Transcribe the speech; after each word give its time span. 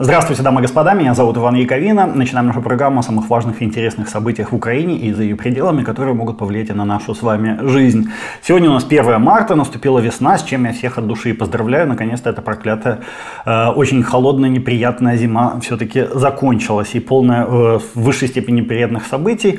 Здравствуйте, 0.00 0.44
дамы 0.44 0.60
и 0.60 0.62
господа, 0.62 0.94
меня 0.94 1.12
зовут 1.12 1.38
Иван 1.38 1.56
Яковина. 1.56 2.06
Начинаем 2.06 2.46
нашу 2.46 2.62
программу 2.62 3.00
о 3.00 3.02
самых 3.02 3.28
важных 3.28 3.60
и 3.60 3.64
интересных 3.64 4.08
событиях 4.08 4.52
в 4.52 4.54
Украине 4.54 4.96
и 4.96 5.12
за 5.12 5.24
ее 5.24 5.34
пределами, 5.34 5.82
которые 5.82 6.14
могут 6.14 6.38
повлиять 6.38 6.72
на 6.72 6.84
нашу 6.84 7.16
с 7.16 7.22
вами 7.22 7.58
жизнь. 7.62 8.08
Сегодня 8.40 8.70
у 8.70 8.74
нас 8.74 8.84
1 8.84 9.20
марта, 9.20 9.56
наступила 9.56 9.98
весна, 9.98 10.38
с 10.38 10.44
чем 10.44 10.66
я 10.66 10.72
всех 10.72 10.98
от 10.98 11.08
души 11.08 11.34
поздравляю. 11.34 11.88
Наконец-то 11.88 12.30
эта 12.30 12.42
проклятая, 12.42 13.00
э, 13.44 13.70
очень 13.70 14.04
холодная, 14.04 14.48
неприятная 14.48 15.16
зима 15.16 15.58
все-таки 15.62 16.06
закончилась 16.14 16.94
и 16.94 17.00
полная 17.00 17.44
э, 17.44 17.48
в 17.48 18.00
высшей 18.00 18.28
степени 18.28 18.60
приятных 18.60 19.04
событий. 19.04 19.58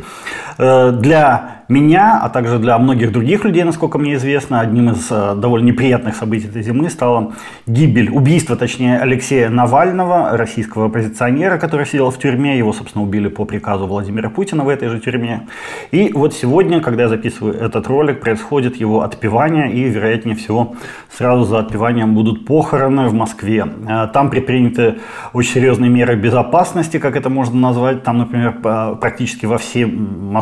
Э, 0.58 0.92
для 0.92 1.59
меня, 1.70 2.20
а 2.20 2.30
также 2.30 2.58
для 2.58 2.78
многих 2.80 3.12
других 3.12 3.46
людей, 3.46 3.64
насколько 3.64 4.00
мне 4.00 4.16
известно, 4.16 4.60
одним 4.60 4.90
из 4.90 5.08
э, 5.12 5.36
довольно 5.36 5.68
неприятных 5.68 6.16
событий 6.16 6.48
этой 6.48 6.64
зимы 6.64 6.90
стала 6.90 7.34
гибель, 7.68 8.10
убийство, 8.10 8.56
точнее, 8.56 9.00
Алексея 9.00 9.50
Навального, 9.50 10.36
российского 10.36 10.88
оппозиционера, 10.88 11.60
который 11.60 11.86
сидел 11.86 12.10
в 12.10 12.18
тюрьме. 12.18 12.58
Его, 12.58 12.74
собственно, 12.74 13.04
убили 13.04 13.27
по 13.27 13.46
приказу 13.46 13.86
Владимира 13.86 14.32
Путина 14.32 14.63
в 14.63 14.70
этой 14.70 14.90
же 14.90 15.00
тюрьме. 15.00 15.48
И 15.91 16.12
вот 16.12 16.34
сегодня, 16.34 16.82
когда 16.82 17.04
я 17.04 17.10
записываю 17.10 17.54
этот 17.54 17.86
ролик, 17.86 18.20
происходит 18.20 18.77
его 18.77 19.04
отпевание, 19.04 19.72
и, 19.72 19.84
вероятнее 19.84 20.36
всего, 20.36 20.76
сразу 21.16 21.44
за 21.44 21.60
отпеванием 21.60 22.16
будут 22.16 22.48
похороны 22.48 23.10
в 23.10 23.13
Москве. 23.13 23.68
Э, 23.88 24.08
там 24.12 24.32
предприняты 24.32 24.96
очень 25.34 25.54
серьезные 25.54 25.91
меры 25.91 26.16
безопасности, 26.16 26.98
как 26.98 27.16
это 27.16 27.30
можно 27.30 27.60
назвать. 27.60 28.02
Там, 28.02 28.18
например, 28.18 28.58
практически 28.99 29.46
во 29.46 29.60
всем 29.60 30.34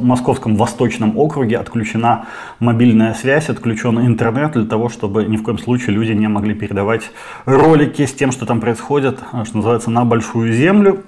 московском 0.00 0.56
восточном 0.56 0.73
Восточном 0.74 1.16
округе 1.16 1.56
отключена 1.58 2.26
мобильная 2.58 3.14
связь, 3.14 3.48
отключен 3.48 4.00
интернет 4.00 4.52
для 4.52 4.64
того, 4.64 4.88
чтобы 4.88 5.24
ни 5.24 5.36
в 5.36 5.44
коем 5.44 5.58
случае 5.58 5.94
люди 5.94 6.10
не 6.12 6.26
могли 6.26 6.52
передавать 6.52 7.10
ролики 7.44 8.04
с 8.04 8.12
тем, 8.12 8.32
что 8.32 8.44
там 8.44 8.60
происходит, 8.60 9.20
что 9.44 9.56
называется, 9.56 9.90
на 9.90 10.04
большую 10.04 10.52
землю. 10.52 11.04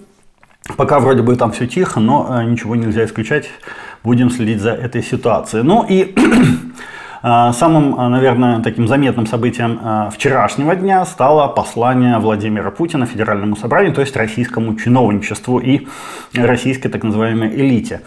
Пока 0.76 1.00
вроде 1.00 1.22
бы 1.22 1.34
там 1.34 1.50
все 1.50 1.66
тихо, 1.66 1.98
но 1.98 2.28
э, 2.28 2.44
ничего 2.44 2.76
нельзя 2.76 3.04
исключать. 3.04 3.50
Будем 4.04 4.30
следить 4.30 4.60
за 4.60 4.70
этой 4.70 5.02
ситуацией. 5.02 5.64
Ну 5.64 5.84
и 5.88 6.14
самым, 7.52 7.98
а, 7.98 8.08
наверное, 8.08 8.60
таким 8.62 8.86
заметным 8.86 9.26
событием 9.26 9.80
а, 9.82 10.10
вчерашнего 10.10 10.76
дня 10.76 11.04
стало 11.04 11.48
послание 11.48 12.18
Владимира 12.18 12.70
Путина 12.70 13.04
Федеральному 13.04 13.56
собранию, 13.56 13.92
то 13.92 14.00
есть 14.00 14.16
российскому 14.16 14.76
чиновничеству 14.76 15.58
и 15.58 15.88
российской 16.34 16.88
так 16.88 17.02
называемой 17.02 17.48
элите. 17.48 18.02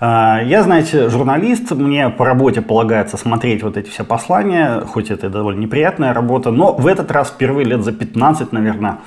Я, 0.00 0.62
знаете, 0.64 1.08
журналист, 1.08 1.70
мне 1.70 2.08
по 2.08 2.24
работе 2.24 2.62
полагается 2.62 3.16
смотреть 3.16 3.62
вот 3.62 3.76
эти 3.76 3.90
все 3.90 4.02
послания, 4.02 4.80
хоть 4.80 5.10
это 5.10 5.30
довольно 5.30 5.60
неприятная 5.60 6.12
работа, 6.12 6.50
но 6.50 6.72
в 6.72 6.88
этот 6.88 7.12
раз 7.12 7.28
впервые 7.28 7.66
лет 7.66 7.84
за 7.84 7.92
15, 7.92 8.52
наверное, 8.52 8.98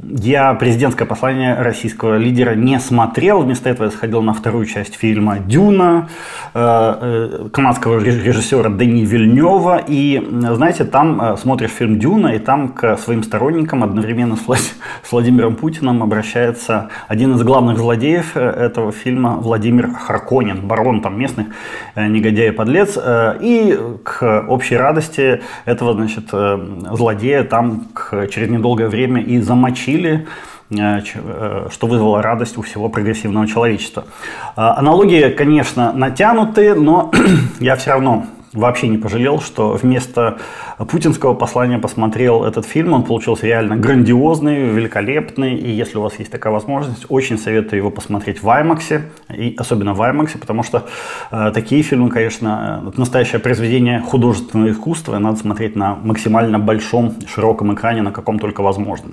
я 0.00 0.54
президентское 0.54 1.08
послание 1.08 1.60
российского 1.60 2.18
лидера 2.18 2.54
не 2.54 2.78
смотрел, 2.78 3.40
вместо 3.40 3.68
этого 3.68 3.86
я 3.86 3.90
сходил 3.90 4.22
на 4.22 4.32
вторую 4.32 4.64
часть 4.64 4.94
фильма 4.94 5.40
«Дюна» 5.40 6.08
э, 6.54 6.58
э, 7.00 7.48
канадского 7.52 7.98
режиссера 7.98 8.70
Дени 8.70 9.04
Вильнева. 9.04 9.82
И, 9.88 10.24
знаете, 10.52 10.84
там 10.84 11.20
э, 11.20 11.36
смотришь 11.36 11.70
фильм 11.70 11.98
«Дюна», 11.98 12.28
и 12.28 12.38
там 12.38 12.68
к 12.68 12.96
своим 12.96 13.24
сторонникам 13.24 13.82
одновременно 13.82 14.36
с 14.36 14.46
Владимиром 15.10 15.56
Путиным 15.56 16.00
обращается 16.00 16.90
один 17.08 17.34
из 17.34 17.42
главных 17.42 17.78
злодеев 17.78 18.36
этого 18.36 18.92
фильма 18.92 19.38
Владимир 19.38 19.90
Харконин, 19.90 20.60
барон 20.60 21.02
там 21.02 21.18
местный, 21.18 21.46
негодяй 21.96 22.48
и 22.48 22.52
подлец. 22.52 22.96
И 23.40 23.78
к 24.04 24.44
общей 24.46 24.76
радости 24.76 25.40
этого, 25.64 25.94
значит, 25.94 26.30
злодея 26.30 27.42
там 27.42 27.88
через 28.30 28.48
недолгое 28.48 28.88
время 28.88 29.20
и 29.22 29.40
замочили 29.40 29.87
Чили, 29.88 30.26
э, 30.70 31.00
э, 31.14 31.68
что 31.70 31.86
вызвало 31.86 32.20
радость 32.20 32.58
у 32.58 32.62
всего 32.62 32.90
прогрессивного 32.90 33.46
человечества. 33.46 34.04
А, 34.54 34.76
аналогии, 34.76 35.30
конечно, 35.30 35.92
натянуты, 35.92 36.74
но 36.74 37.10
я 37.58 37.76
все 37.76 37.92
равно 37.92 38.26
вообще 38.58 38.88
не 38.88 38.98
пожалел, 38.98 39.40
что 39.40 39.72
вместо 39.72 40.38
путинского 40.78 41.34
послания 41.34 41.78
посмотрел 41.78 42.44
этот 42.44 42.66
фильм. 42.66 42.92
Он 42.92 43.02
получился 43.02 43.46
реально 43.46 43.76
грандиозный, 43.76 44.70
великолепный. 44.70 45.54
И 45.54 45.70
если 45.70 45.98
у 45.98 46.02
вас 46.02 46.18
есть 46.18 46.30
такая 46.30 46.52
возможность, 46.52 47.06
очень 47.08 47.38
советую 47.38 47.78
его 47.78 47.90
посмотреть 47.90 48.42
в 48.42 48.48
IMAX. 48.48 49.02
И 49.34 49.54
особенно 49.58 49.94
в 49.94 50.00
IMAX, 50.02 50.38
потому 50.38 50.62
что 50.62 50.86
э, 51.30 51.50
такие 51.54 51.82
фильмы, 51.82 52.10
конечно, 52.10 52.84
это 52.88 52.98
настоящее 52.98 53.38
произведение 53.38 54.00
художественного 54.00 54.70
искусства. 54.70 55.16
И 55.16 55.18
надо 55.18 55.38
смотреть 55.38 55.76
на 55.76 55.96
максимально 55.96 56.58
большом, 56.58 57.14
широком 57.26 57.74
экране, 57.74 58.02
на 58.02 58.12
каком 58.12 58.38
только 58.38 58.62
возможно. 58.62 59.12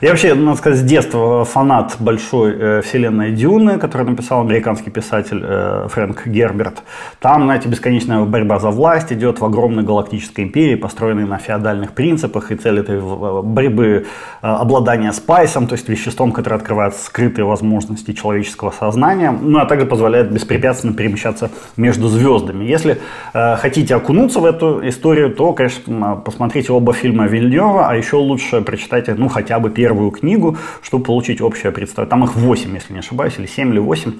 Я 0.00 0.10
вообще, 0.10 0.34
надо 0.34 0.56
сказать, 0.58 0.78
с 0.78 0.82
детства 0.82 1.44
фанат 1.44 1.96
большой 1.98 2.54
э, 2.58 2.82
вселенной 2.82 3.32
Дюны, 3.32 3.78
которую 3.78 4.10
написал 4.10 4.40
американский 4.40 4.90
писатель 4.90 5.40
э, 5.42 5.88
Фрэнк 5.88 6.26
Герберт. 6.26 6.82
Там, 7.20 7.44
знаете, 7.44 7.68
бесконечная 7.68 8.24
борьба 8.24 8.58
за 8.58 8.70
власть 8.78 9.12
идет 9.12 9.40
в 9.40 9.44
огромной 9.44 9.82
галактической 9.82 10.44
империи, 10.44 10.76
построенной 10.76 11.26
на 11.26 11.38
феодальных 11.38 11.92
принципах, 11.92 12.52
и 12.52 12.54
цель 12.54 12.78
этой 12.78 13.00
борьбы 13.42 14.06
э, 14.40 14.46
обладания 14.46 15.12
спайсом, 15.12 15.66
то 15.66 15.74
есть 15.74 15.88
веществом, 15.88 16.30
которое 16.30 16.56
открывает 16.56 16.94
скрытые 16.94 17.44
возможности 17.44 18.12
человеческого 18.12 18.70
сознания, 18.70 19.32
ну 19.32 19.58
а 19.58 19.66
также 19.66 19.84
позволяет 19.84 20.30
беспрепятственно 20.30 20.94
перемещаться 20.94 21.50
между 21.76 22.08
звездами. 22.08 22.64
Если 22.64 23.00
э, 23.34 23.56
хотите 23.56 23.96
окунуться 23.96 24.38
в 24.38 24.44
эту 24.44 24.88
историю, 24.88 25.34
то, 25.34 25.52
конечно, 25.52 26.22
посмотрите 26.24 26.72
оба 26.72 26.92
фильма 26.92 27.26
Вильнева, 27.26 27.88
а 27.88 27.96
еще 27.96 28.16
лучше 28.16 28.60
прочитайте, 28.60 29.14
ну, 29.14 29.28
хотя 29.28 29.58
бы 29.58 29.70
первую 29.70 30.12
книгу, 30.12 30.56
чтобы 30.82 31.04
получить 31.04 31.40
общее 31.40 31.72
представление. 31.72 32.10
Там 32.10 32.24
их 32.24 32.36
8, 32.36 32.74
если 32.74 32.92
не 32.92 33.00
ошибаюсь, 33.00 33.34
или 33.38 33.46
7 33.46 33.72
или 33.72 33.80
8 33.80 34.12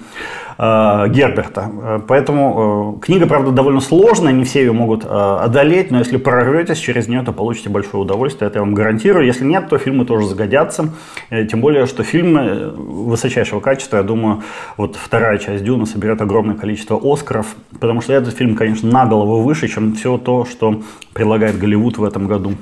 э, 0.57 1.07
Герберта. 1.07 1.71
Э, 1.81 1.99
поэтому 2.05 2.97
э, 2.97 3.05
книга, 3.05 3.25
правда, 3.25 3.51
довольно 3.51 3.79
сложная, 3.79 4.33
не 4.39 4.45
все 4.45 4.61
ее 4.61 4.71
могут 4.71 5.05
э, 5.05 5.07
одолеть, 5.07 5.91
но 5.91 5.99
если 5.99 6.17
прорветесь 6.17 6.77
через 6.77 7.07
нее, 7.07 7.21
то 7.21 7.31
получите 7.31 7.69
большое 7.69 8.03
удовольствие, 8.03 8.47
это 8.47 8.59
я 8.59 8.63
вам 8.63 8.73
гарантирую. 8.73 9.25
Если 9.25 9.45
нет, 9.45 9.69
то 9.69 9.77
фильмы 9.77 10.05
тоже 10.05 10.27
загодятся. 10.27 10.89
Э, 11.29 11.45
тем 11.45 11.61
более, 11.61 11.85
что 11.85 12.03
фильмы 12.03 12.41
э, 12.41 12.69
высочайшего 12.69 13.59
качества, 13.59 13.97
я 13.97 14.03
думаю, 14.03 14.43
вот 14.77 14.95
вторая 14.95 15.37
часть 15.37 15.63
Дюна 15.63 15.85
соберет 15.85 16.21
огромное 16.21 16.55
количество 16.55 16.99
Оскаров, 17.01 17.55
потому 17.79 18.01
что 18.01 18.13
этот 18.13 18.35
фильм, 18.35 18.55
конечно, 18.55 18.89
на 18.89 19.05
голову 19.05 19.41
выше, 19.41 19.67
чем 19.67 19.93
все 19.93 20.17
то, 20.17 20.45
что 20.45 20.81
предлагает 21.13 21.57
Голливуд 21.57 21.97
в 21.97 22.03
этом 22.03 22.27
году. 22.27 22.53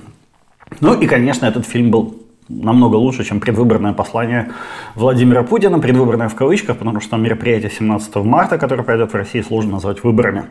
Ну 0.81 0.99
и, 0.99 1.07
конечно, 1.07 1.45
этот 1.45 1.65
фильм 1.65 1.91
был 1.91 2.26
намного 2.49 2.95
лучше, 2.95 3.23
чем 3.23 3.39
предвыборное 3.39 3.93
послание 3.93 4.49
Владимира 4.95 5.43
Путина, 5.43 5.79
предвыборное 5.79 6.29
в 6.29 6.35
кавычках, 6.35 6.77
потому 6.77 7.01
что 7.01 7.17
мероприятие 7.17 7.71
17 7.71 8.15
марта, 8.17 8.57
которое 8.57 8.83
пройдет 8.83 9.11
в 9.11 9.15
России, 9.15 9.41
сложно 9.41 9.73
назвать 9.73 10.03
выборами. 10.03 10.45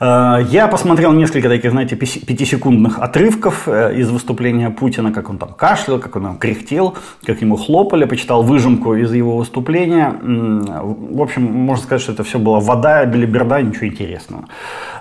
Э, 0.00 0.38
я 0.50 0.68
посмотрел 0.68 1.12
несколько 1.12 1.48
таких, 1.48 1.70
знаете, 1.70 1.96
пятисекундных 1.96 2.98
отрывков 2.98 3.68
э, 3.68 3.94
из 3.96 4.10
выступления 4.10 4.70
Путина, 4.70 5.12
как 5.12 5.30
он 5.30 5.38
там 5.38 5.52
кашлял, 5.54 5.98
как 5.98 6.16
он 6.16 6.22
там 6.22 6.38
кряхтел, 6.38 6.94
как 7.24 7.40
ему 7.40 7.56
хлопали, 7.56 8.04
почитал 8.04 8.42
выжимку 8.42 8.94
из 8.94 9.12
его 9.12 9.36
выступления. 9.36 10.14
В 10.22 11.22
общем, 11.22 11.44
можно 11.44 11.84
сказать, 11.84 12.02
что 12.02 12.12
это 12.12 12.24
все 12.24 12.38
была 12.38 12.60
вода, 12.60 13.04
белиберда, 13.04 13.62
ничего 13.62 13.86
интересного. 13.86 14.44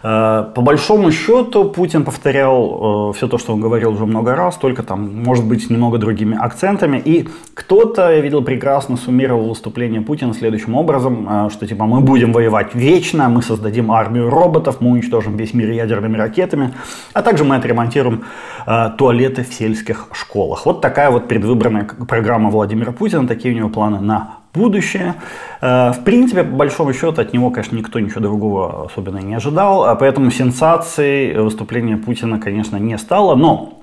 Э, 0.04 0.46
по 0.56 0.62
большому 0.62 1.12
счету, 1.12 1.66
Путин 1.66 2.04
повторял 2.04 3.12
все 3.14 3.28
то, 3.28 3.38
что 3.38 3.54
он 3.54 3.62
говорил 3.62 3.94
уже 3.94 4.06
много 4.06 4.36
раз, 4.36 4.56
только 4.58 4.84
там, 4.84 5.24
может 5.24 5.46
быть, 5.46 5.70
немного 5.70 5.98
другими 6.22 6.38
акцентами. 6.40 7.02
И 7.04 7.28
кто-то, 7.54 8.12
я 8.12 8.22
видел 8.22 8.44
прекрасно, 8.44 8.98
суммировал 8.98 9.50
выступление 9.50 10.02
Путина 10.02 10.34
следующим 10.34 10.76
образом, 10.76 11.50
что 11.50 11.68
типа 11.68 11.86
мы 11.86 12.02
будем 12.02 12.32
воевать 12.34 12.76
вечно, 12.76 13.30
мы 13.30 13.42
создадим 13.42 13.92
армию 13.92 14.30
роботов, 14.30 14.78
мы 14.80 14.92
уничтожим 14.92 15.38
весь 15.38 15.54
мир 15.54 15.72
ядерными 15.72 16.18
ракетами, 16.18 16.74
а 17.14 17.22
также 17.22 17.44
мы 17.44 17.56
отремонтируем 17.56 18.24
э, 18.68 18.90
туалеты 18.98 19.44
в 19.44 19.54
сельских 19.54 20.08
школах. 20.14 20.66
Вот 20.66 20.82
такая 20.82 21.10
вот 21.10 21.28
предвыборная 21.28 21.88
программа 22.08 22.50
Владимира 22.50 22.92
Путина, 22.92 23.28
такие 23.28 23.54
у 23.54 23.58
него 23.58 23.70
планы 23.70 24.00
на 24.00 24.38
будущее. 24.54 25.16
Э, 25.62 25.92
в 25.92 26.04
принципе, 26.04 26.44
по 26.44 26.56
большому 26.56 26.94
счету, 26.94 27.22
от 27.22 27.34
него, 27.34 27.50
конечно, 27.50 27.78
никто 27.78 28.00
ничего 28.00 28.22
другого 28.22 28.86
особенно 28.86 29.20
не 29.20 29.36
ожидал, 29.36 29.84
а 29.86 29.96
поэтому 29.96 30.32
сенсацией 30.32 31.38
выступления 31.42 31.98
Путина, 31.98 32.40
конечно, 32.40 32.78
не 32.78 32.98
стало, 32.98 33.36
но 33.36 33.81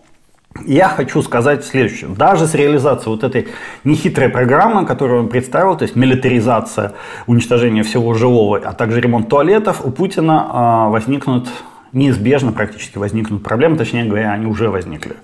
я 0.66 0.88
хочу 0.88 1.22
сказать 1.22 1.64
следующее. 1.64 2.10
Даже 2.10 2.46
с 2.46 2.54
реализацией 2.54 3.10
вот 3.10 3.24
этой 3.24 3.48
нехитрой 3.84 4.28
программы, 4.28 4.86
которую 4.86 5.20
он 5.20 5.28
представил, 5.28 5.76
то 5.76 5.84
есть 5.84 5.96
милитаризация, 5.96 6.94
уничтожение 7.26 7.82
всего 7.84 8.14
живого, 8.14 8.58
а 8.58 8.72
также 8.72 9.00
ремонт 9.00 9.28
туалетов, 9.28 9.84
у 9.84 9.90
Путина 9.90 10.46
а, 10.50 10.88
возникнут 10.88 11.48
неизбежно 11.92 12.52
практически 12.52 12.98
возникнут 12.98 13.42
проблемы, 13.42 13.76
точнее 13.76 14.04
говоря, 14.04 14.32
они 14.32 14.46
уже 14.46 14.68
возникли. 14.68 15.16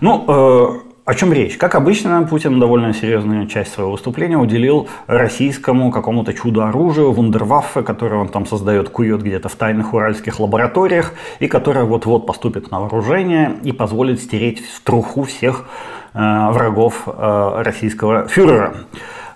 Ну, 0.00 0.24
э, 0.28 0.93
о 1.04 1.14
чем 1.14 1.32
речь? 1.32 1.56
Как 1.58 1.74
обычно, 1.74 2.22
Путин 2.22 2.58
довольно 2.58 2.94
серьезную 2.94 3.46
часть 3.46 3.74
своего 3.74 3.92
выступления 3.92 4.38
уделил 4.38 4.88
российскому 5.06 5.90
какому-то 5.90 6.32
чудо-оружию, 6.32 7.12
вундерваффе, 7.12 7.82
которое 7.82 8.22
он 8.22 8.28
там 8.28 8.46
создает, 8.46 8.88
кует 8.88 9.22
где-то 9.22 9.48
в 9.50 9.54
тайных 9.54 9.92
уральских 9.92 10.40
лабораториях, 10.40 11.12
и 11.40 11.46
которое 11.46 11.84
вот-вот 11.84 12.26
поступит 12.26 12.70
на 12.70 12.80
вооружение 12.80 13.56
и 13.62 13.72
позволит 13.72 14.20
стереть 14.20 14.64
в 14.64 14.82
труху 14.82 15.24
всех 15.24 15.66
врагов 16.14 17.06
российского 17.06 18.28
фюрера. 18.28 18.74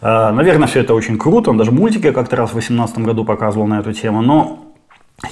Наверное, 0.01 0.69
все 0.69 0.81
это 0.81 0.95
очень 0.95 1.19
круто. 1.19 1.51
Он 1.51 1.59
даже 1.59 1.73
мультики 1.73 2.13
как-то 2.13 2.37
раз 2.37 2.51
в 2.51 2.53
2018 2.53 2.99
году 3.01 3.25
показывал 3.25 3.67
на 3.67 3.81
эту 3.81 3.93
тему. 3.93 4.23
Но 4.23 4.68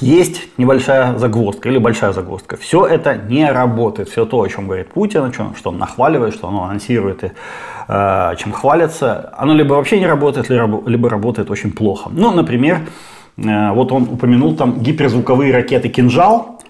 есть 0.01 0.49
небольшая 0.59 1.17
загвоздка 1.17 1.69
или 1.69 1.79
большая 1.79 2.13
загвоздка. 2.13 2.57
Все 2.57 2.87
это 2.87 3.15
не 3.15 3.49
работает. 3.51 4.09
Все 4.09 4.25
то, 4.25 4.43
о 4.43 4.49
чем 4.49 4.67
говорит 4.67 4.89
Путин, 4.89 5.33
что 5.33 5.71
он 5.71 5.79
нахваливает, 5.79 6.35
что 6.35 6.49
он 6.49 6.57
анонсирует 6.57 7.23
и 7.23 7.33
э, 7.87 8.35
чем 8.37 8.53
хвалится, 8.53 9.33
оно 9.39 9.55
либо 9.55 9.75
вообще 9.75 10.01
не 10.01 10.07
работает, 10.07 10.49
либо 10.51 11.09
работает 11.09 11.51
очень 11.51 11.71
плохо. 11.71 12.11
Ну, 12.13 12.33
например, 12.33 12.81
э, 13.37 13.71
вот 13.73 13.93
он 13.93 14.05
упомянул 14.05 14.57
там 14.57 14.81
гиперзвуковые 14.81 15.53
ракеты 15.53 15.89
«Кинжал», 15.89 16.61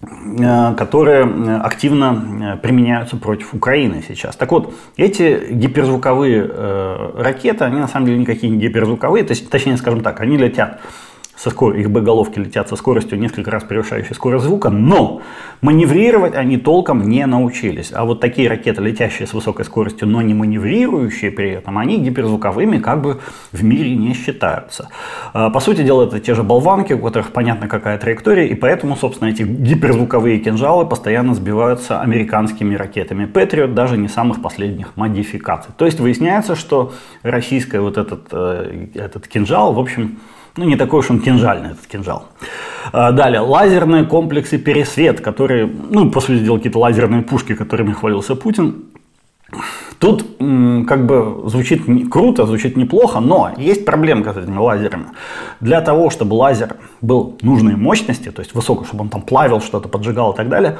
э, 0.00 0.74
которые 0.78 1.58
активно 1.58 2.58
применяются 2.62 3.18
против 3.18 3.52
Украины 3.52 4.02
сейчас. 4.08 4.34
Так 4.34 4.50
вот, 4.50 4.72
эти 4.96 5.52
гиперзвуковые 5.52 7.12
ракеты, 7.18 7.64
они 7.64 7.80
на 7.80 7.88
самом 7.88 8.06
деле 8.06 8.18
никакие 8.18 8.50
не 8.50 8.58
гиперзвуковые, 8.58 9.24
то 9.24 9.32
есть, 9.32 9.50
точнее, 9.50 9.76
скажем 9.76 10.00
так, 10.00 10.22
они 10.22 10.38
летят 10.38 10.80
со 11.36 11.50
скор... 11.50 11.74
их 11.74 11.90
боеголовки 11.90 12.38
летят 12.38 12.68
со 12.68 12.76
скоростью 12.76 13.18
несколько 13.18 13.50
раз 13.50 13.62
превышающей 13.62 14.14
скорость 14.14 14.44
звука, 14.44 14.70
но 14.70 15.20
маневрировать 15.60 16.34
они 16.34 16.56
толком 16.56 17.08
не 17.08 17.24
научились. 17.26 17.92
А 17.92 18.04
вот 18.04 18.20
такие 18.20 18.48
ракеты, 18.48 18.82
летящие 18.82 19.26
с 19.26 19.34
высокой 19.34 19.64
скоростью, 19.64 20.08
но 20.08 20.22
не 20.22 20.34
маневрирующие 20.34 21.30
при 21.30 21.50
этом, 21.50 21.78
они 21.78 21.98
гиперзвуковыми 21.98 22.78
как 22.78 23.02
бы 23.02 23.20
в 23.52 23.62
мире 23.62 23.94
не 23.94 24.14
считаются. 24.14 24.88
А, 25.32 25.50
по 25.50 25.60
сути 25.60 25.82
дела, 25.82 26.04
это 26.04 26.20
те 26.20 26.34
же 26.34 26.42
болванки, 26.42 26.94
у 26.94 26.98
которых 26.98 27.32
понятна 27.32 27.68
какая 27.68 27.98
траектория, 27.98 28.48
и 28.48 28.54
поэтому, 28.54 28.96
собственно, 28.96 29.28
эти 29.28 29.42
гиперзвуковые 29.42 30.38
кинжалы 30.38 30.86
постоянно 30.86 31.34
сбиваются 31.34 32.00
американскими 32.00 32.74
ракетами 32.74 33.26
Patriot, 33.26 33.74
даже 33.74 33.98
не 33.98 34.08
самых 34.08 34.40
последних 34.40 34.96
модификаций. 34.96 35.72
То 35.76 35.84
есть 35.84 36.00
выясняется, 36.00 36.56
что 36.56 36.92
российская 37.22 37.80
вот 37.80 37.98
этот, 37.98 38.28
э, 38.32 38.86
этот 38.94 39.28
кинжал, 39.28 39.74
в 39.74 39.78
общем, 39.78 40.18
ну, 40.56 40.64
не 40.64 40.76
такой 40.76 41.00
уж 41.00 41.10
он 41.10 41.20
кинжальный, 41.20 41.70
этот 41.70 41.86
кинжал. 41.86 42.28
А, 42.92 43.12
далее, 43.12 43.40
лазерные 43.40 44.04
комплексы 44.04 44.58
«Пересвет», 44.58 45.20
которые, 45.20 45.66
ну, 45.66 46.10
по 46.10 46.20
сути 46.20 46.38
дела, 46.44 46.56
какие-то 46.56 46.78
лазерные 46.78 47.22
пушки, 47.22 47.54
которыми 47.54 47.92
хвалился 47.92 48.34
Путин. 48.34 48.84
Тут 49.98 50.26
как 50.38 51.06
бы 51.06 51.48
звучит 51.48 51.82
круто, 52.10 52.46
звучит 52.46 52.76
неплохо, 52.76 53.20
но 53.20 53.52
есть 53.56 53.84
проблемка 53.84 54.34
с 54.34 54.36
этими 54.36 54.58
лазерами. 54.58 55.06
Для 55.60 55.80
того, 55.80 56.10
чтобы 56.10 56.34
лазер 56.34 56.76
был 57.00 57.38
нужной 57.42 57.76
мощности, 57.76 58.30
то 58.30 58.42
есть 58.42 58.54
высокой, 58.54 58.86
чтобы 58.86 59.02
он 59.04 59.08
там 59.08 59.22
плавил 59.22 59.60
что-то, 59.60 59.88
поджигал 59.88 60.32
и 60.32 60.36
так 60.36 60.48
далее, 60.48 60.78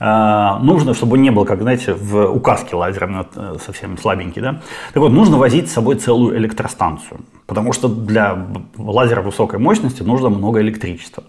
нужно, 0.00 0.94
чтобы 0.94 1.18
не 1.18 1.30
был, 1.30 1.44
как, 1.44 1.60
знаете, 1.60 1.92
в 1.92 2.26
указке 2.30 2.74
лазером 2.74 3.26
э, 3.34 3.56
совсем 3.64 3.98
слабенький, 3.98 4.40
да. 4.40 4.60
Так 4.94 5.02
вот, 5.02 5.12
нужно 5.12 5.36
возить 5.36 5.68
с 5.68 5.74
собой 5.74 5.96
целую 5.96 6.38
электростанцию, 6.38 7.20
потому 7.46 7.74
что 7.74 7.88
для 7.88 8.46
лазера 8.78 9.20
высокой 9.20 9.58
мощности 9.58 10.02
нужно 10.02 10.30
много 10.30 10.60
электричества. 10.60 11.24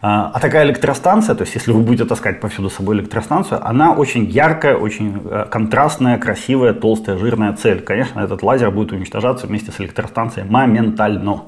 А, 0.00 0.30
а 0.32 0.38
такая 0.38 0.64
электростанция, 0.64 1.34
то 1.34 1.42
есть 1.42 1.54
если 1.54 1.72
вы 1.72 1.80
будете 1.80 2.04
таскать 2.04 2.40
повсюду 2.40 2.70
с 2.70 2.74
собой 2.74 2.96
электростанцию, 2.96 3.66
она 3.66 3.92
очень 3.92 4.26
яркая, 4.26 4.76
очень 4.76 5.20
э, 5.24 5.46
контрастная, 5.50 6.18
красивая, 6.18 6.72
толстая, 6.72 7.18
жирная 7.18 7.54
цель. 7.54 7.80
Конечно, 7.80 8.20
этот 8.20 8.42
лазер 8.42 8.70
будет 8.70 8.92
уничтожаться 8.92 9.46
вместе 9.46 9.72
с 9.72 9.80
электростанцией 9.80 10.48
моментально. 10.48 11.42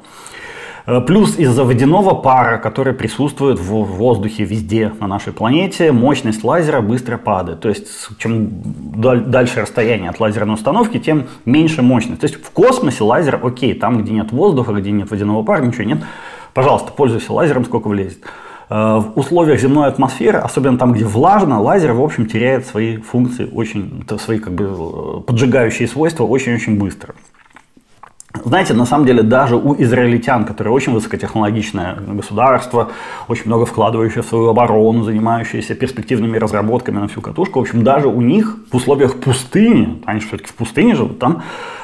Э, 0.90 1.00
плюс 1.00 1.38
из-за 1.38 1.62
водяного 1.62 2.14
пара, 2.14 2.58
который 2.58 2.92
присутствует 2.92 3.60
в 3.60 3.84
воздухе 3.84 4.44
везде 4.44 4.92
на 4.98 5.06
нашей 5.06 5.32
планете, 5.32 5.92
мощность 5.92 6.42
лазера 6.42 6.80
быстро 6.80 7.16
падает. 7.16 7.60
То 7.60 7.68
есть, 7.68 7.86
чем 8.18 8.48
дальше 8.96 9.60
расстояние 9.60 10.10
от 10.10 10.18
лазерной 10.18 10.54
установки, 10.54 10.98
тем 10.98 11.28
меньше 11.44 11.82
мощность. 11.82 12.20
То 12.20 12.26
есть, 12.26 12.42
в 12.42 12.50
космосе 12.50 13.04
лазер 13.04 13.38
окей, 13.40 13.74
там, 13.74 14.02
где 14.02 14.12
нет 14.12 14.32
воздуха, 14.32 14.72
где 14.72 14.90
нет 14.90 15.08
водяного 15.10 15.44
пара, 15.44 15.62
ничего 15.62 15.84
нет. 15.84 15.98
Пожалуйста, 16.54 16.90
пользуйся 16.90 17.32
лазером, 17.32 17.64
сколько 17.64 17.86
влезет. 17.86 18.24
Э, 18.68 19.00
в 19.00 19.12
условиях 19.16 19.60
земной 19.60 19.86
атмосферы, 19.86 20.38
особенно 20.38 20.76
там, 20.76 20.92
где 20.92 21.04
влажно, 21.04 21.60
лазер, 21.60 21.92
в 21.92 22.02
общем, 22.02 22.26
теряет 22.26 22.66
свои 22.66 22.96
функции, 22.96 23.48
очень, 23.52 24.04
свои 24.18 24.40
как 24.40 24.54
бы 24.54 24.64
э, 24.64 25.20
поджигающие 25.20 25.86
свойства 25.86 26.24
очень-очень 26.24 26.80
быстро. 26.80 27.14
Знаете, 28.44 28.74
на 28.74 28.86
самом 28.86 29.06
деле 29.06 29.22
даже 29.22 29.56
у 29.56 29.74
израильтян, 29.82 30.44
которые 30.44 30.72
очень 30.72 30.92
высокотехнологичное 30.92 31.96
государство, 31.96 32.90
очень 33.26 33.46
много 33.46 33.66
вкладывающее 33.66 34.22
в 34.22 34.26
свою 34.26 34.48
оборону, 34.48 35.02
занимающееся 35.02 35.74
перспективными 35.74 36.38
разработками 36.38 36.98
на 36.98 37.08
всю 37.08 37.20
катушку, 37.20 37.58
в 37.58 37.62
общем, 37.62 37.82
даже 37.82 38.06
у 38.06 38.20
них 38.20 38.56
в 38.70 38.76
условиях 38.76 39.18
пустыни, 39.18 40.00
они 40.06 40.20
все-таки 40.20 40.48
в 40.48 40.54
пустыне 40.54 40.94
живут, 40.94 41.18
там 41.18 41.42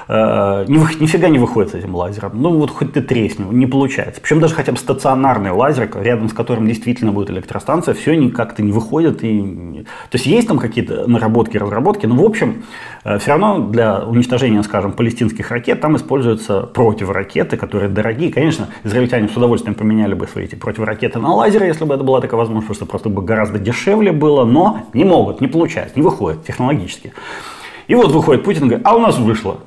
э, 0.08 0.64
нифига 0.69 1.29
не 1.29 1.38
выходит 1.38 1.73
с 1.73 1.75
этим 1.75 1.94
лазером. 1.94 2.32
Ну 2.35 2.50
вот 2.58 2.70
хоть 2.70 2.93
ты 2.93 3.03
тресни, 3.03 3.44
не 3.44 3.67
получается. 3.67 4.20
Причем 4.20 4.41
даже 4.41 4.55
хотя 4.55 4.73
бы 4.73 4.79
стационарный 4.79 5.50
лазер, 5.50 5.91
рядом 5.94 6.29
с 6.29 6.32
которым 6.32 6.67
действительно 6.67 7.12
будет 7.12 7.31
электростанция, 7.31 7.94
все 7.94 8.17
как-то 8.31 8.62
не 8.62 8.73
выходит. 8.73 9.23
И... 9.23 9.85
То 10.11 10.17
есть 10.17 10.26
есть 10.26 10.49
там 10.49 10.58
какие-то 10.58 11.06
наработки, 11.06 11.56
разработки, 11.56 12.06
но 12.06 12.17
в 12.17 12.25
общем 12.25 12.64
э, 13.05 13.19
все 13.19 13.32
равно 13.32 13.58
для 13.69 14.05
уничтожения, 14.05 14.62
скажем, 14.62 14.93
палестинских 14.93 15.50
ракет 15.50 15.81
там 15.81 15.97
используются 15.97 16.62
противоракеты, 16.62 17.56
которые 17.56 17.91
дорогие. 17.91 18.32
Конечно, 18.32 18.69
израильтяне 18.85 19.29
с 19.29 19.37
удовольствием 19.37 19.75
поменяли 19.75 20.14
бы 20.14 20.26
свои 20.26 20.47
эти 20.47 20.55
противоракеты 20.55 21.19
на 21.19 21.35
лазеры, 21.35 21.67
если 21.67 21.85
бы 21.85 21.94
это 21.94 22.05
была 22.05 22.20
такая 22.20 22.38
возможность, 22.38 22.69
потому 22.69 22.88
просто 22.88 23.08
бы 23.08 23.23
гораздо 23.23 23.58
дешевле 23.58 24.12
было, 24.12 24.44
но 24.44 24.87
не 24.93 25.05
могут, 25.05 25.41
не 25.41 25.49
получается, 25.49 25.97
не 25.97 26.03
выходит 26.03 26.44
технологически. 26.44 27.12
И 27.88 27.94
вот 27.94 28.12
выходит 28.12 28.44
Путин 28.44 28.64
и 28.64 28.69
говорит, 28.69 28.87
а 28.87 28.97
у 28.97 29.00
нас 29.00 29.19
вышло. 29.19 29.58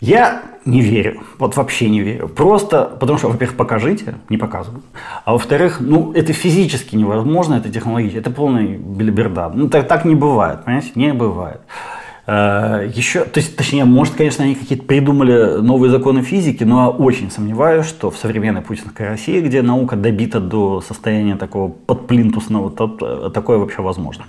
Я 0.00 0.42
не 0.64 0.80
верю, 0.80 1.22
вот 1.38 1.56
вообще 1.56 1.88
не 1.88 2.00
верю. 2.00 2.28
Просто 2.28 2.96
потому 2.98 3.18
что, 3.18 3.28
во-первых, 3.28 3.56
покажите, 3.56 4.16
не 4.28 4.36
показывают. 4.36 4.84
А 5.24 5.32
во-вторых, 5.32 5.78
ну, 5.80 6.12
это 6.12 6.32
физически 6.32 6.96
невозможно, 6.96 7.54
это 7.54 7.70
технологически, 7.70 8.18
это 8.18 8.30
полный 8.30 8.76
белиберда. 8.76 9.50
Ну, 9.54 9.68
так, 9.68 9.86
так 9.88 10.04
не 10.04 10.14
бывает, 10.14 10.64
понимаете, 10.64 10.90
не 10.94 11.12
бывает. 11.12 11.60
Э, 12.26 12.90
Еще, 12.92 13.24
то 13.24 13.38
есть, 13.38 13.56
точнее, 13.56 13.84
может, 13.84 14.14
конечно, 14.14 14.44
они 14.44 14.54
какие-то 14.54 14.84
придумали 14.84 15.60
новые 15.60 15.90
законы 15.90 16.22
физики, 16.22 16.64
но 16.64 16.90
очень 16.90 17.30
сомневаюсь, 17.30 17.86
что 17.86 18.10
в 18.10 18.16
современной 18.16 18.62
путинской 18.62 19.06
России, 19.06 19.40
где 19.40 19.62
наука 19.62 19.96
добита 19.96 20.40
до 20.40 20.80
состояния 20.80 21.36
такого 21.36 21.68
подплинтусного, 21.70 22.70
то, 22.70 23.30
такое 23.30 23.58
вообще 23.58 23.82
возможно. 23.82 24.24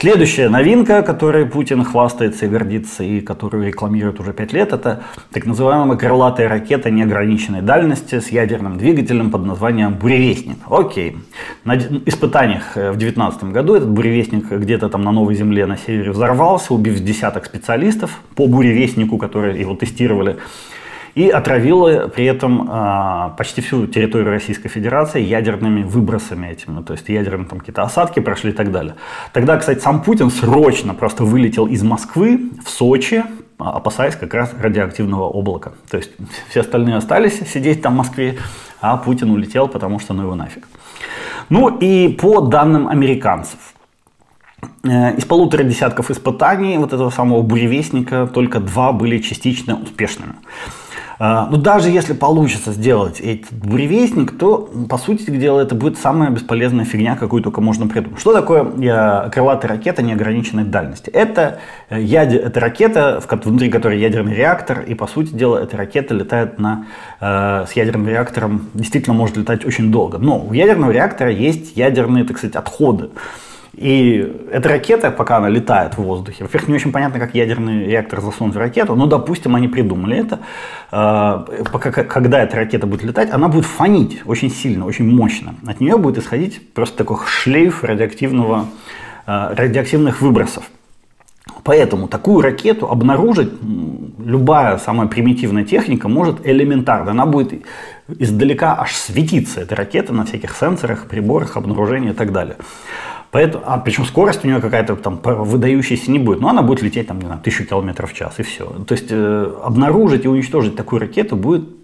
Следующая 0.00 0.48
новинка, 0.48 1.02
которой 1.02 1.44
Путин 1.44 1.84
хвастается 1.84 2.46
и 2.46 2.48
гордится, 2.48 3.04
и 3.04 3.20
которую 3.20 3.66
рекламирует 3.66 4.18
уже 4.18 4.32
пять 4.32 4.54
лет, 4.54 4.72
это 4.72 5.02
так 5.30 5.44
называемая 5.44 5.98
крылатая 5.98 6.48
ракета 6.48 6.90
неограниченной 6.90 7.60
дальности 7.60 8.18
с 8.18 8.28
ядерным 8.28 8.78
двигателем 8.78 9.30
под 9.30 9.44
названием 9.44 9.92
«Буревестник». 9.92 10.56
Окей. 10.70 11.18
На 11.64 11.76
испытаниях 11.76 12.78
э, 12.78 12.92
в 12.92 12.96
2019 12.96 13.44
году 13.52 13.74
этот 13.74 13.90
буревестник 13.90 14.50
где-то 14.50 14.88
там 14.88 15.02
на 15.02 15.12
Новой 15.12 15.34
Земле 15.34 15.66
на 15.66 15.76
севере 15.76 16.12
взорвался, 16.12 16.72
убив 16.72 16.98
десяток 17.00 17.44
специалистов 17.44 18.22
по 18.34 18.46
буревестнику, 18.46 19.18
которые 19.18 19.60
его 19.60 19.74
тестировали 19.74 20.38
и 21.14 21.28
отравила 21.28 22.08
при 22.08 22.24
этом 22.24 22.68
а, 22.70 23.30
почти 23.30 23.60
всю 23.60 23.86
территорию 23.86 24.30
Российской 24.30 24.68
Федерации 24.68 25.22
ядерными 25.22 25.82
выбросами 25.82 26.48
этими, 26.48 26.82
то 26.82 26.92
есть 26.92 27.08
ядерные 27.08 27.46
там 27.46 27.58
какие-то 27.58 27.82
осадки 27.82 28.20
прошли 28.20 28.50
и 28.50 28.54
так 28.54 28.70
далее. 28.70 28.94
Тогда, 29.32 29.56
кстати, 29.56 29.80
сам 29.80 30.02
Путин 30.02 30.30
срочно 30.30 30.94
просто 30.94 31.24
вылетел 31.24 31.66
из 31.66 31.82
Москвы 31.82 32.50
в 32.64 32.70
Сочи, 32.70 33.24
а, 33.58 33.72
опасаясь 33.76 34.16
как 34.16 34.32
раз 34.34 34.54
радиоактивного 34.58 35.26
облака. 35.26 35.72
То 35.90 35.96
есть 35.96 36.12
все 36.48 36.60
остальные 36.60 36.96
остались 36.96 37.40
сидеть 37.48 37.82
там 37.82 37.94
в 37.94 37.96
Москве, 37.96 38.38
а 38.80 38.96
Путин 38.96 39.30
улетел, 39.30 39.68
потому 39.68 39.98
что 39.98 40.14
ну 40.14 40.22
его 40.22 40.34
нафиг. 40.34 40.66
Ну 41.48 41.68
и 41.78 42.08
по 42.08 42.40
данным 42.40 42.88
американцев, 42.88 43.58
э, 44.84 45.16
из 45.16 45.24
полутора 45.24 45.64
десятков 45.64 46.10
испытаний 46.10 46.78
вот 46.78 46.92
этого 46.92 47.10
самого 47.10 47.42
буревестника 47.42 48.28
только 48.32 48.60
два 48.60 48.92
были 48.92 49.18
частично 49.18 49.74
успешными. 49.74 50.34
А, 51.22 51.44
Но 51.50 51.58
ну, 51.58 51.62
даже 51.62 51.90
если 51.90 52.14
получится 52.14 52.72
сделать 52.72 53.20
этот 53.20 53.52
буревестник, 53.52 54.38
то, 54.38 54.70
по 54.88 54.96
сути 54.96 55.30
дела, 55.30 55.60
это 55.60 55.74
будет 55.74 55.98
самая 55.98 56.30
бесполезная 56.30 56.86
фигня, 56.86 57.14
какую 57.14 57.42
только 57.42 57.60
можно 57.60 57.86
придумать. 57.86 58.18
Что 58.18 58.32
такое 58.32 58.64
э, 58.64 59.28
крылатая 59.28 59.72
ракета 59.72 60.00
неограниченной 60.00 60.64
дальности? 60.64 61.10
Это, 61.10 61.58
э, 61.90 62.00
яд... 62.00 62.32
это 62.32 62.58
ракета, 62.58 63.22
внутри 63.44 63.68
которой 63.68 64.00
ядерный 64.00 64.34
реактор, 64.34 64.80
и, 64.80 64.94
по 64.94 65.06
сути 65.06 65.34
дела, 65.34 65.58
эта 65.58 65.76
ракета 65.76 66.14
летает 66.14 66.58
на, 66.58 66.86
э, 67.20 67.66
с 67.68 67.72
ядерным 67.74 68.08
реактором, 68.08 68.70
действительно 68.72 69.12
может 69.12 69.36
летать 69.36 69.66
очень 69.66 69.92
долго. 69.92 70.16
Но 70.16 70.42
у 70.42 70.54
ядерного 70.54 70.90
реактора 70.90 71.30
есть 71.30 71.76
ядерные, 71.76 72.24
так 72.24 72.38
сказать, 72.38 72.56
отходы. 72.56 73.10
И 73.80 74.30
эта 74.52 74.68
ракета, 74.68 75.10
пока 75.10 75.38
она 75.38 75.48
летает 75.48 75.94
в 75.94 76.02
воздухе, 76.02 76.44
во-первых, 76.44 76.68
не 76.68 76.74
очень 76.74 76.92
понятно, 76.92 77.18
как 77.18 77.34
ядерный 77.34 77.86
реактор 77.86 78.20
засунуть 78.20 78.54
в 78.54 78.58
ракету, 78.58 78.94
но, 78.94 79.06
допустим, 79.06 79.56
они 79.56 79.68
придумали 79.68 80.18
это. 80.18 80.40
А, 80.90 81.46
пока, 81.72 81.90
когда 81.90 82.42
эта 82.42 82.56
ракета 82.56 82.86
будет 82.86 83.04
летать, 83.04 83.30
она 83.32 83.48
будет 83.48 83.64
фонить 83.64 84.20
очень 84.26 84.50
сильно, 84.50 84.84
очень 84.84 85.10
мощно. 85.10 85.54
От 85.66 85.80
нее 85.80 85.96
будет 85.96 86.18
исходить 86.18 86.74
просто 86.74 86.98
такой 86.98 87.16
шлейф 87.26 87.82
радиоактивного, 87.82 88.66
а, 89.24 89.54
радиоактивных 89.54 90.20
выбросов. 90.20 90.64
Поэтому 91.64 92.06
такую 92.06 92.42
ракету 92.42 92.86
обнаружить 92.86 93.50
любая 94.22 94.76
самая 94.76 95.08
примитивная 95.08 95.64
техника 95.64 96.06
может 96.06 96.46
элементарно. 96.46 97.12
Она 97.12 97.24
будет 97.24 97.64
издалека 98.08 98.78
аж 98.78 98.94
светиться, 98.94 99.62
эта 99.62 99.74
ракета, 99.74 100.12
на 100.12 100.26
всяких 100.26 100.54
сенсорах, 100.54 101.06
приборах, 101.06 101.56
обнаружения 101.56 102.10
и 102.10 102.14
так 102.14 102.30
далее. 102.30 102.56
Поэтому, 103.30 103.62
а 103.66 103.78
причем 103.78 104.04
скорость 104.04 104.44
у 104.44 104.48
нее 104.48 104.60
какая-то 104.60 104.96
там 104.96 105.20
выдающаяся 105.22 106.10
не 106.10 106.18
будет, 106.18 106.40
но 106.40 106.48
она 106.48 106.62
будет 106.62 106.82
лететь 106.82 107.06
там, 107.06 107.20
не 107.20 107.26
знаю, 107.26 107.40
тысячу 107.40 107.64
километров 107.64 108.12
в 108.12 108.14
час 108.14 108.38
и 108.38 108.42
все. 108.42 108.64
То 108.86 108.92
есть 108.92 109.06
э, 109.10 109.52
обнаружить 109.62 110.24
и 110.24 110.28
уничтожить 110.28 110.74
такую 110.74 111.00
ракету 111.00 111.36
будет 111.36 111.79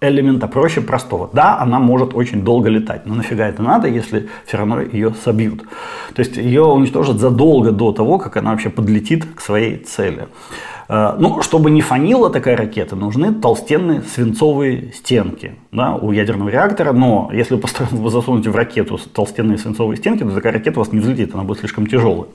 элемента 0.00 0.46
проще 0.46 0.80
простого. 0.80 1.30
Да, 1.32 1.58
она 1.58 1.78
может 1.78 2.14
очень 2.14 2.42
долго 2.42 2.68
летать, 2.68 3.06
но 3.06 3.14
нафига 3.14 3.48
это 3.48 3.62
надо, 3.62 3.88
если 3.88 4.28
все 4.46 4.56
равно 4.56 4.80
ее 4.80 5.14
собьют. 5.24 5.62
То 6.14 6.20
есть 6.20 6.36
ее 6.36 6.62
уничтожат 6.64 7.18
задолго 7.18 7.72
до 7.72 7.92
того, 7.92 8.18
как 8.18 8.36
она 8.36 8.52
вообще 8.52 8.70
подлетит 8.70 9.26
к 9.34 9.40
своей 9.40 9.76
цели. 9.78 10.28
Э, 10.88 11.16
ну, 11.18 11.42
чтобы 11.42 11.70
не 11.70 11.80
фанила 11.80 12.30
такая 12.30 12.56
ракета, 12.56 12.96
нужны 12.96 13.34
толстенные 13.34 14.02
свинцовые 14.02 14.92
стенки 14.92 15.56
да, 15.72 15.94
у 15.94 16.12
ядерного 16.12 16.48
реактора. 16.48 16.92
Но 16.92 17.30
если 17.32 17.56
вы 17.56 18.10
засунете 18.10 18.50
в 18.50 18.56
ракету 18.56 18.98
толстенные 19.12 19.58
свинцовые 19.58 19.96
стенки, 19.96 20.22
то 20.22 20.30
такая 20.30 20.52
ракета 20.52 20.80
у 20.80 20.82
вас 20.82 20.92
не 20.92 21.00
взлетит, 21.00 21.34
она 21.34 21.44
будет 21.44 21.58
слишком 21.58 21.86
тяжелой. 21.86 22.28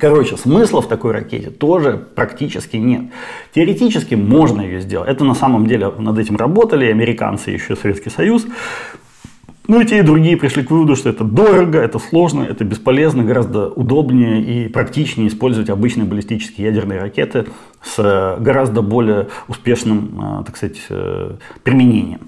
Короче, 0.00 0.36
смысла 0.38 0.80
в 0.80 0.88
такой 0.88 1.12
ракете 1.12 1.50
тоже 1.50 2.02
практически 2.14 2.76
нет. 2.76 3.12
Теоретически 3.54 4.14
можно 4.14 4.62
ее 4.62 4.80
сделать. 4.80 5.10
Это 5.10 5.24
на 5.24 5.34
самом 5.34 5.66
деле 5.66 5.90
над 5.98 6.18
этим 6.18 6.36
работали 6.36 6.86
американцы, 6.86 7.50
еще 7.50 7.76
Советский 7.76 8.08
Союз. 8.08 8.46
Ну 9.66 9.80
и 9.80 9.86
те, 9.86 10.00
и 10.00 10.02
другие 10.02 10.36
пришли 10.36 10.62
к 10.62 10.70
выводу, 10.70 10.94
что 10.94 11.08
это 11.08 11.24
дорого, 11.24 11.78
это 11.78 11.98
сложно, 11.98 12.42
это 12.42 12.64
бесполезно, 12.64 13.24
гораздо 13.24 13.68
удобнее 13.68 14.42
и 14.42 14.68
практичнее 14.68 15.28
использовать 15.28 15.70
обычные 15.70 16.04
баллистические 16.04 16.66
ядерные 16.66 17.00
ракеты 17.00 17.46
с 17.82 17.98
э, 17.98 18.42
гораздо 18.42 18.82
более 18.82 19.28
успешным, 19.48 20.40
э, 20.40 20.44
так 20.44 20.56
сказать, 20.56 20.76
э, 20.90 21.36
применением. 21.62 22.20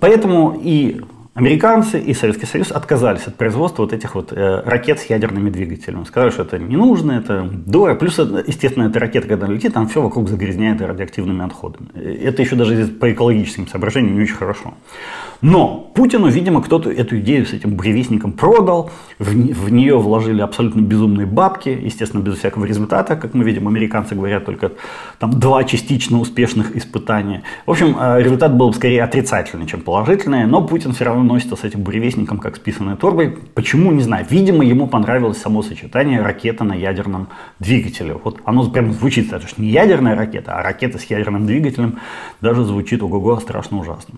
Поэтому 0.00 0.60
и 0.60 1.02
Американцы 1.36 2.00
и 2.00 2.14
Советский 2.14 2.46
Союз 2.46 2.72
отказались 2.72 3.26
от 3.26 3.34
производства 3.34 3.82
вот 3.82 3.92
этих 3.92 4.14
вот 4.14 4.32
э, 4.32 4.62
ракет 4.64 5.00
с 5.00 5.04
ядерными 5.04 5.50
двигателями. 5.50 6.04
Сказали, 6.04 6.30
что 6.30 6.44
это 6.44 6.58
не 6.58 6.76
нужно, 6.76 7.12
это 7.12 7.46
дорого. 7.52 7.98
Плюс, 7.98 8.18
естественно, 8.18 8.88
эта 8.88 8.98
ракета, 8.98 9.28
когда 9.28 9.46
летит, 9.46 9.74
там 9.74 9.86
все 9.86 10.00
вокруг 10.00 10.30
загрязняет 10.30 10.80
радиоактивными 10.80 11.44
отходами. 11.44 11.90
Это 11.94 12.40
еще 12.40 12.56
даже 12.56 12.86
по 12.86 13.12
экологическим 13.12 13.68
соображениям 13.68 14.16
не 14.16 14.22
очень 14.22 14.34
хорошо. 14.34 14.72
Но 15.42 15.90
Путину, 15.94 16.28
видимо, 16.28 16.62
кто-то 16.62 16.90
эту 16.90 17.18
идею 17.20 17.46
с 17.46 17.52
этим 17.52 17.76
бревестником 17.76 18.32
продал, 18.32 18.90
в, 19.18 19.30
в 19.30 19.72
нее 19.72 19.98
вложили 19.98 20.40
абсолютно 20.40 20.80
безумные 20.80 21.26
бабки, 21.26 21.68
естественно, 21.68 22.20
без 22.20 22.38
всякого 22.38 22.64
результата, 22.64 23.16
как 23.16 23.34
мы 23.34 23.44
видим, 23.44 23.68
американцы 23.68 24.14
говорят 24.14 24.44
только 24.44 24.72
там 25.18 25.38
два 25.38 25.64
частично 25.64 26.20
успешных 26.20 26.76
испытания. 26.76 27.42
В 27.66 27.70
общем, 27.70 27.96
э, 27.98 28.22
результат 28.22 28.54
был 28.54 28.72
скорее 28.74 29.02
отрицательный, 29.02 29.66
чем 29.66 29.80
положительный, 29.80 30.46
но 30.46 30.62
Путин 30.66 30.92
все 30.92 31.04
равно 31.04 31.22
носится 31.22 31.56
с 31.56 31.64
этим 31.64 31.82
буревестником, 31.82 32.38
как 32.38 32.56
с 32.56 32.58
писаной 32.58 32.96
торбой. 32.96 33.38
Почему, 33.54 33.92
не 33.92 34.02
знаю. 34.02 34.26
Видимо, 34.28 34.64
ему 34.64 34.86
понравилось 34.88 35.38
само 35.38 35.62
сочетание 35.62 36.22
ракета 36.22 36.64
на 36.64 36.74
ядерном 36.74 37.28
двигателе. 37.58 38.18
Вот 38.22 38.40
оно 38.44 38.68
прям 38.70 38.92
звучит, 38.92 39.32
это 39.32 39.46
же 39.46 39.54
не 39.56 39.68
ядерная 39.68 40.16
ракета, 40.16 40.58
а 40.58 40.62
ракета 40.62 40.98
с 40.98 41.04
ядерным 41.04 41.46
двигателем 41.46 41.98
даже 42.40 42.64
звучит 42.64 43.02
ого-го 43.02 43.38
страшно 43.40 43.78
ужасно. 43.78 44.14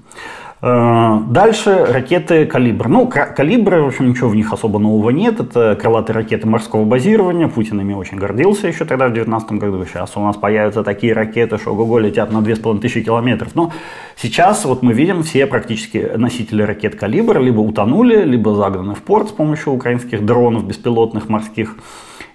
Э, 0.61 1.21
дальше 1.29 1.87
ракеты 1.89 2.45
«Калибр». 2.45 2.89
Ну, 2.89 3.07
«Калибры», 3.07 3.83
в 3.83 3.87
общем, 3.87 4.09
ничего 4.09 4.29
в 4.29 4.35
них 4.35 4.53
особо 4.53 4.79
нового 4.79 5.11
нет. 5.11 5.39
Это 5.39 5.79
крылатые 5.81 6.15
ракеты 6.15 6.49
морского 6.49 6.85
базирования. 6.85 7.49
Путин 7.49 7.81
ими 7.81 7.95
очень 7.95 8.19
гордился 8.19 8.67
еще 8.67 8.85
тогда, 8.85 9.07
в 9.07 9.13
2019 9.13 9.53
году. 9.53 9.85
Сейчас 9.85 10.17
у 10.17 10.21
нас 10.21 10.37
появятся 10.37 10.83
такие 10.83 11.13
ракеты, 11.13 11.59
что 11.59 11.71
ого-го 11.71 11.99
летят 11.99 12.33
на 12.33 12.43
2500 12.43 13.05
километров. 13.05 13.55
Но 13.55 13.73
сейчас 14.17 14.65
вот 14.65 14.83
мы 14.83 14.93
видим, 14.93 15.23
все 15.23 15.47
практически 15.47 16.11
носители 16.17 16.63
ракет 16.63 16.97
«Калибр» 16.97 17.39
либо 17.39 17.61
утонули, 17.61 18.25
либо 18.25 18.55
загнаны 18.55 18.95
в 18.95 19.03
порт 19.03 19.29
с 19.29 19.33
помощью 19.33 19.73
украинских 19.73 20.25
дронов 20.25 20.67
беспилотных 20.67 21.29
морских. 21.29 21.77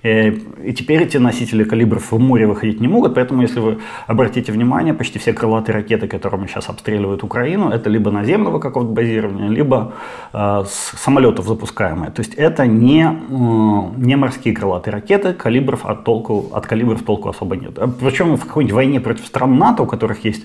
Э, 0.03 0.29
и 0.29 0.73
теперь 0.73 1.01
эти 1.01 1.17
носители 1.17 1.63
калибров 1.63 2.11
в 2.11 2.19
море 2.19 2.45
выходить 2.45 2.81
не 2.81 2.87
могут, 2.87 3.15
поэтому, 3.15 3.41
если 3.41 3.61
вы 3.61 3.79
обратите 4.07 4.51
внимание, 4.51 4.93
почти 4.93 5.19
все 5.19 5.33
крылатые 5.33 5.75
ракеты, 5.75 6.07
которыми 6.07 6.47
сейчас 6.47 6.69
обстреливают 6.69 7.23
Украину, 7.23 7.69
это 7.69 7.89
либо 7.89 8.11
наземного 8.11 8.59
какого-то 8.59 8.91
базирования, 8.91 9.49
либо 9.49 9.93
э, 10.33 10.63
с 10.67 10.99
самолетов 10.99 11.47
запускаемые. 11.47 12.11
То 12.11 12.21
есть 12.21 12.33
это 12.35 12.67
не, 12.67 13.03
э, 13.03 14.05
не 14.05 14.15
морские 14.17 14.53
крылатые 14.53 14.91
ракеты, 14.91 15.33
калибров 15.33 15.85
от, 15.85 16.03
толку, 16.03 16.49
от 16.51 16.67
калибров 16.67 17.03
толку 17.03 17.29
особо 17.29 17.55
нет. 17.55 17.79
А 17.79 17.87
Причем 17.87 18.35
в 18.35 18.45
какой-нибудь 18.45 18.75
войне 18.75 18.99
против 18.99 19.25
стран 19.25 19.57
НАТО, 19.57 19.83
у 19.83 19.85
которых 19.85 20.25
есть 20.25 20.43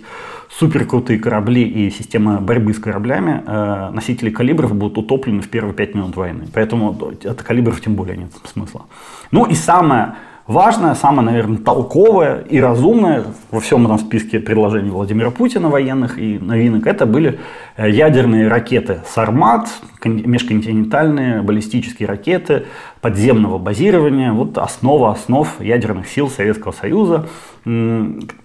суперкрутые 0.51 1.19
корабли 1.19 1.63
и 1.63 1.91
система 1.91 2.41
борьбы 2.41 2.73
с 2.73 2.79
кораблями, 2.79 3.43
э, 3.47 3.91
носители 3.93 4.31
калибров 4.31 4.75
будут 4.75 4.99
утоплены 4.99 5.43
в 5.43 5.49
первые 5.49 5.75
пять 5.75 5.95
минут 5.95 6.17
войны. 6.17 6.47
Поэтому 6.55 6.97
от 7.25 7.43
калибров 7.43 7.81
тем 7.81 7.95
более 7.95 8.17
нет 8.17 8.31
смысла. 8.45 8.87
Ну 9.31 9.45
и 9.45 9.55
самое 9.55 10.15
важное, 10.49 10.95
самое, 10.95 11.27
наверное, 11.27 11.59
толковое 11.59 12.41
и 12.41 12.59
разумное 12.59 13.25
во 13.51 13.61
всем 13.61 13.85
этом 13.85 13.99
списке 13.99 14.41
предложений 14.41 14.91
Владимира 14.91 15.31
Путина 15.31 15.69
военных 15.69 16.19
и 16.19 16.39
новинок, 16.39 16.87
это 16.87 17.07
были 17.07 17.39
э, 17.77 17.91
ядерные 17.91 18.49
ракеты 18.49 19.01
«Сармат», 19.07 19.69
межконтинентальные 20.05 21.43
баллистические 21.43 22.09
ракеты 22.09 22.67
подземного 23.01 23.59
базирования, 23.59 24.33
вот 24.33 24.59
основа 24.59 25.13
основ 25.13 25.61
ядерных 25.61 26.09
сил 26.09 26.29
Советского 26.29 26.73
Союза. 26.73 27.27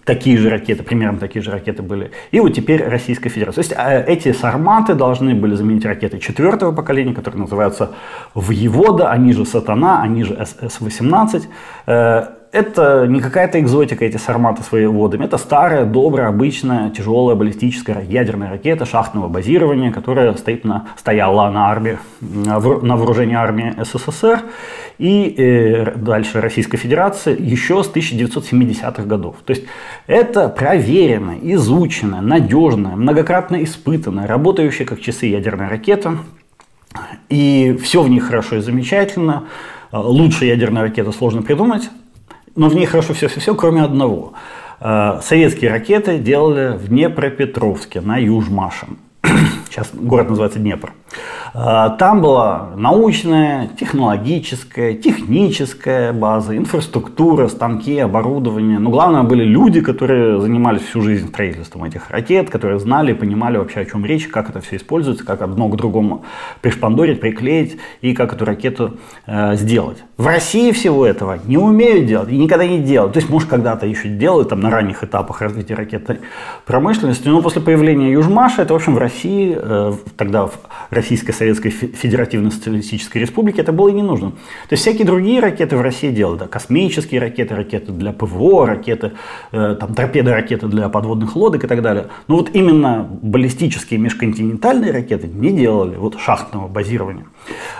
Такие 0.06 0.38
же 0.38 0.50
ракеты, 0.50 0.84
примерно 0.84 1.20
такие 1.20 1.42
же 1.42 1.52
ракеты 1.52 1.82
были. 1.82 2.12
И 2.32 2.40
вот 2.40 2.54
теперь 2.54 2.84
Российская 2.84 3.30
Федерация. 3.30 3.64
То 3.64 3.68
есть 3.70 3.74
э, 3.78 4.06
эти 4.12 4.34
«Сарматы» 4.34 4.96
должны 4.96 5.34
были 5.34 5.56
заменить 5.56 5.86
ракеты 5.86 6.20
четвертого 6.20 6.74
поколения, 6.74 7.14
которые 7.14 7.42
называются 7.42 7.92
«Воевода», 8.34 9.12
они 9.12 9.34
же 9.34 9.46
«Сатана», 9.46 10.02
они 10.02 10.24
же 10.24 10.36
С-18 10.36 11.44
это 12.54 13.08
не 13.08 13.20
какая-то 13.20 13.60
экзотика, 13.60 14.06
эти 14.06 14.18
сарматы 14.18 14.62
с 14.62 14.72
воеводами. 14.72 15.26
Это 15.26 15.40
старая, 15.40 15.86
добрая, 15.86 16.28
обычная, 16.28 16.92
тяжелая 16.92 17.36
баллистическая 17.36 18.04
ядерная 18.04 18.52
ракета 18.52 18.86
шахтного 18.86 19.28
базирования, 19.28 19.92
которая 19.92 20.36
стоит 20.36 20.64
на, 20.64 20.86
стояла 20.96 21.50
на, 21.50 21.72
армии, 21.72 21.98
на 22.22 22.60
вооружении 22.60 23.36
армии 23.36 23.74
СССР 23.84 24.44
и 25.00 25.34
э, 25.36 25.96
дальше 25.96 26.42
Российской 26.42 26.78
Федерации 26.78 27.36
еще 27.42 27.84
с 27.84 27.92
1970-х 27.92 29.02
годов. 29.04 29.38
То 29.44 29.54
есть 29.54 29.64
это 30.06 30.48
проверенная, 30.48 31.40
изученная, 31.42 32.22
надежная, 32.22 32.96
многократно 32.96 33.64
испытанная, 33.64 34.28
работающая 34.28 34.86
как 34.86 35.02
часы 35.02 35.26
ядерная 35.26 35.70
ракета. 35.70 36.20
И 37.30 37.76
все 37.82 38.04
в 38.04 38.10
ней 38.10 38.20
хорошо 38.20 38.58
и 38.58 38.60
замечательно. 38.60 39.46
Лучше 39.92 40.46
ядерная 40.46 40.84
ракета 40.84 41.12
сложно 41.12 41.42
придумать 41.42 41.90
но 42.56 42.70
в 42.70 42.76
ней 42.76 42.86
хорошо 42.86 43.14
все-все-все, 43.14 43.56
кроме 43.56 43.82
одного. 43.82 44.34
Э, 44.80 45.20
советские 45.22 45.72
ракеты 45.72 46.20
делали 46.20 46.78
в 46.78 46.88
Днепропетровске 46.88 48.02
на 48.02 48.18
Южмаше. 48.18 48.88
Сейчас 49.74 49.90
город 49.92 50.30
называется 50.30 50.60
Днепр. 50.60 50.94
А, 51.56 51.90
там 51.90 52.22
была 52.22 52.70
научная, 52.76 53.70
технологическая, 53.80 54.94
техническая 54.94 56.14
база, 56.14 56.56
инфраструктура, 56.56 57.48
станки, 57.48 57.98
оборудование. 57.98 58.78
Но 58.78 58.92
главное 58.92 59.24
были 59.24 59.44
люди, 59.44 59.82
которые 59.82 60.40
занимались 60.40 60.84
всю 60.84 61.02
жизнь 61.02 61.28
строительством 61.28 61.86
этих 61.86 62.12
ракет, 62.12 62.52
которые 62.52 62.80
знали, 62.80 63.14
понимали 63.14 63.58
вообще 63.58 63.80
о 63.80 63.86
чем 63.86 64.06
речь, 64.06 64.28
как 64.28 64.52
это 64.52 64.62
все 64.62 64.76
используется, 64.76 65.26
как 65.26 65.42
одно 65.42 65.68
к 65.70 65.76
другому 65.76 66.24
пришпандорить, 66.62 67.20
приклеить 67.20 67.78
и 68.02 68.14
как 68.14 68.34
эту 68.34 68.46
ракету 68.46 68.98
э, 69.26 69.56
сделать. 69.56 70.04
В 70.18 70.28
России 70.28 70.72
всего 70.72 71.04
этого 71.04 71.40
не 71.46 71.58
умеют 71.58 72.06
делать 72.06 72.30
и 72.30 72.38
никогда 72.38 72.68
не 72.68 72.80
делают. 72.80 73.14
То 73.14 73.18
есть, 73.18 73.30
может, 73.30 73.50
когда-то 73.50 73.88
еще 73.88 74.08
делают 74.08 74.50
там 74.50 74.60
на 74.60 74.70
ранних 74.70 75.04
этапах 75.04 75.42
развития 75.42 75.74
ракетной 75.74 76.20
промышленности, 76.66 77.28
но 77.28 77.42
после 77.42 77.62
появления 77.62 78.12
Южмаша, 78.12 78.62
это, 78.62 78.74
в 78.74 78.78
общем, 78.78 78.94
в 78.94 79.00
России, 79.00 79.63
э, 79.64 79.94
тогда 80.18 80.48
в 80.48 80.60
Российской 80.90 81.32
Советской 81.32 81.70
Федеративной 81.70 82.52
Социалистической 82.52 83.22
Республики 83.22 83.60
это 83.60 83.72
было 83.72 83.90
и 83.90 83.94
не 83.94 84.04
нужно. 84.04 84.32
То 84.32 84.74
есть 84.74 84.84
всякие 84.84 85.06
другие 85.06 85.40
ракеты 85.40 85.78
в 85.78 85.82
России 85.82 86.12
делали, 86.12 86.40
да, 86.40 86.48
космические 86.48 87.22
ракеты, 87.22 87.56
ракеты 87.56 87.92
для 87.92 88.12
ПВО, 88.12 88.66
ракеты, 88.66 89.14
э, 89.52 89.76
там, 89.80 89.94
торпеды 89.94 90.32
ракеты 90.32 90.68
для 90.68 90.90
подводных 90.90 91.36
лодок 91.36 91.64
и 91.64 91.68
так 91.68 91.82
далее. 91.82 92.08
Но 92.28 92.38
вот 92.38 92.50
именно 92.54 93.08
баллистические 93.22 94.00
межконтинентальные 94.00 94.92
ракеты 94.92 95.28
не 95.28 95.52
делали, 95.52 95.96
вот 95.96 96.20
шахтного 96.20 96.68
базирования. 96.68 97.26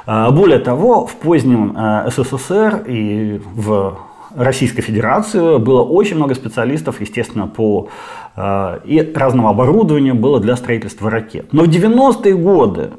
А, 0.06 0.32
более 0.32 0.60
того, 0.60 1.06
в 1.06 1.16
позднем 1.16 1.76
э, 1.78 2.10
СССР 2.10 2.84
и 2.88 3.42
в 3.56 3.98
Российской 4.36 4.82
Федерации 4.82 5.58
было 5.58 5.84
очень 5.84 6.16
много 6.16 6.36
специалистов, 6.36 7.02
естественно, 7.02 7.48
по 7.48 7.90
э, 8.36 8.80
и 8.86 9.14
разного 9.16 9.50
оборудования 9.50 10.14
было 10.14 10.40
для 10.40 10.56
строительства 10.56 11.10
ракет. 11.10 11.54
Но 11.54 11.64
в 11.64 11.68
90-е 11.68 12.36
годы 12.36 12.92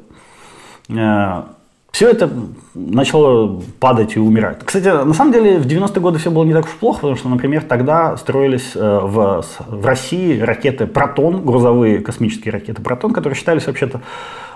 Э, 0.89 1.43
все 1.91 2.09
это 2.09 2.29
начало 2.73 3.61
падать 3.79 4.17
и 4.17 4.19
умирать. 4.19 4.59
Кстати, 4.65 4.87
на 4.87 5.13
самом 5.13 5.31
деле 5.31 5.59
в 5.59 5.65
90-е 5.65 6.01
годы 6.01 6.19
все 6.19 6.29
было 6.29 6.43
не 6.43 6.51
так 6.51 6.65
уж 6.65 6.71
плохо, 6.71 6.99
потому 6.99 7.15
что, 7.15 7.29
например, 7.29 7.63
тогда 7.63 8.17
строились 8.17 8.73
э, 8.75 8.79
в, 8.79 9.45
в 9.67 9.85
России 9.85 10.39
ракеты 10.39 10.87
«Протон», 10.87 11.45
грузовые 11.45 11.99
космические 11.99 12.51
ракеты 12.51 12.81
«Протон», 12.81 13.13
которые 13.13 13.37
считались 13.37 13.65
вообще-то 13.65 14.01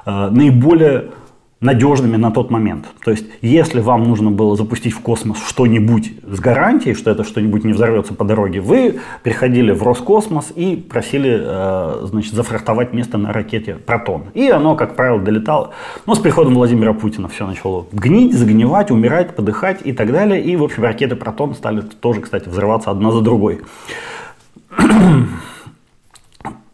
э, 0.06 0.30
наиболее 0.30 1.12
надежными 1.62 2.16
на 2.16 2.32
тот 2.32 2.52
момент. 2.52 2.86
То 3.04 3.12
есть, 3.12 3.26
если 3.42 3.82
вам 3.82 4.04
нужно 4.04 4.32
было 4.32 4.56
запустить 4.56 4.94
в 4.94 5.02
космос 5.02 5.38
что-нибудь 5.46 6.14
с 6.26 6.40
гарантией, 6.40 6.96
что 6.96 7.12
это 7.12 7.24
что-нибудь 7.24 7.66
не 7.66 7.74
взорвется 7.74 8.14
по 8.14 8.24
дороге, 8.24 8.62
вы 8.62 9.00
приходили 9.24 9.72
в 9.72 9.84
Роскосмос 9.84 10.54
и 10.56 10.78
просили, 10.78 11.38
э, 11.42 12.06
значит, 12.06 12.34
зафрахтовать 12.34 12.94
место 12.94 13.18
на 13.18 13.34
ракете 13.34 13.76
«Протон». 13.76 14.26
И 14.34 14.48
оно, 14.50 14.76
как 14.76 14.96
правило, 14.96 15.20
долетало. 15.20 15.72
Но 16.06 16.16
с 16.16 16.20
приходом 16.20 16.56
Владимира 16.56 16.94
Путина 16.94 17.28
все 17.28 17.46
начало 17.46 17.86
гнить, 17.92 18.34
загнивать, 18.34 18.90
умирать, 18.90 19.36
подыхать 19.36 19.82
и 19.84 19.92
так 19.92 20.12
далее. 20.12 20.42
И, 20.42 20.56
в 20.56 20.64
общем, 20.64 20.84
ракеты 20.84 21.18
«Протон» 21.18 21.56
стали 21.56 21.82
тоже, 21.82 22.22
кстати, 22.22 22.48
взрываться 22.48 22.90
одна 22.90 23.12
за 23.12 23.20
другой. 23.20 23.62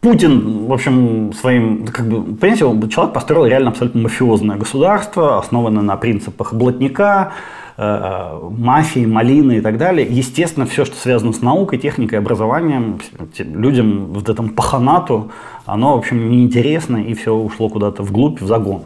Путин, 0.06 0.66
в 0.66 0.72
общем, 0.72 1.32
своим, 1.32 1.84
как 1.84 2.06
бы, 2.08 2.22
понимаете, 2.36 2.88
человек 2.90 3.12
построил 3.12 3.44
реально 3.46 3.70
абсолютно 3.70 4.02
мафиозное 4.02 4.56
государство, 4.56 5.38
основанное 5.38 5.82
на 5.82 5.96
принципах 5.96 6.54
блатника, 6.54 7.32
э, 7.76 8.38
мафии, 8.56 9.04
малины 9.04 9.58
и 9.58 9.60
так 9.60 9.78
далее. 9.78 10.06
Естественно, 10.08 10.64
все, 10.64 10.84
что 10.84 10.94
связано 10.94 11.32
с 11.32 11.42
наукой, 11.42 11.80
техникой, 11.80 12.20
образованием, 12.20 13.00
людям 13.36 14.12
вот 14.12 14.28
этому 14.28 14.50
паханату, 14.50 15.32
оно, 15.64 15.96
в 15.96 15.98
общем, 15.98 16.30
неинтересно, 16.30 16.98
и 16.98 17.12
все 17.14 17.34
ушло 17.34 17.68
куда-то 17.68 18.04
вглубь, 18.04 18.40
в 18.40 18.46
загон. 18.46 18.82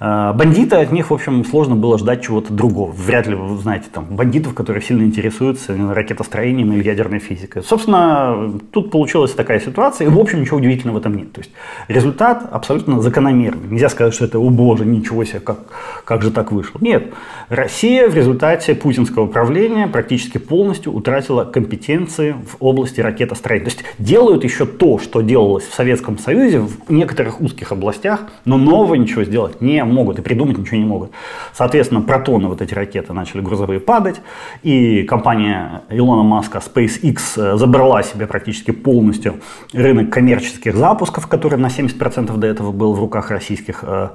Э, 0.00 0.32
бандиты, 0.34 0.76
от 0.76 0.92
них, 0.92 1.10
в 1.10 1.14
общем, 1.14 1.44
сложно 1.44 1.76
было 1.76 1.98
ждать 1.98 2.22
чего-то 2.22 2.52
другого. 2.52 2.90
Вряд 2.92 3.26
ли 3.26 3.34
вы 3.34 3.56
знаете 3.58 3.86
там 3.92 4.06
бандитов, 4.06 4.54
которые 4.54 4.82
сильно 4.82 5.02
интересуются 5.02 5.76
ракетостроением 5.76 6.72
или 6.72 6.82
ядерной 6.82 7.18
физикой. 7.18 7.62
Собственно, 7.62 8.52
тут 8.72 8.90
получилась 8.90 9.32
такая 9.32 9.60
ситуация, 9.60 10.06
и, 10.06 10.10
в 10.10 10.18
общем, 10.18 10.40
ничего 10.40 10.56
удивительного 10.56 10.96
в 10.96 11.00
этом 11.00 11.14
нет. 11.16 11.32
То 11.32 11.40
есть 11.40 11.50
результат 11.88 12.48
абсолютно 12.50 13.00
закономерный. 13.02 13.68
Нельзя 13.68 13.90
сказать, 13.90 14.14
что 14.14 14.24
это, 14.24 14.38
о 14.38 14.48
боже, 14.48 14.86
ничего 14.86 15.24
себе, 15.24 15.40
как, 15.40 15.58
как 16.04 16.22
же 16.22 16.30
так 16.30 16.50
вышло. 16.50 16.78
Нет. 16.80 17.12
Россия 17.50 18.08
в 18.08 18.14
результате 18.14 18.74
путинского 18.74 19.26
правления 19.26 19.86
практически 19.86 20.38
полностью 20.38 20.94
утратила 20.94 21.44
компетенции 21.44 22.32
в 22.32 22.56
области 22.60 23.02
ракетостроения. 23.02 23.66
То 23.66 23.70
есть 23.70 23.84
делают 23.98 24.44
еще 24.44 24.64
то, 24.64 24.98
что 24.98 25.20
делалось 25.20 25.64
в 25.64 25.74
Советском 25.74 26.18
Союзе 26.18 26.60
в 26.60 26.90
некоторых 26.90 27.40
узких 27.40 27.72
областях, 27.72 28.20
но 28.46 28.56
нового 28.56 28.94
ничего 28.94 29.24
сделать 29.24 29.60
не 29.60 29.84
могут 29.90 30.18
и 30.18 30.22
придумать 30.22 30.58
ничего 30.58 30.76
не 30.76 30.84
могут. 30.84 31.10
Соответственно, 31.52 32.02
протоны, 32.02 32.48
вот 32.48 32.62
эти 32.62 32.74
ракеты, 32.74 33.12
начали 33.12 33.40
грузовые 33.40 33.80
падать, 33.80 34.20
и 34.62 35.02
компания 35.02 35.82
Илона 35.88 36.22
Маска 36.22 36.58
SpaceX 36.58 37.18
э, 37.36 37.56
забрала 37.56 38.02
себе 38.02 38.26
практически 38.26 38.70
полностью 38.70 39.40
рынок 39.72 40.10
коммерческих 40.10 40.74
запусков, 40.74 41.26
который 41.26 41.58
на 41.58 41.66
70% 41.66 42.36
до 42.36 42.46
этого 42.46 42.72
был 42.72 42.94
в 42.94 43.00
руках 43.00 43.30
российских 43.30 43.82
э, 43.82 44.10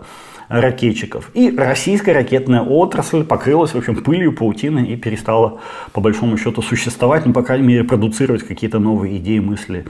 ракетчиков. 0.48 1.32
И 1.34 1.56
российская 1.56 2.14
ракетная 2.14 2.62
отрасль 2.62 3.24
покрылась, 3.24 3.74
в 3.74 3.78
общем, 3.78 3.96
пылью, 3.96 4.34
паутиной 4.34 4.88
и 4.88 4.96
перестала, 4.96 5.60
по 5.92 6.02
большому 6.02 6.38
счету, 6.38 6.62
существовать, 6.62 7.26
ну, 7.26 7.34
по 7.34 7.42
крайней 7.42 7.68
мере, 7.68 7.84
продуцировать 7.84 8.44
какие-то 8.44 8.80
новые 8.80 9.18
идеи, 9.18 9.40
мысли 9.40 9.86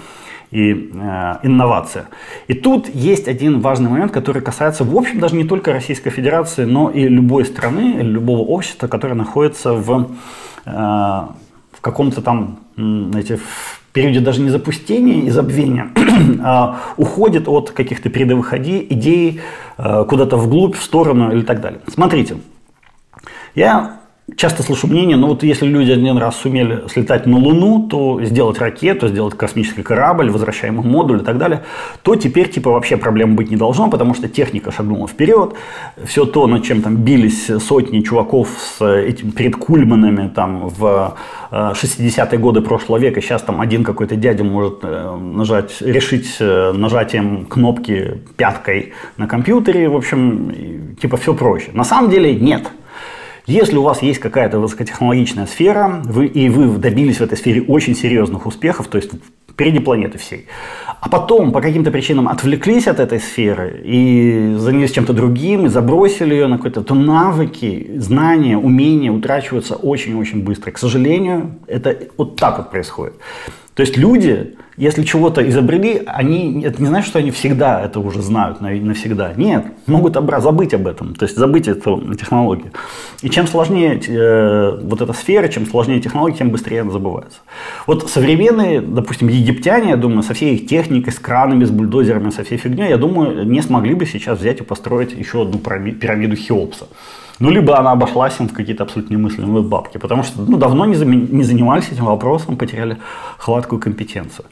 и 0.55 0.89
э, 0.93 1.35
инновация. 1.43 2.05
И 2.47 2.53
тут 2.53 2.87
есть 2.95 3.27
один 3.27 3.59
важный 3.59 3.89
момент, 3.89 4.13
который 4.13 4.41
касается, 4.41 4.85
в 4.85 4.95
общем, 4.95 5.19
даже 5.19 5.35
не 5.35 5.43
только 5.43 5.73
Российской 5.73 6.11
Федерации, 6.11 6.63
но 6.63 6.89
и 6.89 7.09
любой 7.09 7.43
страны, 7.43 7.97
любого 8.01 8.39
общества, 8.39 8.87
которое 8.87 9.15
находится 9.15 9.73
в, 9.73 10.11
э, 10.65 10.71
в 10.71 11.81
каком-то 11.81 12.21
там, 12.21 12.59
знаете, 12.77 13.35
в 13.35 13.81
периоде 13.91 14.21
даже 14.21 14.39
не 14.39 14.49
запустения 14.49 15.23
и 15.23 15.29
забвения, 15.29 15.89
а 16.41 16.77
уходит 16.95 17.49
от 17.49 17.71
каких-то 17.71 18.09
передовых 18.09 18.53
идей 18.53 19.41
э, 19.77 20.05
куда-то 20.07 20.37
вглубь, 20.37 20.77
в 20.77 20.83
сторону 20.83 21.33
или 21.33 21.41
так 21.41 21.59
далее. 21.59 21.81
Смотрите, 21.87 22.37
я 23.55 23.97
часто 24.37 24.63
слышу 24.63 24.87
мнение, 24.87 25.17
ну 25.17 25.27
вот 25.27 25.43
если 25.43 25.67
люди 25.67 25.91
один 25.91 26.17
раз 26.17 26.37
сумели 26.37 26.83
слетать 26.89 27.27
на 27.27 27.37
Луну, 27.37 27.87
то 27.87 28.23
сделать 28.23 28.57
ракету, 28.57 29.07
сделать 29.07 29.35
космический 29.35 29.83
корабль, 29.83 30.31
возвращаемый 30.31 30.83
модуль 30.83 31.21
и 31.21 31.23
так 31.23 31.37
далее, 31.37 31.63
то 32.01 32.15
теперь 32.15 32.49
типа 32.49 32.71
вообще 32.71 32.97
проблем 32.97 33.35
быть 33.35 33.51
не 33.51 33.55
должно, 33.55 33.87
потому 33.87 34.15
что 34.15 34.27
техника 34.27 34.71
шагнула 34.71 35.07
вперед, 35.07 35.53
все 36.05 36.25
то, 36.25 36.47
над 36.47 36.63
чем 36.63 36.81
там 36.81 36.97
бились 36.97 37.45
сотни 37.45 38.01
чуваков 38.01 38.49
с 38.59 38.83
этим 38.83 39.31
перед 39.31 39.55
Кульманами 39.57 40.27
там 40.27 40.69
в 40.69 41.15
60-е 41.51 42.27
э, 42.31 42.37
годы 42.37 42.61
прошлого 42.61 42.97
века, 42.97 43.21
сейчас 43.21 43.43
там 43.43 43.61
один 43.61 43.83
какой-то 43.83 44.15
дядя 44.15 44.43
может 44.43 44.79
э, 44.81 45.15
нажать, 45.15 45.81
решить 45.81 46.37
э, 46.39 46.71
нажатием 46.71 47.45
кнопки 47.45 48.21
пяткой 48.37 48.93
на 49.17 49.27
компьютере, 49.27 49.87
в 49.87 49.95
общем, 49.95 50.95
типа 50.99 51.17
все 51.17 51.35
проще. 51.35 51.69
На 51.73 51.83
самом 51.83 52.09
деле 52.09 52.33
нет. 52.33 52.71
Если 53.47 53.77
у 53.77 53.83
вас 53.83 54.01
есть 54.01 54.19
какая-то 54.19 54.59
высокотехнологичная 54.59 55.45
сфера, 55.45 56.01
вы, 56.03 56.25
и 56.25 56.49
вы 56.49 56.77
добились 56.77 57.17
в 57.17 57.21
этой 57.21 57.37
сфере 57.37 57.61
очень 57.61 57.95
серьезных 57.95 58.47
успехов, 58.47 58.87
то 58.87 58.97
есть 58.97 59.11
впереди 59.47 59.79
планеты 59.79 60.17
всей, 60.17 60.47
а 60.99 61.09
потом 61.09 61.51
по 61.51 61.61
каким-то 61.61 61.91
причинам 61.91 62.27
отвлеклись 62.27 62.87
от 62.87 62.99
этой 62.99 63.19
сферы 63.19 63.81
и 63.85 64.55
занялись 64.57 64.91
чем-то 64.91 65.13
другим, 65.13 65.67
и 65.67 65.69
забросили 65.69 66.33
ее 66.33 66.47
на 66.47 66.57
какой-то, 66.57 66.81
то 66.81 66.95
навыки, 66.95 67.91
знания, 67.97 68.57
умения 68.57 69.11
утрачиваются 69.11 69.75
очень-очень 69.75 70.43
быстро. 70.43 70.71
К 70.71 70.79
сожалению, 70.79 71.59
это 71.67 71.95
вот 72.17 72.37
так 72.37 72.57
вот 72.57 72.71
происходит. 72.71 73.13
То 73.75 73.81
есть 73.81 73.97
люди, 73.97 74.55
если 74.77 75.03
чего-то 75.03 75.47
изобрели, 75.47 76.01
они, 76.05 76.63
это 76.63 76.81
не 76.81 76.87
значит, 76.87 77.09
что 77.09 77.19
они 77.19 77.31
всегда 77.31 77.81
это 77.81 77.99
уже 77.99 78.21
знают 78.21 78.61
навсегда. 78.61 79.33
Нет, 79.35 79.65
могут 79.85 80.15
забыть 80.41 80.73
об 80.73 80.87
этом, 80.87 81.13
то 81.13 81.25
есть 81.25 81.37
забыть 81.37 81.67
эту 81.67 82.15
технологию. 82.15 82.71
И 83.21 83.29
чем 83.29 83.47
сложнее 83.47 84.01
э, 84.07 84.79
вот 84.81 85.01
эта 85.01 85.11
сфера, 85.11 85.49
чем 85.49 85.65
сложнее 85.65 85.99
технология, 85.99 86.37
тем 86.37 86.51
быстрее 86.51 86.81
она 86.81 86.91
забывается. 86.91 87.39
Вот 87.85 88.09
современные, 88.09 88.79
допустим, 88.79 89.27
египтяне, 89.27 89.89
я 89.89 89.97
думаю, 89.97 90.23
со 90.23 90.33
всей 90.33 90.55
их 90.55 90.67
техникой, 90.67 91.11
с 91.11 91.19
кранами, 91.19 91.65
с 91.65 91.69
бульдозерами, 91.69 92.29
со 92.29 92.45
всей 92.45 92.57
фигней, 92.57 92.89
я 92.89 92.97
думаю, 92.97 93.45
не 93.45 93.61
смогли 93.61 93.93
бы 93.93 94.05
сейчас 94.05 94.39
взять 94.39 94.61
и 94.61 94.63
построить 94.63 95.11
еще 95.11 95.41
одну 95.41 95.59
пирамиду 95.59 96.37
Хеопса. 96.37 96.87
Ну, 97.39 97.49
либо 97.49 97.77
она 97.77 97.91
обошлась 97.91 98.39
им 98.39 98.47
в 98.47 98.53
какие-то 98.53 98.83
абсолютно 98.83 99.13
немыслимые 99.13 99.61
бабки, 99.61 99.97
потому 99.97 100.23
что 100.23 100.41
ну, 100.41 100.57
давно 100.57 100.85
не, 100.85 100.95
зам... 100.95 101.11
не 101.11 101.43
занимались 101.43 101.91
этим 101.91 102.05
вопросом, 102.05 102.55
потеряли 102.55 102.97
хваткую 103.37 103.81
компетенцию. 103.81 104.45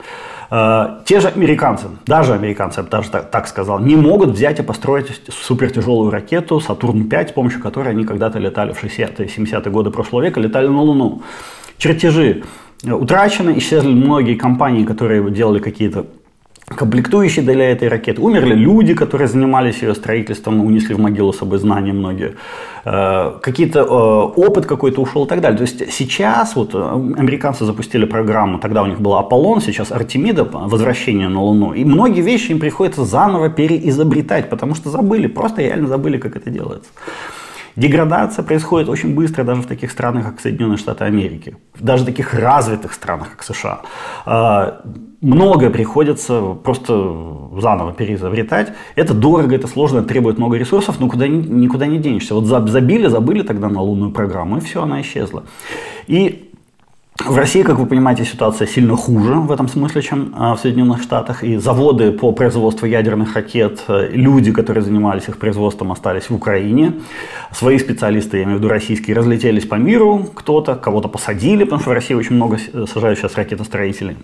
Э, 0.52 1.00
те 1.06 1.22
же 1.22 1.30
американцы, 1.30 1.88
даже 2.06 2.34
американцы, 2.34 2.80
я 2.80 2.84
бы 2.84 2.90
даже 2.90 3.10
так, 3.10 3.32
так 3.32 3.48
сказал, 3.48 3.80
не 3.80 3.96
могут 3.96 4.32
взять 4.32 4.60
и 4.60 4.64
построить 4.64 5.22
супертяжелую 5.30 6.12
ракету 6.12 6.60
Сатурн-5, 6.60 7.30
с 7.30 7.32
помощью 7.32 7.62
которой 7.62 7.90
они 7.90 8.04
когда-то 8.04 8.40
летали 8.40 8.74
в 8.74 8.84
60-е, 8.84 9.28
70-е 9.28 9.72
годы 9.72 9.90
прошлого 9.90 10.24
века, 10.24 10.42
летали 10.42 10.68
на 10.68 10.82
Луну. 10.82 11.22
Чертежи 11.78 12.44
утрачены, 12.84 13.58
исчезли 13.58 13.94
многие 13.94 14.36
компании, 14.36 14.84
которые 14.84 15.30
делали 15.32 15.60
какие-то 15.60 16.06
комплектующие 16.76 17.46
для 17.46 17.72
этой 17.72 17.88
ракеты. 17.88 18.22
Умерли 18.22 18.56
люди, 18.56 18.94
которые 18.94 19.28
занимались 19.28 19.82
ее 19.82 19.94
строительством, 19.96 20.66
унесли 20.66 20.96
в 20.96 21.00
могилу 21.00 21.34
с 21.34 21.38
собой 21.38 21.60
знания 21.60 21.94
многие. 21.94 22.36
Э, 22.86 23.34
какие-то 23.42 23.80
э, 23.80 23.84
опыт 23.84 24.66
какой-то 24.66 25.02
ушел 25.02 25.26
и 25.26 25.28
так 25.28 25.42
далее. 25.42 25.58
То 25.58 25.64
есть 25.64 25.94
сейчас 25.94 26.56
вот 26.56 26.72
э, 26.74 26.78
американцы 27.18 27.66
запустили 27.66 28.06
программу, 28.06 28.60
тогда 28.60 28.84
у 28.84 28.88
них 28.88 29.00
была 29.00 29.20
Аполлон, 29.20 29.62
сейчас 29.62 29.92
Артемида, 29.92 30.44
возвращение 30.44 31.30
на 31.30 31.42
Луну. 31.42 31.74
И 31.74 31.86
многие 31.86 32.22
вещи 32.22 32.52
им 32.52 32.60
приходится 32.60 33.06
заново 33.06 33.50
переизобретать, 33.50 34.50
потому 34.50 34.76
что 34.76 34.90
забыли, 34.90 35.28
просто 35.28 35.62
реально 35.62 35.88
забыли, 35.88 36.18
как 36.18 36.36
это 36.36 36.50
делается. 36.50 36.90
Деградация 37.76 38.44
происходит 38.44 38.90
очень 38.90 39.16
быстро 39.16 39.44
даже 39.44 39.62
в 39.62 39.66
таких 39.66 39.92
странах, 39.92 40.26
как 40.26 40.40
Соединенные 40.40 40.78
Штаты 40.78 41.06
Америки. 41.06 41.58
Даже 41.80 42.04
в 42.04 42.06
таких 42.06 42.34
развитых 42.34 42.94
странах, 42.94 43.32
как 43.32 43.44
США. 43.44 43.82
А, 44.26 44.82
многое 45.22 45.70
приходится 45.70 46.54
просто 46.64 46.94
заново 47.60 47.94
переизобретать. 47.94 48.74
Это 48.96 49.14
дорого, 49.14 49.56
это 49.56 49.68
сложно, 49.68 50.04
требует 50.04 50.38
много 50.38 50.58
ресурсов, 50.58 51.00
но 51.00 51.10
куда, 51.10 51.28
никуда 51.28 51.88
не 51.88 51.98
денешься. 51.98 52.36
Вот 52.36 52.46
забили, 52.46 53.08
забыли 53.08 53.42
тогда 53.42 53.70
на 53.70 53.82
лунную 53.82 54.12
программу, 54.12 54.58
и 54.58 54.60
все, 54.60 54.84
она 54.84 55.02
исчезла. 55.02 55.44
И 56.08 56.53
в 57.20 57.38
России, 57.38 57.62
как 57.62 57.78
вы 57.78 57.86
понимаете, 57.86 58.26
ситуация 58.26 58.68
сильно 58.68 58.96
хуже 58.98 59.36
в 59.36 59.52
этом 59.52 59.68
смысле, 59.68 60.02
чем 60.02 60.34
а, 60.36 60.56
в 60.56 60.60
Соединенных 60.60 61.02
Штатах. 61.02 61.44
И 61.44 61.58
заводы 61.58 62.12
по 62.12 62.32
производству 62.32 62.88
ядерных 62.88 63.36
ракет, 63.36 63.84
э, 63.88 64.10
люди, 64.12 64.52
которые 64.52 64.84
занимались 64.84 65.30
их 65.30 65.38
производством, 65.38 65.92
остались 65.92 66.30
в 66.30 66.36
Украине. 66.36 66.94
Свои 67.52 67.78
специалисты, 67.78 68.38
я 68.38 68.44
имею 68.44 68.58
в 68.58 68.60
виду 68.60 68.70
российские, 68.70 69.16
разлетелись 69.16 69.66
по 69.66 69.76
миру. 69.76 70.28
Кто-то, 70.34 70.76
кого-то 70.76 71.08
посадили, 71.08 71.64
потому 71.64 71.82
что 71.82 71.92
в 71.92 71.94
России 71.94 72.16
очень 72.16 72.36
много 72.36 72.58
сажают 72.92 73.20
сейчас 73.20 73.36
ракетостроителей. 73.36 74.18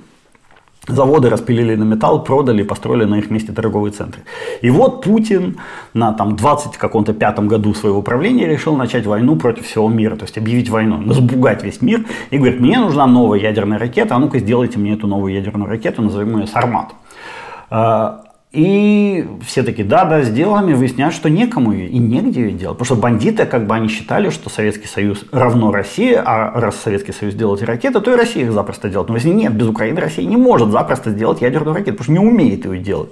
Заводы 0.89 1.30
распилили 1.30 1.75
на 1.75 1.84
металл, 1.84 2.23
продали, 2.23 2.63
построили 2.63 3.06
на 3.06 3.19
их 3.19 3.30
месте 3.30 3.52
торговые 3.52 3.91
центры. 3.91 4.23
И 4.62 4.69
вот 4.69 5.04
Путин 5.04 5.58
на 5.93 6.13
там, 6.13 6.36
20 6.36 6.78
каком-то 6.78 7.13
пятом 7.13 7.47
году 7.47 7.73
своего 7.73 8.02
правления 8.02 8.47
решил 8.47 8.75
начать 8.75 9.06
войну 9.06 9.36
против 9.36 9.65
всего 9.65 9.88
мира, 9.88 10.15
то 10.15 10.23
есть 10.23 10.38
объявить 10.38 10.69
войну, 10.69 11.13
запугать 11.13 11.63
весь 11.63 11.82
мир 11.82 12.06
и 12.32 12.38
говорит, 12.38 12.60
мне 12.60 12.80
нужна 12.80 13.08
новая 13.08 13.39
ядерная 13.39 13.78
ракета, 13.78 14.15
а 14.15 14.19
ну-ка 14.19 14.39
сделайте 14.39 14.80
мне 14.80 14.93
эту 14.93 15.08
новую 15.08 15.34
ядерную 15.34 15.69
ракету, 15.69 16.02
назовем 16.02 16.39
ее 16.39 16.47
«Сармат». 16.47 16.93
И 18.51 19.27
все 19.45 19.62
таки 19.62 19.83
да, 19.83 20.05
да, 20.05 20.23
сделаем, 20.23 20.69
и 20.69 20.73
выясняют, 20.73 21.13
что 21.13 21.29
некому 21.29 21.71
ее 21.71 21.88
и 21.88 21.99
негде 21.99 22.41
ее 22.41 22.51
делать. 22.51 22.79
Потому 22.79 22.85
что 22.85 22.95
бандиты, 22.95 23.45
как 23.45 23.67
бы 23.67 23.75
они 23.75 23.89
считали, 23.89 24.31
что 24.31 24.49
Советский 24.49 24.88
Союз 24.88 25.23
равно 25.31 25.71
России, 25.71 26.13
а 26.13 26.59
раз 26.59 26.77
Советский 26.77 27.12
Союз 27.12 27.35
делает 27.35 27.62
ракеты, 27.62 28.01
то 28.01 28.12
и 28.12 28.15
Россия 28.15 28.45
их 28.45 28.51
запросто 28.51 28.89
делает. 28.89 29.09
Но 29.09 29.15
если 29.15 29.29
нет, 29.29 29.53
без 29.53 29.67
Украины 29.67 30.01
Россия 30.01 30.25
не 30.25 30.38
может 30.38 30.69
запросто 30.69 31.12
сделать 31.12 31.41
ядерную 31.41 31.75
ракету, 31.75 31.97
потому 31.97 32.03
что 32.05 32.12
не 32.12 32.27
умеет 32.27 32.65
ее 32.65 32.79
делать. 32.79 33.09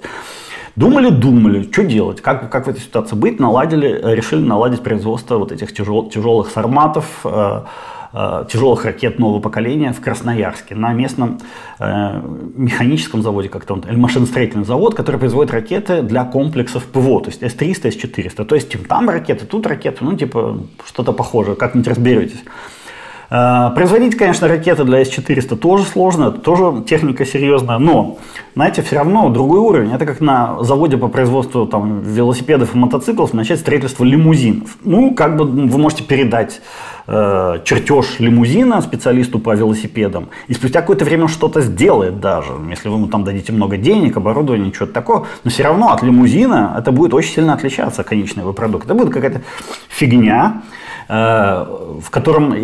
Думали, 0.74 1.10
думали, 1.10 1.68
что 1.70 1.84
делать, 1.84 2.20
как, 2.20 2.50
как 2.50 2.66
в 2.66 2.70
этой 2.70 2.80
ситуации 2.80 3.16
быть, 3.16 3.38
наладили, 3.40 4.00
решили 4.14 4.44
наладить 4.44 4.82
производство 4.82 5.38
вот 5.38 5.52
этих 5.52 5.72
тяжел, 5.72 6.08
тяжелых 6.08 6.50
сарматов, 6.50 7.06
Э, 7.24 7.62
тяжелых 8.12 8.84
ракет 8.84 9.18
нового 9.18 9.40
поколения 9.40 9.92
в 9.92 10.00
Красноярске 10.00 10.74
на 10.74 10.92
местном 10.92 11.38
э, 11.78 12.20
механическом 12.56 13.22
заводе, 13.22 13.48
как-то 13.48 13.74
он, 13.74 13.80
или 13.80 13.96
машиностроительный 13.96 14.64
завод, 14.64 14.94
который 14.94 15.16
производит 15.16 15.52
ракеты 15.52 16.02
для 16.02 16.24
комплексов 16.24 16.84
ПВО, 16.84 17.20
то 17.20 17.30
есть 17.30 17.42
С-300, 17.42 17.90
С-400. 17.90 18.44
То 18.44 18.54
есть 18.54 18.88
там 18.88 19.10
ракеты, 19.10 19.44
тут 19.44 19.66
ракеты, 19.66 20.04
ну 20.04 20.16
типа 20.16 20.60
что-то 20.86 21.12
похожее, 21.12 21.56
как-нибудь 21.56 21.88
разберетесь. 21.88 22.42
Э, 23.30 23.70
производить, 23.74 24.16
конечно, 24.16 24.48
ракеты 24.48 24.84
для 24.84 25.04
С-400 25.04 25.56
тоже 25.56 25.84
сложно, 25.84 26.30
тоже 26.30 26.82
техника 26.84 27.26
серьезная, 27.26 27.78
но, 27.78 28.18
знаете, 28.54 28.82
все 28.82 28.96
равно 28.96 29.28
другой 29.28 29.60
уровень. 29.60 29.92
Это 29.92 30.06
как 30.06 30.20
на 30.20 30.62
заводе 30.62 30.96
по 30.96 31.08
производству 31.08 31.66
там, 31.66 32.00
велосипедов 32.00 32.74
и 32.74 32.78
мотоциклов 32.78 33.34
начать 33.34 33.60
строительство 33.60 34.04
лимузинов. 34.04 34.78
Ну, 34.82 35.14
как 35.14 35.36
бы 35.36 35.44
вы 35.44 35.78
можете 35.78 36.04
передать 36.04 36.60
э, 37.08 37.60
чертеж 37.64 38.20
лимузина 38.20 38.80
специалисту 38.80 39.40
по 39.40 39.54
велосипедам, 39.54 40.28
и 40.46 40.54
спустя 40.54 40.80
какое-то 40.80 41.04
время 41.04 41.24
он 41.24 41.28
что-то 41.28 41.60
сделает 41.62 42.20
даже, 42.20 42.52
если 42.70 42.88
вы 42.88 42.96
ему 42.96 43.08
там 43.08 43.24
дадите 43.24 43.52
много 43.52 43.76
денег, 43.76 44.16
оборудования, 44.16 44.72
что-то 44.72 44.92
такое, 44.92 45.24
но 45.42 45.50
все 45.50 45.64
равно 45.64 45.92
от 45.92 46.02
лимузина 46.02 46.76
это 46.78 46.92
будет 46.92 47.14
очень 47.14 47.32
сильно 47.32 47.54
отличаться, 47.54 48.04
конечный 48.04 48.42
его 48.42 48.52
продукт. 48.52 48.84
Это 48.84 48.94
будет 48.94 49.12
какая-то 49.12 49.42
фигня, 49.88 50.62
Э, 51.10 51.64
в 52.02 52.10
котором 52.10 52.54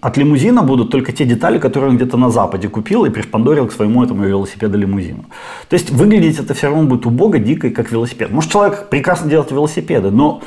от 0.00 0.16
лимузина 0.16 0.62
будут 0.62 0.92
только 0.92 1.10
те 1.10 1.24
детали, 1.24 1.58
которые 1.58 1.90
он 1.90 1.96
где-то 1.96 2.16
на 2.16 2.30
Западе 2.30 2.68
купил 2.68 3.04
и 3.04 3.10
пришпандорил 3.10 3.66
к 3.66 3.72
своему 3.72 4.04
этому 4.04 4.22
велосипеду-лимузину. 4.24 5.24
То 5.68 5.74
есть 5.74 5.90
выглядеть 5.90 6.38
это 6.38 6.54
все 6.54 6.68
равно 6.68 6.84
будет 6.84 7.06
убого, 7.06 7.40
дико, 7.40 7.70
как 7.70 7.90
велосипед. 7.90 8.30
Может 8.30 8.52
человек 8.52 8.88
прекрасно 8.88 9.28
делает 9.28 9.50
велосипеды, 9.50 10.12
но 10.12 10.42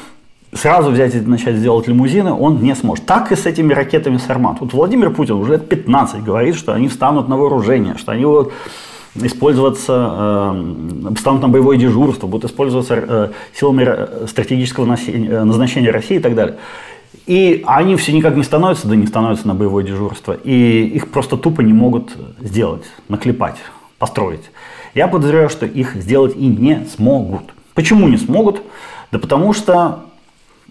сразу 0.55 0.89
взять 0.89 1.13
и 1.15 1.19
начать 1.19 1.61
делать 1.61 1.87
лимузины 1.87 2.33
он 2.33 2.61
не 2.61 2.75
сможет. 2.75 3.05
Так 3.05 3.31
и 3.31 3.35
с 3.35 3.45
этими 3.45 3.73
ракетами 3.73 4.17
Сармат. 4.17 4.61
Вот 4.61 4.73
Владимир 4.73 5.11
Путин 5.11 5.35
уже 5.35 5.53
лет 5.53 5.69
15 5.69 6.23
говорит, 6.23 6.55
что 6.55 6.73
они 6.73 6.87
встанут 6.87 7.27
на 7.27 7.37
вооружение, 7.37 7.95
что 7.97 8.13
они 8.13 8.25
будут 8.25 8.53
использоваться, 9.15 10.53
э, 10.53 11.15
станут 11.19 11.41
на 11.41 11.49
боевое 11.49 11.77
дежурство, 11.77 12.27
будут 12.27 12.49
использоваться 12.49 12.95
э, 12.95 13.29
силами 13.53 13.85
э, 13.85 14.27
стратегического 14.27 14.85
назначения 14.85 15.91
России 15.91 16.17
и 16.17 16.21
так 16.21 16.35
далее. 16.35 16.57
И 17.27 17.63
они 17.65 17.95
все 17.95 18.11
никак 18.13 18.35
не 18.35 18.43
становятся, 18.43 18.87
да 18.87 18.95
не 18.95 19.07
становятся 19.07 19.47
на 19.47 19.55
боевое 19.55 19.83
дежурство. 19.83 20.33
И 20.33 20.85
их 20.93 21.09
просто 21.11 21.37
тупо 21.37 21.61
не 21.61 21.73
могут 21.73 22.15
сделать, 22.39 22.83
наклепать, 23.09 23.55
построить. 23.97 24.51
Я 24.93 25.07
подозреваю, 25.07 25.49
что 25.49 25.65
их 25.65 25.95
сделать 25.95 26.35
и 26.35 26.45
не 26.47 26.85
смогут. 26.95 27.43
Почему 27.73 28.07
не 28.07 28.17
смогут? 28.17 28.61
Да 29.11 29.19
потому 29.19 29.53
что 29.53 30.05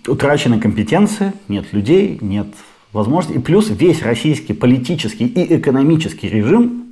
утрачены 0.07 0.61
компетенции, 0.61 1.33
нет 1.49 1.73
людей, 1.73 2.19
нет 2.21 2.49
возможностей. 2.93 3.39
И 3.39 3.43
плюс 3.43 3.69
весь 3.71 4.03
российский 4.03 4.53
политический 4.53 5.27
и 5.27 5.57
экономический 5.57 6.29
режим 6.29 6.85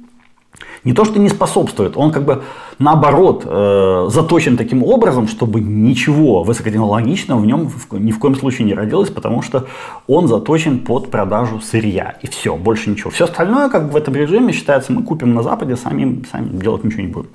не 0.85 0.92
то, 0.92 1.05
что 1.05 1.20
не 1.20 1.29
способствует, 1.29 1.96
он 1.96 2.11
как 2.11 2.25
бы 2.25 2.42
наоборот 2.81 3.44
э, 3.46 4.09
заточен 4.11 4.57
таким 4.57 4.83
образом, 4.83 5.29
чтобы 5.29 5.61
ничего 5.61 6.42
высокотехнологичного 6.42 7.38
в 7.38 7.46
нем 7.46 7.70
ни 7.92 8.11
в 8.11 8.18
коем 8.18 8.35
случае 8.35 8.66
не 8.66 8.75
родилось, 8.75 9.11
потому 9.11 9.42
что 9.42 9.66
он 10.09 10.27
заточен 10.27 10.81
под 10.81 11.11
продажу 11.11 11.61
сырья. 11.61 12.16
И 12.22 12.27
все, 12.27 12.57
больше 12.57 12.90
ничего. 12.90 13.11
Все 13.11 13.25
остальное 13.25 13.68
как 13.68 13.87
бы 13.87 13.92
в 13.92 13.96
этом 13.96 14.14
режиме 14.16 14.53
считается, 14.53 14.92
мы 14.92 15.05
купим 15.05 15.35
на 15.35 15.42
Западе, 15.44 15.77
сами, 15.77 16.25
сами 16.31 16.48
делать 16.48 16.83
ничего 16.83 17.03
не 17.03 17.09
будем. 17.09 17.31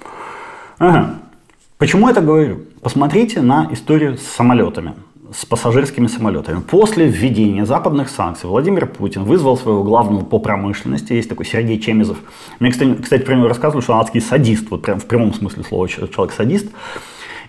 Ага. 0.77 1.15
Почему 1.77 2.09
это 2.09 2.19
говорю? 2.21 2.63
Посмотрите 2.81 3.41
на 3.41 3.69
историю 3.71 4.17
с 4.17 4.23
самолетами 4.23 4.93
с 5.33 5.45
пассажирскими 5.45 6.07
самолетами. 6.07 6.59
После 6.59 7.07
введения 7.07 7.65
западных 7.65 8.09
санкций 8.09 8.49
Владимир 8.49 8.85
Путин 8.85 9.23
вызвал 9.23 9.57
своего 9.57 9.83
главного 9.83 10.23
по 10.23 10.39
промышленности, 10.39 11.13
есть 11.13 11.29
такой 11.29 11.45
Сергей 11.45 11.79
Чемизов. 11.79 12.17
Мне, 12.59 12.71
кстати, 12.71 13.23
про 13.23 13.35
него 13.35 13.47
рассказывали, 13.47 13.83
что 13.83 13.93
он 13.93 13.99
адский 13.99 14.21
садист, 14.21 14.69
вот 14.69 14.81
прям 14.81 14.99
в 14.99 15.05
прямом 15.05 15.33
смысле 15.33 15.63
слова 15.63 15.87
человек-садист. 15.87 16.67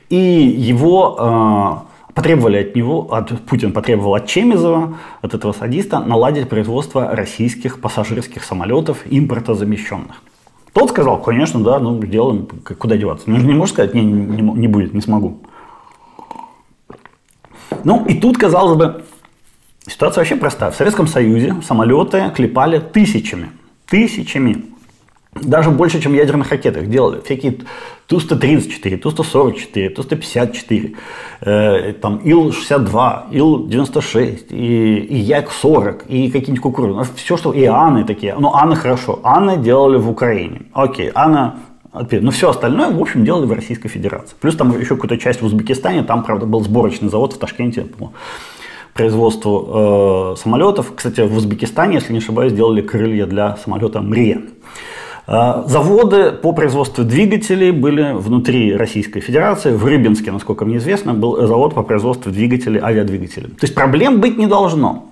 И 0.09 0.17
его 0.17 1.85
э, 2.09 2.13
потребовали 2.15 2.59
от 2.59 2.75
него, 2.75 3.13
от, 3.13 3.41
Путин 3.43 3.73
потребовал 3.73 4.15
от 4.15 4.27
Чемизова, 4.27 4.97
от 5.21 5.35
этого 5.35 5.53
садиста, 5.53 6.01
наладить 6.01 6.49
производство 6.49 7.15
российских 7.15 7.81
пассажирских 7.81 8.43
самолетов 8.43 8.99
импортозамещенных. 9.09 10.23
Тот 10.73 10.91
сказал, 10.91 11.21
конечно, 11.21 11.61
да, 11.61 11.79
ну 11.79 12.03
сделаем, 12.05 12.47
куда 12.79 12.97
деваться. 12.97 13.29
Ну, 13.31 13.37
не 13.37 13.53
можешь 13.53 13.75
сказать, 13.75 13.95
не, 13.95 14.05
не, 14.05 14.43
не 14.43 14.69
будет, 14.69 14.95
не 14.95 15.01
смогу. 15.01 15.39
Ну 17.85 18.05
и 18.07 18.15
тут, 18.15 18.39
казалось 18.39 18.77
бы, 18.77 19.05
ситуация 19.87 20.23
вообще 20.23 20.37
простая. 20.37 20.71
В 20.71 20.77
Советском 20.77 21.07
Союзе 21.07 21.57
самолеты 21.67 22.31
клепали 22.35 22.79
тысячами. 22.79 23.51
Тысячами. 23.87 24.65
Даже 25.35 25.71
больше, 25.71 26.01
чем 26.01 26.15
ядерных 26.15 26.51
ракет 26.51 26.77
их 26.77 26.91
делали. 26.91 27.21
Всякие 27.25 27.59
Ту-134, 28.07 28.97
Ту-144, 28.97 29.91
Ту-154, 29.91 30.97
э, 31.43 31.93
там 31.93 32.21
Ил-62, 32.25 33.31
Ил-96, 33.33 34.47
и, 34.51 34.97
и 34.97 35.17
Як-40, 35.17 36.07
и 36.09 36.31
какие-нибудь 36.31 36.63
кукурузы. 36.63 37.11
Все, 37.17 37.37
что... 37.37 37.53
И 37.53 37.65
Анны 37.65 38.05
такие. 38.05 38.35
Ну, 38.39 38.55
Анны 38.55 38.77
хорошо. 38.77 39.21
Анны 39.23 39.59
делали 39.59 39.99
в 39.99 40.09
Украине. 40.09 40.63
Окей, 40.73 41.11
Анна 41.15 41.61
но 42.11 42.31
все 42.31 42.51
остальное, 42.51 42.91
в 42.91 43.01
общем, 43.01 43.25
делали 43.25 43.47
в 43.47 43.53
Российской 43.53 43.89
Федерации. 43.89 44.35
Плюс 44.41 44.57
там 44.57 44.79
еще 44.79 44.95
какую-то 44.95 45.19
часть 45.19 45.43
в 45.43 45.45
Узбекистане, 45.45 46.03
там, 46.03 46.25
правда, 46.25 46.47
был 46.47 46.63
сборочный 46.63 47.09
завод 47.09 47.33
в 47.33 47.39
Ташкенте 47.39 47.83
по 47.83 48.13
производству 48.95 50.35
э, 50.35 50.37
самолетов. 50.41 50.93
Кстати, 50.95 51.21
в 51.21 51.37
Узбекистане, 51.37 51.95
если 51.95 52.13
не 52.13 52.19
ошибаюсь, 52.19 52.53
делали 52.53 52.81
крылья 52.81 53.27
для 53.27 53.57
самолета 53.57 54.01
«Мрия». 54.01 54.43
Э, 55.29 55.63
заводы 55.67 56.33
по 56.33 56.53
производству 56.53 57.05
двигателей 57.05 57.71
были 57.71 58.13
внутри 58.13 58.75
Российской 58.75 59.21
Федерации. 59.21 59.73
В 59.73 59.85
Рыбинске, 59.85 60.33
насколько 60.33 60.65
мне 60.65 60.79
известно, 60.79 61.15
был 61.15 61.47
завод 61.47 61.75
по 61.75 61.83
производству 61.83 62.33
двигателей, 62.33 62.81
авиадвигателей. 62.81 63.51
То 63.51 63.65
есть 63.65 63.75
проблем 63.75 64.21
быть 64.21 64.39
не 64.39 64.47
должно. 64.47 65.11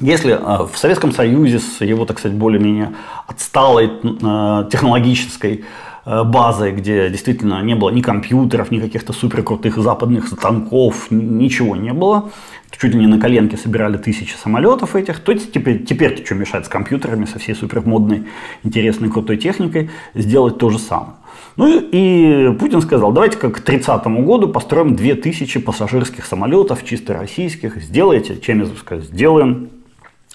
Если 0.00 0.32
э, 0.32 0.66
в 0.72 0.78
Советском 0.78 1.12
Союзе 1.12 1.58
с 1.58 1.80
его, 1.80 2.06
так 2.06 2.18
сказать, 2.18 2.38
более-менее 2.38 2.94
отсталой 3.26 3.86
э, 3.86 4.68
технологической 4.70 5.64
базой, 6.04 6.72
где 6.72 7.08
действительно 7.10 7.62
не 7.62 7.74
было 7.74 7.90
ни 7.90 8.00
компьютеров, 8.00 8.70
ни 8.70 8.80
каких-то 8.80 9.12
суперкрутых 9.12 9.76
западных 9.76 10.28
станков, 10.28 11.10
ничего 11.10 11.76
не 11.76 11.92
было. 11.92 12.30
Чуть 12.70 12.94
ли 12.94 13.00
не 13.00 13.06
на 13.06 13.20
коленке 13.20 13.56
собирали 13.56 13.96
тысячи 13.98 14.34
самолетов 14.34 14.96
этих. 14.96 15.20
То 15.20 15.34
теперь, 15.34 15.84
теперь 15.84 16.24
что 16.24 16.34
мешает 16.34 16.66
с 16.66 16.68
компьютерами, 16.68 17.26
со 17.26 17.38
всей 17.38 17.54
супермодной, 17.54 18.24
интересной, 18.64 19.10
крутой 19.10 19.36
техникой 19.36 19.90
сделать 20.14 20.58
то 20.58 20.70
же 20.70 20.78
самое. 20.78 21.12
Ну 21.56 21.68
и 21.92 22.56
Путин 22.58 22.80
сказал, 22.80 23.12
давайте 23.12 23.36
как 23.36 23.56
к 23.56 23.60
30 23.60 24.04
году 24.24 24.48
построим 24.48 24.96
2000 24.96 25.60
пассажирских 25.60 26.24
самолетов, 26.24 26.84
чисто 26.84 27.12
российских. 27.14 27.76
Сделайте, 27.76 28.40
Чемизов 28.40 28.78
сказал, 28.78 29.04
сделаем. 29.04 29.68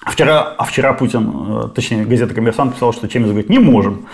А 0.02 0.10
вчера, 0.10 0.54
а 0.56 0.64
вчера 0.64 0.92
Путин, 0.92 1.28
э, 1.48 1.68
точнее 1.74 2.04
газета 2.04 2.32
«Коммерсант» 2.32 2.74
писал, 2.74 2.92
что 2.92 3.08
Чемизов 3.08 3.32
говорит, 3.32 3.50
не 3.50 3.58
можем. 3.58 4.06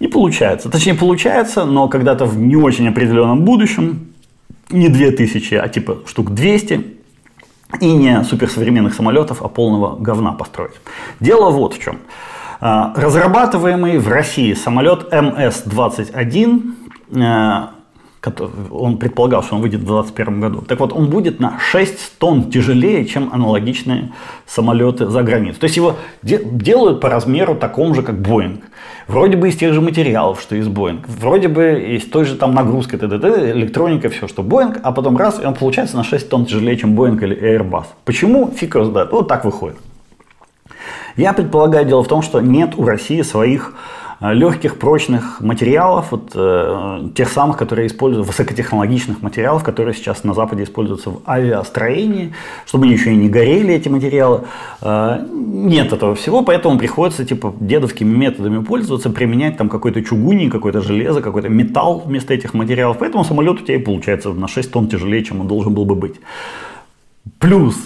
Не 0.00 0.08
получается. 0.08 0.70
Точнее, 0.70 0.94
получается, 0.94 1.64
но 1.64 1.88
когда-то 1.88 2.24
в 2.24 2.38
не 2.38 2.56
очень 2.56 2.88
определенном 2.88 3.44
будущем, 3.44 4.08
не 4.70 4.88
2000, 4.88 5.54
а 5.54 5.68
типа 5.68 5.98
штук 6.06 6.30
200, 6.30 7.00
и 7.80 7.92
не 7.92 8.24
суперсовременных 8.24 8.94
самолетов, 8.94 9.42
а 9.42 9.48
полного 9.48 9.96
говна 9.96 10.32
построить. 10.32 10.74
Дело 11.20 11.50
вот 11.50 11.74
в 11.74 11.82
чем. 11.82 11.98
А, 12.60 12.92
разрабатываемый 12.96 13.98
в 13.98 14.08
России 14.08 14.54
самолет 14.54 15.12
МС-21, 15.12 16.74
а, 17.16 17.70
он 18.70 18.98
предполагал, 18.98 19.42
что 19.42 19.56
он 19.56 19.62
выйдет 19.62 19.80
в 19.80 19.86
2021 19.86 20.40
году. 20.40 20.60
Так 20.60 20.80
вот, 20.80 20.92
он 20.92 21.08
будет 21.08 21.40
на 21.40 21.58
6 21.58 22.18
тонн 22.18 22.50
тяжелее, 22.50 23.06
чем 23.06 23.30
аналогичные 23.32 24.12
самолеты 24.46 25.06
за 25.06 25.22
границей. 25.22 25.58
То 25.58 25.64
есть 25.64 25.76
его 25.76 25.96
де- 26.22 26.44
делают 26.44 27.00
по 27.00 27.08
размеру 27.08 27.54
такому 27.54 27.94
же, 27.94 28.02
как 28.02 28.20
Боинг. 28.20 28.60
Вроде 29.08 29.36
бы 29.36 29.48
из 29.48 29.56
тех 29.56 29.72
же 29.72 29.80
материалов, 29.80 30.40
что 30.42 30.54
из 30.54 30.68
Боинг. 30.68 31.08
Вроде 31.08 31.48
бы 31.48 31.96
из 31.96 32.04
той 32.04 32.26
же 32.26 32.36
там 32.36 32.54
нагрузки, 32.54 32.96
т.д., 32.96 33.52
электроника, 33.52 34.10
все, 34.10 34.28
что 34.28 34.42
Боинг. 34.42 34.80
А 34.82 34.92
потом 34.92 35.16
раз, 35.16 35.40
и 35.42 35.46
он 35.46 35.54
получается 35.54 35.96
на 35.96 36.04
6 36.04 36.28
тонн 36.28 36.44
тяжелее, 36.44 36.76
чем 36.76 36.94
Боинг 36.94 37.22
или 37.22 37.36
Airbus. 37.36 37.86
Почему? 38.04 38.50
Фиг 38.50 38.74
его 38.74 38.84
знает. 38.84 39.12
Вот 39.12 39.28
так 39.28 39.46
выходит. 39.46 39.78
Я 41.16 41.32
предполагаю, 41.32 41.86
дело 41.86 42.04
в 42.04 42.08
том, 42.08 42.22
что 42.22 42.40
нет 42.40 42.74
у 42.76 42.84
России 42.84 43.22
своих 43.22 43.74
легких, 44.20 44.78
прочных 44.78 45.40
материалов, 45.40 46.08
вот, 46.10 46.32
э, 46.34 47.08
тех 47.14 47.28
самых, 47.30 47.56
которые 47.56 47.86
используют, 47.86 48.26
высокотехнологичных 48.26 49.22
материалов, 49.22 49.64
которые 49.64 49.94
сейчас 49.94 50.24
на 50.24 50.34
Западе 50.34 50.64
используются 50.64 51.10
в 51.10 51.22
авиастроении, 51.26 52.34
чтобы 52.66 52.84
они 52.84 52.94
еще 52.94 53.12
и 53.12 53.16
не 53.16 53.30
горели, 53.30 53.72
эти 53.72 53.88
материалы. 53.88 54.42
Э, 54.82 55.26
нет 55.32 55.92
этого 55.94 56.14
всего, 56.14 56.42
поэтому 56.42 56.78
приходится 56.78 57.24
типа 57.24 57.54
дедовскими 57.60 58.14
методами 58.14 58.62
пользоваться, 58.62 59.08
применять 59.08 59.56
там 59.56 59.70
какой-то 59.70 60.02
чугуний, 60.02 60.50
какое-то 60.50 60.82
железо, 60.82 61.22
какой-то 61.22 61.48
металл 61.48 62.02
вместо 62.04 62.34
этих 62.34 62.52
материалов. 62.52 62.98
Поэтому 62.98 63.24
самолет 63.24 63.62
у 63.62 63.64
тебя 63.64 63.76
и 63.76 63.78
получается 63.78 64.34
на 64.34 64.48
6 64.48 64.70
тонн 64.70 64.88
тяжелее, 64.88 65.24
чем 65.24 65.40
он 65.40 65.48
должен 65.48 65.72
был 65.72 65.86
бы 65.86 65.94
быть. 65.94 66.16
Плюс 67.38 67.76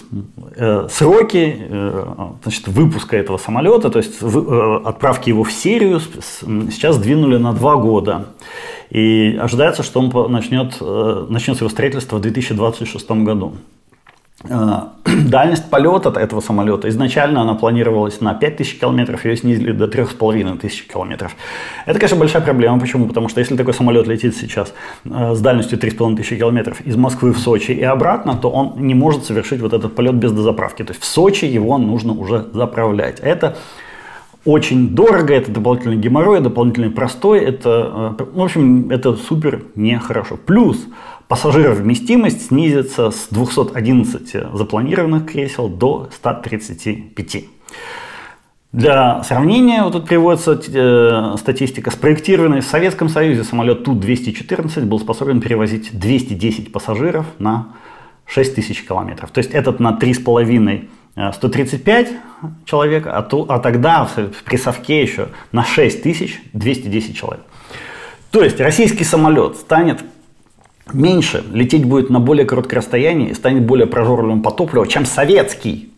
э, 0.57 0.87
сроки 0.91 1.57
э, 1.59 2.05
значит, 2.43 2.69
выпуска 2.69 3.17
этого 3.17 3.37
самолета, 3.37 3.91
то 3.91 3.99
есть 3.99 4.15
э, 4.23 4.81
отправки 4.85 5.29
его 5.29 5.43
в 5.43 5.53
серию 5.53 6.01
сейчас 6.01 6.97
сдвинули 6.97 7.37
на 7.37 7.53
два 7.53 7.77
года. 7.77 8.29
И 8.91 9.37
ожидается, 9.41 9.83
что 9.83 10.01
он 10.01 10.33
начнет, 10.33 10.77
э, 10.81 11.27
начнется 11.29 11.65
его 11.65 11.71
строительство 11.71 12.17
в 12.17 12.21
2026 12.21 13.11
году. 13.25 13.55
Э, 14.49 14.81
дальность 15.27 15.71
полета 15.71 16.13
этого 16.19 16.41
самолета 16.41 16.89
изначально 16.89 17.41
она 17.41 17.55
планировалась 17.55 18.21
на 18.21 18.35
5000 18.35 18.79
километров, 18.79 19.25
ее 19.25 19.37
снизили 19.37 19.73
до 19.73 19.89
3500 19.89 20.93
километров. 20.93 21.37
Это, 21.87 21.99
конечно, 21.99 22.19
большая 22.19 22.43
проблема. 22.43 22.79
Почему? 22.79 23.07
Потому 23.07 23.29
что 23.29 23.41
если 23.41 23.57
такой 23.57 23.75
самолет 23.75 24.07
летит 24.07 24.37
сейчас 24.37 24.75
э, 25.05 25.35
с 25.35 25.41
дальностью 25.41 25.79
3500 25.79 26.39
километров 26.39 26.81
из 26.83 26.97
Москвы 26.97 27.33
в 27.33 27.39
Сочи 27.39 27.73
и 27.73 27.83
обратно, 27.83 28.35
то 28.37 28.51
он 28.51 28.75
не 28.87 28.95
может 28.95 29.25
совершить 29.25 29.61
вот 29.61 29.73
этот 29.73 29.95
полет 29.95 30.15
без 30.15 30.33
дозаправки. 30.33 30.83
То 30.85 30.93
есть 30.93 31.03
в 31.03 31.07
Сочи 31.07 31.45
его 31.45 31.79
нужно 31.79 32.13
уже 32.13 32.47
заправлять. 32.53 33.21
Это 33.21 33.57
очень 34.45 34.91
дорого, 34.91 35.33
это 35.33 35.51
дополнительный 35.51 35.97
геморрой, 35.97 36.41
дополнительный 36.41 36.91
простой, 36.91 37.41
это, 37.41 38.15
э, 38.19 38.25
в 38.35 38.43
общем, 38.43 38.91
это 38.91 39.15
супер 39.15 39.63
нехорошо. 39.75 40.37
Плюс 40.37 40.87
Пассажиров 41.35 41.79
вместимость 41.79 42.47
снизится 42.47 43.11
с 43.11 43.27
211 43.33 44.55
запланированных 44.57 45.27
кресел 45.27 45.69
до 45.69 46.09
135. 46.15 47.45
Для 48.71 49.21
сравнения, 49.25 49.83
вот 49.83 49.95
тут 49.95 50.07
приводится 50.07 50.53
э, 50.53 51.35
статистика, 51.37 51.91
спроектированный 51.91 52.61
в 52.61 52.65
Советском 52.65 53.09
Союзе 53.09 53.43
самолет 53.43 53.83
Ту-214 53.83 54.85
был 54.85 55.01
способен 55.01 55.41
перевозить 55.41 55.99
210 55.99 56.71
пассажиров 56.71 57.27
на 57.41 57.73
6 58.27 58.55
тысяч 58.55 58.87
километров. 58.87 59.33
То 59.33 59.39
есть 59.39 59.51
этот 59.51 59.81
на 59.81 59.99
3,5 60.01 61.33
135 61.33 62.09
э, 62.11 62.47
человек, 62.65 63.09
а, 63.09 63.23
ту, 63.23 63.45
а 63.49 63.59
тогда 63.59 64.05
в 64.05 64.45
прессовке 64.45 65.03
еще 65.03 65.31
на 65.51 65.65
6 65.65 66.01
тысяч 66.01 66.41
210 66.53 67.17
человек. 67.17 67.43
То 68.31 68.45
есть 68.45 68.61
российский 68.61 69.03
самолет 69.03 69.57
станет 69.57 70.05
меньше, 70.93 71.45
лететь 71.53 71.85
будет 71.85 72.11
на 72.11 72.21
более 72.21 72.47
короткое 72.47 72.77
расстояние 72.77 73.31
и 73.31 73.35
станет 73.35 73.65
более 73.65 73.87
прожорливым 73.87 74.43
по 74.43 74.51
топливу, 74.51 74.87
чем 74.87 75.07
советский. 75.07 75.91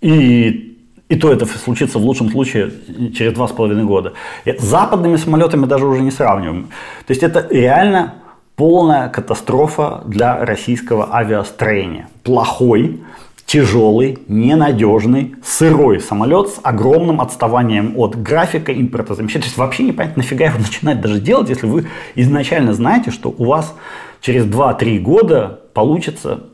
И, 0.00 0.76
и 1.08 1.16
то 1.16 1.32
это 1.32 1.46
случится 1.46 1.98
в 1.98 2.02
лучшем 2.02 2.30
случае 2.30 2.72
через 3.14 3.32
два 3.32 3.48
с 3.48 3.52
половиной 3.52 3.84
года. 3.84 4.14
И 4.44 4.52
с 4.52 4.62
западными 4.62 5.16
самолетами 5.16 5.66
даже 5.66 5.86
уже 5.86 6.02
не 6.02 6.10
сравниваем. 6.10 6.68
То 7.06 7.10
есть 7.10 7.22
это 7.22 7.46
реально 7.50 8.14
полная 8.56 9.08
катастрофа 9.08 10.02
для 10.06 10.44
российского 10.44 11.14
авиастроения. 11.14 12.08
Плохой, 12.24 13.00
тяжелый, 13.48 14.18
ненадежный, 14.28 15.34
сырой 15.42 16.00
самолет 16.00 16.48
с 16.48 16.60
огромным 16.62 17.20
отставанием 17.20 17.94
от 17.96 18.20
графика 18.20 18.72
импортозамещения. 18.72 19.42
То 19.42 19.46
есть 19.46 19.56
вообще 19.56 19.84
непонятно, 19.84 20.22
нафига 20.22 20.46
его 20.46 20.58
начинать 20.58 21.00
даже 21.00 21.18
делать, 21.18 21.48
если 21.48 21.66
вы 21.66 21.86
изначально 22.14 22.74
знаете, 22.74 23.10
что 23.10 23.34
у 23.36 23.44
вас 23.44 23.74
через 24.20 24.44
2-3 24.46 24.98
года 24.98 25.60
получится 25.74 26.44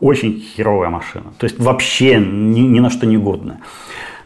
очень 0.00 0.40
херовая 0.40 0.90
машина. 0.90 1.32
То 1.38 1.44
есть 1.44 1.58
вообще 1.58 2.18
ни, 2.18 2.60
ни 2.60 2.80
на 2.80 2.90
что 2.90 3.06
не 3.06 3.16
годная. 3.16 3.60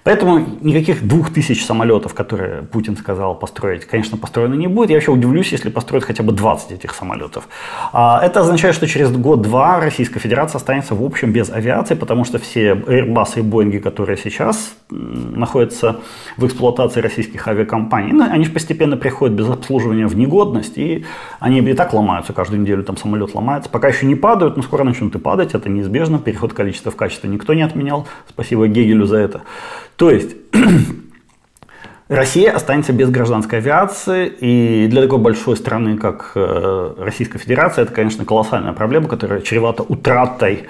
Поэтому 0.08 0.38
никаких 0.62 1.06
двух 1.06 1.34
тысяч 1.34 1.66
самолетов, 1.66 2.14
которые 2.14 2.62
Путин 2.62 2.96
сказал 2.96 3.34
построить, 3.34 3.84
конечно, 3.84 4.16
построено 4.16 4.54
не 4.54 4.66
будет. 4.66 4.88
Я 4.88 4.96
вообще 4.96 5.10
удивлюсь, 5.10 5.52
если 5.52 5.68
построят 5.68 6.04
хотя 6.04 6.22
бы 6.22 6.32
20 6.32 6.72
этих 6.72 6.94
самолетов. 6.94 7.46
А 7.92 8.18
это 8.24 8.40
означает, 8.40 8.74
что 8.74 8.86
через 8.86 9.12
год-два 9.12 9.80
Российская 9.80 10.18
Федерация 10.18 10.56
останется 10.56 10.94
в 10.94 11.04
общем 11.04 11.30
без 11.30 11.50
авиации, 11.50 11.94
потому 11.94 12.24
что 12.24 12.38
все 12.38 12.72
Airbus 12.72 13.32
и 13.36 13.40
Boeing, 13.40 13.80
которые 13.80 14.16
сейчас 14.16 14.72
находятся 14.88 16.00
в 16.38 16.46
эксплуатации 16.46 17.02
российских 17.02 17.46
авиакомпаний, 17.46 18.12
ну, 18.12 18.24
они 18.30 18.46
же 18.46 18.50
постепенно 18.50 18.96
приходят 18.96 19.36
без 19.36 19.50
обслуживания 19.50 20.06
в 20.06 20.16
негодность, 20.16 20.78
и 20.78 21.04
они 21.38 21.58
и 21.58 21.74
так 21.74 21.92
ломаются 21.92 22.32
каждую 22.32 22.62
неделю, 22.62 22.82
там 22.82 22.96
самолет 22.96 23.34
ломается. 23.34 23.68
Пока 23.68 23.88
еще 23.88 24.06
не 24.06 24.14
падают, 24.14 24.56
но 24.56 24.62
скоро 24.62 24.84
начнут 24.84 25.14
и 25.16 25.18
падать, 25.18 25.52
это 25.52 25.68
неизбежно. 25.68 26.18
Переход 26.18 26.54
количества 26.54 26.90
в 26.90 26.96
качество 26.96 27.26
никто 27.26 27.52
не 27.52 27.60
отменял. 27.60 28.06
Спасибо 28.26 28.68
Гегелю 28.68 29.04
за 29.04 29.18
это. 29.18 29.42
То 29.98 30.10
есть 30.12 30.36
Россия 32.08 32.52
останется 32.52 32.92
без 32.92 33.10
гражданской 33.10 33.58
авиации, 33.58 34.28
и 34.28 34.86
для 34.86 35.02
такой 35.02 35.18
большой 35.18 35.56
страны, 35.56 35.98
как 35.98 36.32
э, 36.36 36.94
Российская 36.98 37.38
Федерация, 37.38 37.82
это, 37.82 37.92
конечно, 37.92 38.24
колоссальная 38.24 38.72
проблема, 38.72 39.08
которая 39.08 39.40
чревата 39.40 39.82
утратой 39.82 40.68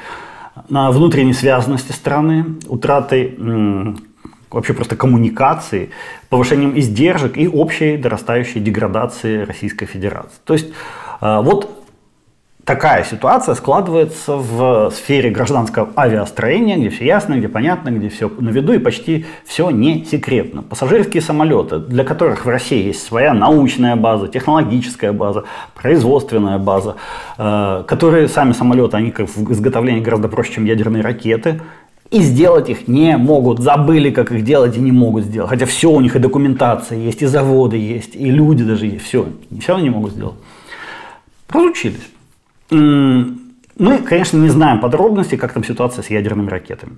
на 0.70 0.90
внутренней 0.90 1.34
связанности 1.34 1.92
страны, 1.92 2.56
утратой 2.66 3.38
вообще 4.50 4.72
просто 4.72 4.96
коммуникации, 4.96 5.90
повышением 6.30 6.76
издержек 6.78 7.36
и 7.36 7.46
общей 7.46 7.98
дорастающей 7.98 8.60
деградации 8.60 9.44
Российской 9.44 9.84
Федерации. 9.84 10.38
То 10.44 10.54
есть 10.54 10.72
э, 11.20 11.40
вот 11.42 11.77
такая 12.68 13.02
ситуация 13.02 13.54
складывается 13.54 14.36
в 14.36 14.90
сфере 14.90 15.30
гражданского 15.30 15.88
авиастроения, 15.96 16.76
где 16.76 16.90
все 16.90 17.06
ясно, 17.06 17.36
где 17.36 17.48
понятно, 17.48 17.88
где 17.88 18.10
все 18.10 18.28
на 18.28 18.50
виду 18.50 18.74
и 18.74 18.78
почти 18.78 19.24
все 19.46 19.70
не 19.70 20.04
секретно. 20.04 20.62
Пассажирские 20.62 21.22
самолеты, 21.22 21.78
для 21.78 22.04
которых 22.04 22.44
в 22.44 22.48
России 22.50 22.88
есть 22.88 23.02
своя 23.02 23.32
научная 23.32 23.96
база, 23.96 24.28
технологическая 24.28 25.12
база, 25.12 25.44
производственная 25.74 26.58
база, 26.58 26.96
э, 27.38 27.84
которые 27.86 28.28
сами 28.28 28.52
самолеты, 28.52 28.98
они 28.98 29.12
как 29.12 29.30
в 29.30 29.50
изготовлении 29.50 30.02
гораздо 30.02 30.28
проще, 30.28 30.52
чем 30.52 30.66
ядерные 30.66 31.02
ракеты, 31.02 31.62
и 32.10 32.20
сделать 32.20 32.68
их 32.68 32.86
не 32.86 33.16
могут. 33.16 33.60
Забыли, 33.60 34.10
как 34.10 34.30
их 34.30 34.44
делать 34.44 34.76
и 34.76 34.80
не 34.80 34.92
могут 34.92 35.24
сделать. 35.24 35.48
Хотя 35.48 35.64
все 35.64 35.90
у 35.90 36.02
них 36.02 36.16
и 36.16 36.18
документация 36.18 36.98
есть, 36.98 37.22
и 37.22 37.26
заводы 37.26 37.78
есть, 37.78 38.14
и 38.14 38.30
люди 38.30 38.62
даже 38.62 38.84
есть. 38.84 39.06
Все, 39.06 39.26
все 39.58 39.72
равно 39.72 39.84
не 39.84 39.90
могут 39.90 40.12
сделать. 40.12 40.36
Разучились. 41.48 42.17
Мы, 42.70 43.98
конечно, 43.98 44.38
не 44.38 44.48
знаем 44.48 44.80
подробностей, 44.80 45.38
как 45.38 45.52
там 45.52 45.64
ситуация 45.64 46.02
с 46.02 46.10
ядерными 46.10 46.50
ракетами. 46.50 46.96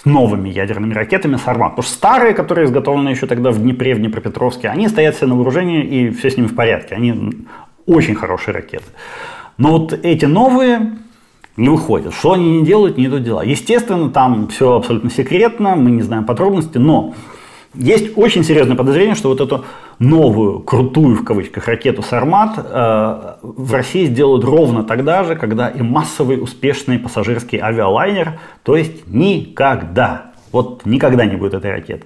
С 0.00 0.04
новыми 0.04 0.48
ядерными 0.48 0.94
ракетами 0.94 1.36
«Сармат». 1.36 1.72
Потому 1.72 1.84
что 1.84 1.94
старые, 1.94 2.34
которые 2.34 2.66
изготовлены 2.66 3.10
еще 3.10 3.26
тогда 3.26 3.50
в 3.50 3.58
Днепре, 3.60 3.94
в 3.94 3.98
Днепропетровске, 3.98 4.68
они 4.68 4.88
стоят 4.88 5.14
все 5.14 5.26
на 5.26 5.34
вооружении 5.34 5.84
и 5.84 6.10
все 6.10 6.30
с 6.30 6.36
ними 6.36 6.46
в 6.46 6.54
порядке. 6.54 6.94
Они 6.94 7.46
очень 7.86 8.14
хорошие 8.14 8.54
ракеты. 8.54 8.86
Но 9.58 9.72
вот 9.78 9.92
эти 9.92 10.24
новые 10.24 10.92
не 11.56 11.68
выходят. 11.68 12.14
Что 12.14 12.32
они 12.32 12.58
не 12.58 12.64
делают, 12.64 12.96
не 12.96 13.06
идут 13.06 13.22
дела. 13.22 13.44
Естественно, 13.44 14.10
там 14.10 14.48
все 14.48 14.74
абсолютно 14.74 15.10
секретно, 15.10 15.76
мы 15.76 15.90
не 15.90 16.02
знаем 16.02 16.24
подробностей, 16.24 16.80
но 16.80 17.14
есть 17.74 18.16
очень 18.16 18.44
серьезное 18.44 18.76
подозрение, 18.76 19.14
что 19.14 19.28
вот 19.28 19.40
эту 19.40 19.64
новую, 19.98 20.60
крутую, 20.60 21.16
в 21.16 21.24
кавычках, 21.24 21.68
ракету 21.68 22.02
«Сармат» 22.02 22.58
э, 22.58 23.34
в 23.42 23.72
России 23.72 24.06
сделают 24.06 24.44
ровно 24.44 24.84
тогда 24.84 25.24
же, 25.24 25.36
когда 25.36 25.68
и 25.68 25.80
массовый 25.80 26.42
успешный 26.42 26.98
пассажирский 26.98 27.58
авиалайнер, 27.58 28.38
то 28.62 28.76
есть 28.76 29.06
никогда. 29.06 30.32
Вот 30.50 30.84
никогда 30.84 31.24
не 31.24 31.36
будет 31.36 31.54
этой 31.54 31.70
ракеты. 31.70 32.04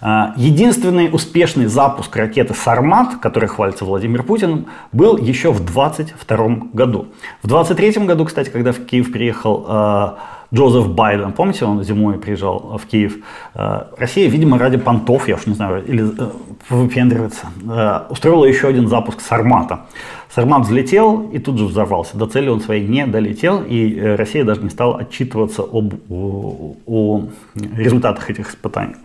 Э, 0.00 0.32
единственный 0.36 1.10
успешный 1.12 1.66
запуск 1.66 2.14
ракеты 2.16 2.54
«Сармат», 2.54 3.16
который 3.20 3.48
хвалится 3.48 3.84
Владимир 3.84 4.22
Путин, 4.22 4.66
был 4.92 5.16
еще 5.18 5.50
в 5.52 5.64
2022 5.64 6.68
году. 6.72 7.08
В 7.42 7.48
2023 7.48 8.06
году, 8.06 8.24
кстати, 8.24 8.48
когда 8.48 8.72
в 8.72 8.84
Киев 8.84 9.12
приехал 9.12 9.66
э, 9.68 10.08
Джозеф 10.54 10.88
Байден, 10.88 11.32
помните, 11.32 11.64
он 11.64 11.82
зимой 11.82 12.18
приезжал 12.18 12.78
в 12.78 12.86
Киев. 12.86 13.16
Э, 13.54 13.86
Россия, 13.98 14.28
видимо, 14.28 14.56
ради 14.58 14.76
понтов, 14.76 15.28
я 15.28 15.34
уж 15.34 15.46
не 15.46 15.54
знаю, 15.54 15.84
или 15.84 16.04
э, 16.04 16.30
выпендривается, 16.70 17.46
э, 17.68 18.00
устроила 18.08 18.44
еще 18.44 18.68
один 18.68 18.88
запуск 18.88 19.20
Сармата. 19.20 19.86
Сармат 20.32 20.62
взлетел 20.62 21.28
и 21.32 21.38
тут 21.40 21.58
же 21.58 21.64
взорвался. 21.64 22.16
До 22.16 22.26
цели 22.26 22.48
он 22.48 22.60
своей 22.60 22.86
не 22.86 23.06
долетел, 23.06 23.62
и 23.62 24.00
Россия 24.16 24.44
даже 24.44 24.62
не 24.62 24.70
стала 24.70 24.98
отчитываться 24.98 25.62
об, 25.62 25.94
о, 26.08 26.76
о 26.86 27.22
результатах 27.54 28.30
этих 28.30 28.50
испытаний. 28.50 28.96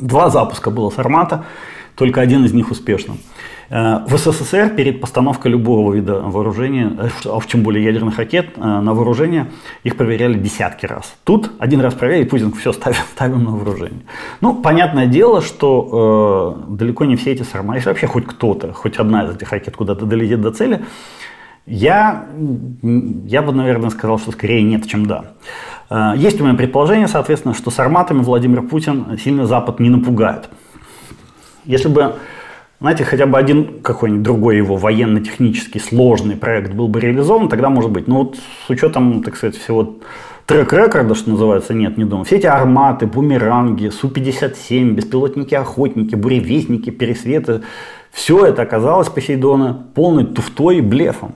Два 0.00 0.28
запуска 0.28 0.70
было 0.70 0.90
Сармата, 0.90 1.44
только 1.94 2.20
один 2.20 2.44
из 2.44 2.52
них 2.52 2.70
успешным. 2.70 3.18
Э, 3.68 4.04
в 4.06 4.16
СССР 4.16 4.70
перед 4.76 5.00
постановкой 5.00 5.50
любого 5.50 5.92
вида 5.92 6.20
вооружения, 6.20 6.92
э, 6.98 7.08
а 7.24 7.38
в 7.38 7.46
чем 7.46 7.62
более 7.62 7.84
ядерных 7.84 8.18
ракет, 8.18 8.50
э, 8.56 8.60
на 8.60 8.94
вооружение 8.94 9.50
их 9.82 9.96
проверяли 9.96 10.38
десятки 10.38 10.86
раз. 10.86 11.16
Тут 11.24 11.50
один 11.58 11.80
раз 11.80 11.94
проверили, 11.94 12.28
Путин 12.28 12.52
все 12.52 12.72
ставил, 12.72 12.98
ставил 13.14 13.38
на 13.38 13.50
вооружение. 13.50 14.02
Ну, 14.40 14.54
понятное 14.54 15.06
дело, 15.06 15.42
что 15.42 16.64
э, 16.68 16.74
далеко 16.74 17.04
не 17.04 17.16
все 17.16 17.32
эти 17.32 17.42
сарма, 17.42 17.74
если 17.74 17.88
вообще 17.88 18.06
хоть 18.06 18.26
кто-то, 18.26 18.72
хоть 18.72 18.98
одна 18.98 19.24
из 19.24 19.34
этих 19.34 19.50
ракет 19.50 19.76
куда-то 19.76 20.06
долетит 20.06 20.40
до 20.40 20.52
цели, 20.52 20.84
я, 21.66 22.26
я 22.82 23.42
бы, 23.42 23.52
наверное, 23.52 23.90
сказал, 23.90 24.20
что 24.20 24.30
скорее 24.30 24.62
нет, 24.62 24.86
чем 24.86 25.06
да. 25.06 25.32
Есть 26.14 26.40
у 26.40 26.44
меня 26.44 26.54
предположение, 26.54 27.08
соответственно, 27.08 27.54
что 27.54 27.72
с 27.72 27.80
арматами 27.80 28.20
Владимир 28.20 28.62
Путин 28.62 29.18
сильно 29.18 29.46
Запад 29.46 29.80
не 29.80 29.90
напугает. 29.90 30.48
Если 31.64 31.88
бы 31.88 32.14
знаете, 32.80 33.04
хотя 33.04 33.26
бы 33.26 33.38
один 33.38 33.80
какой-нибудь 33.80 34.22
другой 34.22 34.56
его 34.58 34.76
военно-технический 34.76 35.78
сложный 35.78 36.36
проект 36.36 36.72
был 36.72 36.88
бы 36.88 37.00
реализован, 37.00 37.48
тогда 37.48 37.70
может 37.70 37.90
быть. 37.90 38.06
Но 38.06 38.24
вот 38.24 38.36
с 38.66 38.70
учетом, 38.70 39.22
так 39.22 39.36
сказать, 39.36 39.56
всего 39.56 39.96
трек-рекорда, 40.44 41.14
что 41.14 41.30
называется, 41.30 41.72
нет, 41.72 41.96
не 41.96 42.04
думаю. 42.04 42.24
Все 42.24 42.36
эти 42.36 42.46
арматы, 42.46 43.06
бумеранги, 43.06 43.88
Су-57, 43.88 44.90
беспилотники-охотники, 44.90 46.14
буревестники, 46.14 46.90
пересветы, 46.90 47.62
все 48.12 48.46
это 48.46 48.62
оказалось 48.62 49.08
Посейдона 49.08 49.86
полной 49.94 50.24
туфтой 50.24 50.78
и 50.78 50.80
блефом. 50.80 51.34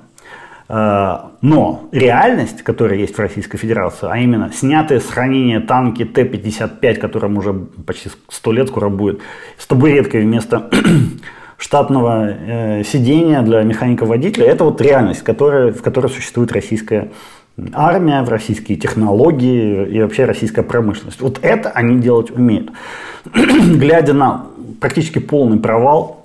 А, 0.72 1.33
но 1.40 1.88
реальность, 1.90 2.62
которая 2.62 2.96
есть 2.96 3.16
в 3.16 3.18
Российской 3.18 3.59
Федерации, 3.59 4.06
а 4.09 4.16
именно 4.18 4.52
снятые 4.52 5.00
с 5.00 5.06
хранения 5.06 5.61
танки 5.61 6.04
Т-55, 6.04 6.94
которым 6.94 7.38
уже 7.38 7.52
почти 7.52 8.11
100 8.28 8.52
лет 8.52 8.68
скоро 8.68 8.88
будет, 8.88 9.18
с 9.59 9.66
табуреткой 9.66 10.20
вместо 10.22 10.70
штатного 11.59 12.30
э, 12.30 12.85
сидения 12.85 13.42
для 13.42 13.64
механика-водителя, 13.64 14.46
это 14.46 14.62
вот 14.62 14.80
реальность, 14.80 15.22
которая, 15.24 15.72
в 15.72 15.83
которой 15.83 16.06
существует 16.06 16.52
российская 16.52 17.11
армия, 17.72 18.22
в 18.22 18.28
российские 18.28 18.78
технологии 18.78 19.88
и 19.88 20.00
вообще 20.00 20.24
российская 20.24 20.62
промышленность. 20.62 21.20
Вот 21.20 21.40
это 21.42 21.70
они 21.70 21.98
делать 21.98 22.30
умеют. 22.30 22.70
Глядя 23.35 24.12
на 24.12 24.46
практически 24.80 25.18
полный 25.18 25.59
провал 25.59 26.19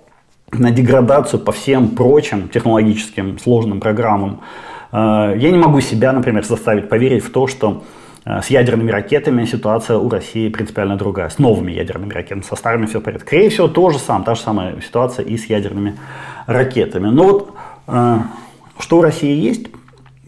на 0.52 0.72
деградацию 0.72 1.40
по 1.40 1.52
всем 1.52 1.90
прочим 1.90 2.50
технологическим 2.50 3.40
сложным 3.40 3.80
программам. 3.80 4.42
Э, 4.92 5.34
я 5.38 5.52
не 5.52 5.58
могу 5.58 5.82
себя, 5.82 6.12
например, 6.14 6.46
заставить 6.46 6.90
поверить 6.90 7.24
в 7.24 7.32
то, 7.32 7.48
что 7.48 7.84
э, 8.26 8.42
с 8.42 8.48
ядерными 8.48 8.92
ракетами 8.92 9.46
ситуация 9.46 9.98
у 9.98 10.10
России 10.10 10.50
принципиально 10.50 10.98
другая. 10.98 11.30
С 11.30 11.40
новыми 11.40 11.72
ядерными 11.72 12.14
ракетами, 12.14 12.42
со 12.42 12.56
старыми 12.56 12.86
все 12.86 13.00
в 13.00 13.04
порядке. 13.04 13.26
Скорее 13.26 13.50
всего, 13.50 13.68
то 13.68 13.90
же 13.90 14.00
самое, 14.00 14.26
та 14.26 14.36
же 14.36 14.42
самая 14.42 14.76
ситуация 14.82 15.26
и 15.26 15.38
с 15.38 15.46
ядерными 15.48 15.98
ракетами. 16.46 17.08
Но 17.08 17.24
вот 17.24 17.56
э, 17.88 18.18
что 18.80 18.98
у 18.98 19.02
России 19.02 19.36
есть, 19.36 19.68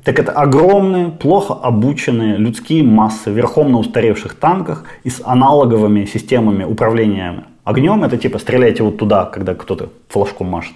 так 0.03 0.19
это 0.19 0.31
огромные, 0.31 1.09
плохо 1.09 1.53
обученные 1.53 2.37
людские 2.37 2.81
массы 2.81 3.29
верхом 3.29 3.73
на 3.73 3.79
устаревших 3.79 4.35
танках 4.35 4.85
и 5.03 5.09
с 5.09 5.21
аналоговыми 5.23 6.05
системами 6.05 6.63
управления 6.63 7.43
огнем. 7.67 8.03
Это 8.03 8.17
типа 8.17 8.39
стреляйте 8.39 8.83
вот 8.83 8.97
туда, 8.97 9.25
когда 9.25 9.53
кто-то 9.53 9.89
флажком 10.07 10.47
машет. 10.47 10.73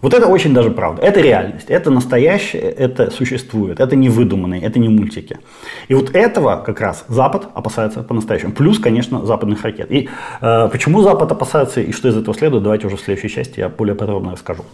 Вот 0.00 0.14
это 0.14 0.26
очень 0.26 0.52
даже 0.52 0.70
правда. 0.70 1.02
Это 1.02 1.20
реальность, 1.20 1.66
это 1.68 1.90
настоящее, 1.90 2.62
это 2.62 3.12
существует, 3.12 3.78
это 3.78 3.94
не 3.94 4.08
выдуманные, 4.08 4.60
это 4.60 4.80
не 4.80 4.88
мультики. 4.88 5.38
И 5.86 5.94
вот 5.94 6.10
этого 6.14 6.56
как 6.66 6.80
раз 6.80 7.04
Запад 7.06 7.48
опасается 7.54 8.02
по-настоящему. 8.02 8.52
Плюс, 8.52 8.80
конечно, 8.80 9.24
западных 9.24 9.62
ракет. 9.62 9.92
И 9.92 10.08
э, 10.40 10.68
почему 10.72 11.02
Запад 11.02 11.30
опасается 11.30 11.80
и 11.80 11.92
что 11.92 12.08
из 12.08 12.16
этого 12.16 12.36
следует, 12.36 12.64
давайте 12.64 12.88
уже 12.88 12.96
в 12.96 13.00
следующей 13.00 13.28
части 13.28 13.60
я 13.60 13.68
более 13.68 13.94
подробно 13.94 14.32
расскажу. 14.32 14.64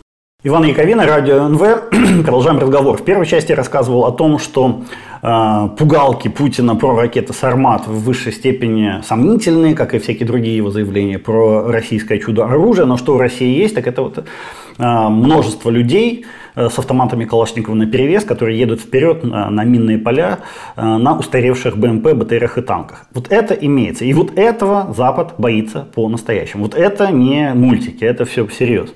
Иван 0.44 0.64
Яковина, 0.64 1.04
Радио 1.04 1.48
НВ. 1.48 1.60
Продолжаем 2.22 2.58
разговор. 2.58 2.96
В 2.96 3.04
первой 3.04 3.26
части 3.26 3.50
я 3.50 3.56
рассказывал 3.56 4.06
о 4.06 4.12
том, 4.12 4.38
что 4.38 4.82
пугалки 5.20 6.28
Путина 6.28 6.76
про 6.76 6.94
ракеты 6.94 7.32
«Сармат» 7.32 7.86
в 7.86 8.04
высшей 8.04 8.32
степени 8.32 9.02
сомнительные, 9.02 9.74
как 9.74 9.94
и 9.94 9.98
всякие 9.98 10.26
другие 10.26 10.56
его 10.56 10.70
заявления 10.70 11.18
про 11.18 11.70
российское 11.70 12.18
чудо-оружие. 12.18 12.86
Но 12.86 12.96
что 12.96 13.14
у 13.14 13.18
России 13.18 13.58
есть, 13.58 13.74
так 13.74 13.86
это 13.86 14.02
вот 14.02 14.18
э, 14.18 15.08
множество 15.08 15.70
людей, 15.70 16.24
Э, 16.24 16.47
с 16.58 16.78
автоматами 16.78 17.24
Калашникова 17.24 17.74
на 17.74 17.86
перевес, 17.86 18.24
которые 18.24 18.58
едут 18.58 18.80
вперед 18.80 19.22
на, 19.22 19.50
на 19.50 19.64
минные 19.64 19.98
поля, 19.98 20.40
э, 20.76 20.82
на 20.82 21.16
устаревших 21.16 21.76
БМП, 21.76 22.12
БТРах 22.14 22.58
и 22.58 22.62
танках. 22.62 23.06
Вот 23.14 23.30
это 23.30 23.54
имеется. 23.54 24.04
И 24.04 24.12
вот 24.12 24.36
этого 24.36 24.92
Запад 24.96 25.34
боится 25.38 25.86
по-настоящему. 25.94 26.64
Вот 26.64 26.74
это 26.74 27.10
не 27.12 27.52
мультики, 27.54 28.04
это 28.04 28.24
все 28.24 28.46
всерьез. 28.46 28.92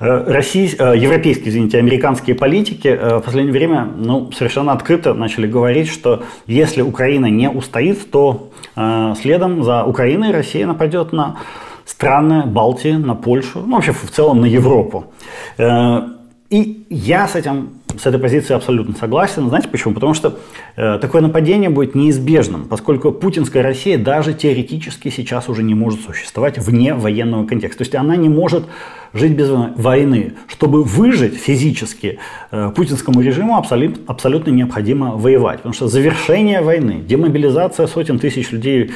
Э, 0.00 0.24
Россий, 0.26 0.68
европейские, 0.68 1.50
извините, 1.50 1.78
американские 1.78 2.34
политики 2.34 2.88
в 2.88 3.20
последнее 3.20 3.52
время 3.52 3.88
ну, 3.96 4.32
совершенно 4.32 4.72
открыто 4.72 5.14
начали 5.14 5.46
говорить, 5.46 5.88
что 5.88 6.22
если 6.46 6.82
Украина 6.82 7.26
не 7.26 7.50
устоит, 7.50 8.10
то 8.10 8.50
следом 9.20 9.62
за 9.64 9.84
Украиной 9.84 10.32
Россия 10.32 10.66
нападет 10.66 11.12
на 11.12 11.36
страны 11.84 12.44
Балтии, 12.46 12.92
на 12.92 13.14
Польшу, 13.14 13.60
ну 13.60 13.76
вообще 13.76 13.92
в 13.92 14.10
целом 14.10 14.40
на 14.40 14.46
Европу. 14.46 15.06
И 16.52 16.84
я 16.90 17.26
с 17.26 17.34
этим 17.34 17.70
с 17.98 18.04
этой 18.04 18.20
позиции 18.20 18.52
абсолютно 18.52 18.94
согласен. 18.94 19.48
Знаете 19.48 19.68
почему? 19.68 19.94
Потому 19.94 20.12
что 20.12 20.38
э, 20.76 20.98
такое 20.98 21.22
нападение 21.22 21.70
будет 21.70 21.94
неизбежным, 21.94 22.66
поскольку 22.66 23.10
путинская 23.10 23.62
Россия 23.62 23.96
даже 23.96 24.34
теоретически 24.34 25.08
сейчас 25.08 25.48
уже 25.48 25.62
не 25.62 25.74
может 25.74 26.02
существовать 26.02 26.58
вне 26.58 26.92
военного 26.92 27.46
контекста. 27.46 27.78
То 27.78 27.82
есть 27.84 27.94
она 27.94 28.16
не 28.16 28.28
может 28.28 28.64
жить 29.14 29.32
без 29.32 29.48
войны. 29.48 30.34
Чтобы 30.46 30.84
выжить 30.84 31.36
физически, 31.36 32.18
э, 32.50 32.70
путинскому 32.76 33.22
режиму 33.22 33.56
абсолютно, 33.56 34.02
абсолютно 34.06 34.50
необходимо 34.50 35.16
воевать. 35.16 35.58
Потому 35.58 35.72
что 35.72 35.88
завершение 35.88 36.60
войны, 36.60 37.02
демобилизация 37.02 37.86
сотен 37.86 38.18
тысяч 38.18 38.52
людей, 38.52 38.90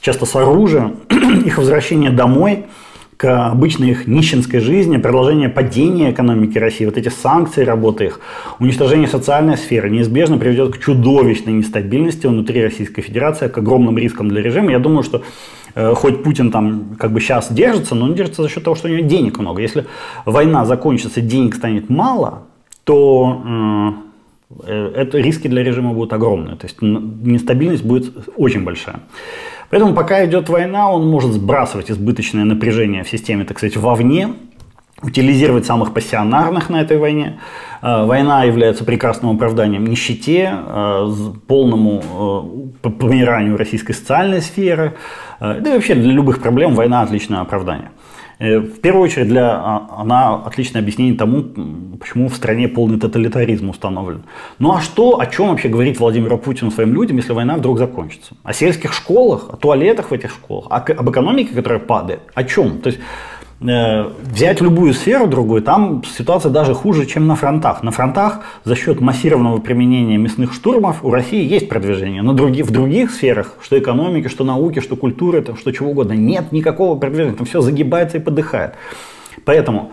часто 0.00 0.24
с 0.24 0.34
оружием, 0.34 0.96
их 1.44 1.58
возвращение 1.58 2.10
домой– 2.10 2.64
к 3.22 3.52
обычной 3.52 3.90
их 3.90 4.08
нищенской 4.08 4.58
жизни, 4.58 4.96
продолжение 4.96 5.48
падения 5.48 6.10
экономики 6.10 6.58
России, 6.58 6.84
вот 6.84 6.98
эти 6.98 7.08
санкции, 7.08 7.62
работы 7.62 8.06
их, 8.06 8.20
уничтожение 8.58 9.06
социальной 9.06 9.56
сферы 9.56 9.90
неизбежно 9.90 10.38
приведет 10.38 10.74
к 10.74 10.80
чудовищной 10.80 11.52
нестабильности 11.52 12.26
внутри 12.26 12.64
Российской 12.64 13.00
Федерации, 13.02 13.46
к 13.46 13.56
огромным 13.56 13.96
рискам 13.96 14.28
для 14.28 14.42
режима. 14.42 14.72
Я 14.72 14.80
думаю, 14.80 15.04
что 15.04 15.22
э, 15.76 15.94
хоть 15.94 16.24
Путин 16.24 16.50
там 16.50 16.96
как 16.98 17.12
бы 17.12 17.20
сейчас 17.20 17.52
держится, 17.52 17.94
но 17.94 18.06
он 18.06 18.14
держится 18.16 18.42
за 18.42 18.48
счет 18.48 18.64
того, 18.64 18.74
что 18.74 18.88
у 18.88 18.90
него 18.90 19.06
денег 19.06 19.38
много. 19.38 19.62
Если 19.62 19.86
война 20.26 20.64
закончится, 20.64 21.20
денег 21.20 21.54
станет 21.54 21.88
мало, 21.90 22.42
то 22.82 23.40
э, 23.46 24.66
э 24.66 24.92
это 24.96 25.18
риски 25.18 25.46
для 25.46 25.62
режима 25.62 25.92
будут 25.92 26.12
огромные. 26.12 26.56
То 26.56 26.66
есть 26.66 26.82
нестабильность 26.82 27.84
будет 27.84 28.12
очень 28.36 28.64
большая. 28.64 28.98
Поэтому 29.72 29.94
пока 29.94 30.22
идет 30.26 30.50
война, 30.50 30.90
он 30.90 31.08
может 31.08 31.32
сбрасывать 31.32 31.90
избыточное 31.90 32.44
напряжение 32.44 33.04
в 33.04 33.08
системе, 33.08 33.44
так 33.44 33.56
сказать, 33.56 33.78
вовне, 33.78 34.34
утилизировать 35.00 35.64
самых 35.64 35.94
пассионарных 35.94 36.68
на 36.68 36.82
этой 36.82 36.98
войне. 36.98 37.40
Э, 37.80 38.04
война 38.04 38.44
является 38.44 38.84
прекрасным 38.84 39.34
оправданием 39.34 39.86
нищете, 39.86 40.52
э, 40.52 41.08
полному 41.46 42.70
э, 42.82 42.88
помиранию 42.90 43.56
российской 43.56 43.94
социальной 43.94 44.42
сферы. 44.42 44.96
Да 45.40 45.70
и 45.70 45.72
вообще 45.72 45.94
для 45.94 46.12
любых 46.12 46.42
проблем 46.42 46.74
война 46.74 47.00
отличное 47.00 47.40
оправдание. 47.40 47.92
Э, 48.42 48.58
в 48.58 48.80
первую 48.80 49.04
очередь, 49.04 49.28
для, 49.28 49.52
а, 49.54 49.86
она 49.98 50.34
отличное 50.34 50.82
объяснение 50.82 51.14
тому, 51.14 51.44
почему 52.00 52.28
в 52.28 52.34
стране 52.34 52.66
полный 52.66 52.98
тоталитаризм 52.98 53.70
установлен. 53.70 54.24
Ну 54.58 54.72
а 54.72 54.80
что, 54.80 55.20
о 55.20 55.26
чем 55.26 55.50
вообще 55.50 55.68
говорит 55.68 56.00
Владимир 56.00 56.36
Путин 56.38 56.72
своим 56.72 56.92
людям, 56.92 57.18
если 57.18 57.32
война 57.34 57.56
вдруг 57.56 57.78
закончится? 57.78 58.34
О 58.42 58.52
сельских 58.52 58.94
школах, 58.94 59.48
о 59.48 59.56
туалетах 59.56 60.10
в 60.10 60.12
этих 60.12 60.32
школах, 60.32 60.66
об 60.72 61.08
экономике, 61.08 61.54
которая 61.54 61.78
падает? 61.78 62.20
О 62.34 62.42
чем? 62.42 62.78
То 62.78 62.88
есть 62.88 62.98
взять 63.62 64.60
любую 64.60 64.92
сферу 64.92 65.26
другую, 65.26 65.62
там 65.62 66.02
ситуация 66.04 66.50
даже 66.50 66.74
хуже, 66.74 67.06
чем 67.06 67.26
на 67.26 67.36
фронтах. 67.36 67.82
На 67.82 67.90
фронтах 67.90 68.40
за 68.64 68.74
счет 68.74 69.00
массированного 69.00 69.58
применения 69.58 70.16
мясных 70.16 70.52
штурмов 70.52 71.04
у 71.04 71.10
России 71.10 71.44
есть 71.44 71.68
продвижение. 71.68 72.22
Но 72.22 72.32
в 72.32 72.70
других 72.70 73.10
сферах, 73.10 73.56
что 73.62 73.78
экономики, 73.78 74.28
что 74.28 74.44
науки, 74.44 74.80
что 74.80 74.96
культуры, 74.96 75.42
там, 75.42 75.56
что 75.56 75.72
чего 75.72 75.90
угодно, 75.90 76.12
нет 76.12 76.52
никакого 76.52 76.98
продвижения. 76.98 77.34
Там 77.34 77.46
все 77.46 77.60
загибается 77.60 78.18
и 78.18 78.20
подыхает. 78.20 78.74
Поэтому 79.44 79.92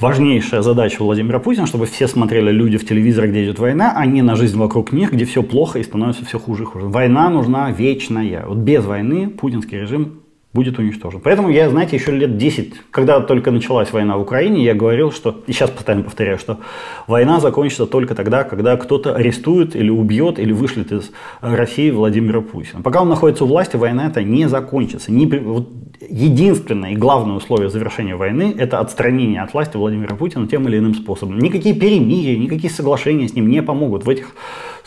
важнейшая 0.00 0.62
задача 0.62 1.02
Владимира 1.02 1.38
Путина, 1.38 1.66
чтобы 1.66 1.86
все 1.86 2.08
смотрели 2.08 2.50
люди 2.50 2.78
в 2.78 2.86
телевизор, 2.86 3.28
где 3.28 3.44
идет 3.44 3.58
война, 3.58 3.92
а 3.96 4.06
не 4.06 4.22
на 4.22 4.36
жизнь 4.36 4.58
вокруг 4.58 4.92
них, 4.92 5.12
где 5.12 5.24
все 5.24 5.42
плохо 5.42 5.78
и 5.78 5.84
становится 5.84 6.24
все 6.24 6.38
хуже 6.38 6.64
и 6.64 6.66
хуже. 6.66 6.86
Война 6.86 7.30
нужна 7.30 7.70
вечная. 7.70 8.44
Вот 8.46 8.58
без 8.58 8.84
войны 8.84 9.28
путинский 9.28 9.78
режим 9.78 10.20
будет 10.58 10.76
уничтожен. 10.76 11.20
Поэтому 11.20 11.50
я, 11.50 11.70
знаете, 11.70 11.94
еще 11.94 12.10
лет 12.10 12.36
10, 12.36 12.74
когда 12.90 13.20
только 13.20 13.52
началась 13.52 13.92
война 13.92 14.16
в 14.16 14.22
Украине, 14.22 14.64
я 14.64 14.74
говорил, 14.74 15.12
что, 15.12 15.44
и 15.46 15.52
сейчас 15.52 15.70
постоянно 15.70 16.02
повторяю, 16.02 16.36
что 16.36 16.58
война 17.06 17.38
закончится 17.38 17.86
только 17.86 18.16
тогда, 18.16 18.42
когда 18.42 18.76
кто-то 18.76 19.14
арестует 19.14 19.76
или 19.76 19.88
убьет, 19.88 20.40
или 20.40 20.50
вышлет 20.50 20.90
из 20.90 21.12
России 21.40 21.92
Владимира 21.92 22.40
Путина. 22.40 22.82
Пока 22.82 23.02
он 23.02 23.08
находится 23.08 23.44
у 23.44 23.46
власти, 23.46 23.76
война 23.76 24.08
это 24.08 24.24
не 24.24 24.48
закончится. 24.48 25.12
Не, 25.12 25.26
вот, 25.26 25.68
единственное 26.10 26.90
и 26.90 26.96
главное 26.96 27.36
условие 27.36 27.70
завершения 27.70 28.16
войны– 28.16 28.52
это 28.58 28.80
отстранение 28.80 29.42
от 29.42 29.52
власти 29.52 29.76
Владимира 29.76 30.16
Путина 30.16 30.48
тем 30.48 30.66
или 30.66 30.78
иным 30.78 30.94
способом. 30.94 31.38
Никакие 31.38 31.76
перемирия, 31.76 32.36
никакие 32.36 32.72
соглашения 32.72 33.28
с 33.28 33.34
ним 33.34 33.48
не 33.48 33.62
помогут. 33.62 34.04
В 34.04 34.10
этих 34.10 34.34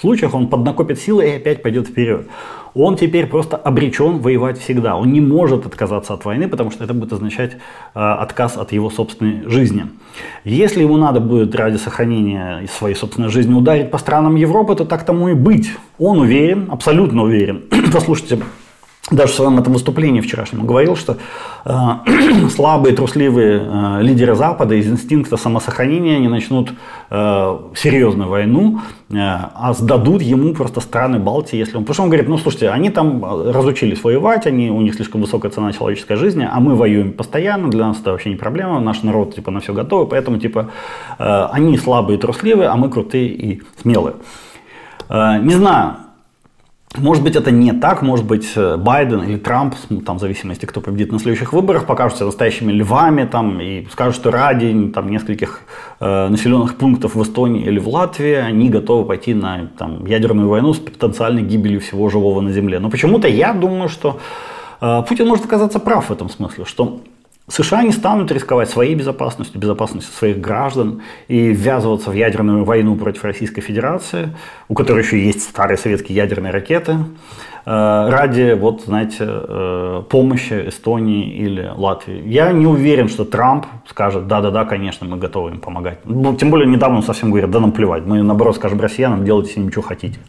случаях 0.01 0.34
он 0.34 0.47
поднакопит 0.47 0.99
силы 0.99 1.30
и 1.30 1.36
опять 1.38 1.61
пойдет 1.61 1.88
вперед. 1.88 2.28
Он 2.74 2.95
теперь 2.95 3.28
просто 3.28 3.57
обречен 3.57 4.19
воевать 4.19 4.59
всегда. 4.59 4.95
Он 4.95 5.11
не 5.11 5.22
может 5.22 5.65
отказаться 5.65 6.13
от 6.13 6.26
войны, 6.26 6.47
потому 6.47 6.72
что 6.72 6.84
это 6.84 6.93
будет 6.93 7.13
означать 7.13 7.53
э, 7.53 7.57
отказ 7.99 8.57
от 8.57 8.72
его 8.72 8.89
собственной 8.89 9.49
жизни. 9.49 9.88
Если 10.45 10.82
ему 10.82 10.97
надо 10.97 11.19
будет 11.19 11.53
ради 11.55 11.78
сохранения 11.78 12.67
своей 12.67 12.95
собственной 12.95 13.30
жизни 13.30 13.53
ударить 13.53 13.91
по 13.91 13.97
странам 13.97 14.36
Европы, 14.36 14.76
то 14.76 14.86
так 14.86 15.05
тому 15.05 15.30
и 15.30 15.34
быть. 15.34 15.72
Он 15.99 16.19
уверен, 16.19 16.67
абсолютно 16.72 17.24
уверен. 17.24 17.63
Послушайте, 17.93 18.39
даже 19.10 19.34
в 19.34 19.36
своем 19.36 19.58
этом 19.58 19.74
выступлении 19.74 20.22
вчерашнем 20.22 20.66
говорил, 20.66 20.95
что 20.95 21.18
э, 21.66 21.70
слабые, 22.49 22.95
трусливые 22.95 23.62
э, 23.66 24.02
лидеры 24.04 24.36
Запада 24.36 24.76
из 24.76 24.88
инстинкта 24.88 25.38
самосохранения 25.38 26.20
не 26.20 26.28
начнут 26.28 26.72
э, 27.10 27.60
серьезную 27.76 28.30
войну, 28.30 28.80
а 29.14 29.74
сдадут 29.74 30.22
ему 30.22 30.54
просто 30.54 30.80
страны 30.80 31.20
Балтии, 31.20 31.58
если 31.58 31.76
он... 31.76 31.84
Потому 31.84 31.93
что 31.95 32.04
он 32.04 32.10
говорит, 32.10 32.30
ну 32.30 32.38
слушайте, 32.38 32.70
они 32.70 32.89
там 32.89 33.22
разучились 33.52 34.02
воевать, 34.04 34.47
они, 34.47 34.72
у 34.72 34.80
них 34.80 34.95
слишком 34.95 35.20
высокая 35.20 35.52
цена 35.52 35.74
человеческой 35.74 36.16
жизни, 36.16 36.47
а 36.49 36.60
мы 36.62 36.76
воюем 36.76 37.12
постоянно, 37.12 37.70
для 37.70 37.88
нас 37.88 37.99
это 37.99 38.12
вообще 38.12 38.30
не 38.30 38.38
проблема, 38.38 38.80
наш 38.80 39.04
народ 39.04 39.36
типа 39.36 39.52
на 39.52 39.60
все 39.60 39.74
готовы, 39.74 40.06
поэтому 40.06 40.38
типа 40.38 40.70
они 41.18 41.78
слабые, 41.78 42.20
трусливые, 42.20 42.70
а 42.70 42.78
мы 42.78 42.89
крутые 42.89 43.28
и 43.28 43.62
смелые. 43.82 44.16
Не 45.10 45.56
знаю, 45.56 45.95
может 46.98 47.24
быть, 47.24 47.36
это 47.38 47.52
не 47.52 47.72
так, 47.72 48.02
может 48.02 48.26
быть, 48.26 48.52
э, 48.56 48.76
Байден 48.76 49.24
или 49.24 49.38
Трамп, 49.38 49.76
там, 50.06 50.18
в 50.18 50.20
зависимости, 50.20 50.66
кто 50.66 50.82
победит 50.82 51.12
на 51.12 51.20
следующих 51.20 51.54
выборах, 51.54 51.86
покажутся 51.86 52.26
настоящими 52.26 52.72
львами 52.72 53.24
там, 53.24 53.62
и 53.62 53.86
скажут, 53.92 54.16
что 54.16 54.30
ради 54.30 54.92
там, 54.94 55.10
нескольких 55.10 55.62
э, 56.02 56.28
населенных 56.28 56.76
пунктов 56.76 57.16
в 57.16 57.24
Эстонии 57.24 57.64
или 57.64 57.80
в 57.80 57.88
Латвии 57.88 58.34
они 58.34 58.70
готовы 58.70 59.06
пойти 59.06 59.34
на 59.34 59.68
там, 59.78 60.06
ядерную 60.06 60.50
войну 60.50 60.74
с 60.74 60.80
потенциальной 60.80 61.44
гибелью 61.44 61.80
всего 61.80 62.10
живого 62.10 62.42
на 62.42 62.52
Земле. 62.52 62.80
Но 62.80 62.89
почему-то 62.89 63.28
я 63.30 63.54
думаю, 63.54 63.88
что 63.88 64.20
э, 64.82 65.04
Путин 65.08 65.28
может 65.28 65.46
оказаться 65.46 65.80
прав 65.80 66.10
в 66.10 66.12
этом 66.12 66.30
смысле, 66.30 66.66
что 66.66 67.02
США 67.52 67.84
не 67.84 67.91
станут 67.91 68.32
рисковать 68.32 68.70
своей 68.70 68.95
безопасностью, 68.95 69.60
безопасностью 69.60 70.14
своих 70.14 70.39
граждан 70.39 71.02
и 71.28 71.49
ввязываться 71.49 72.10
в 72.10 72.14
ядерную 72.14 72.64
войну 72.64 72.95
против 72.95 73.26
Российской 73.26 73.62
Федерации, 73.62 74.30
у 74.70 74.74
которой 74.74 75.04
еще 75.04 75.22
есть 75.22 75.43
старые 75.43 75.78
советские 75.78 76.16
ядерные 76.16 76.54
ракеты, 76.54 76.93
э, 76.93 78.10
ради, 78.10 78.54
вот, 78.54 78.84
знаете, 78.86 79.26
э, 79.28 80.04
помощи 80.10 80.70
Эстонии 80.70 81.30
или 81.30 81.70
Латвии. 81.76 82.24
Я 82.26 82.54
не 82.54 82.66
уверен, 82.66 83.10
что 83.10 83.26
Трамп 83.26 83.66
скажет, 83.86 84.28
да-да-да, 84.28 84.64
конечно, 84.64 85.06
мы 85.06 85.18
готовы 85.18 85.52
им 85.52 85.60
помогать. 85.60 85.99
Ну, 86.06 86.34
тем 86.36 86.52
более 86.52 86.68
недавно 86.70 86.97
он 86.97 87.04
совсем 87.04 87.32
говорит, 87.32 87.52
да 87.52 87.60
нам 87.60 87.74
плевать, 87.74 88.06
мы 88.06 88.24
наоборот 88.24 88.56
скажем 88.56 88.80
россиянам, 88.80 89.26
делайте 89.26 89.54
с 89.54 89.58
ними, 89.58 89.72
что 89.72 89.82
хотите. 89.82 90.20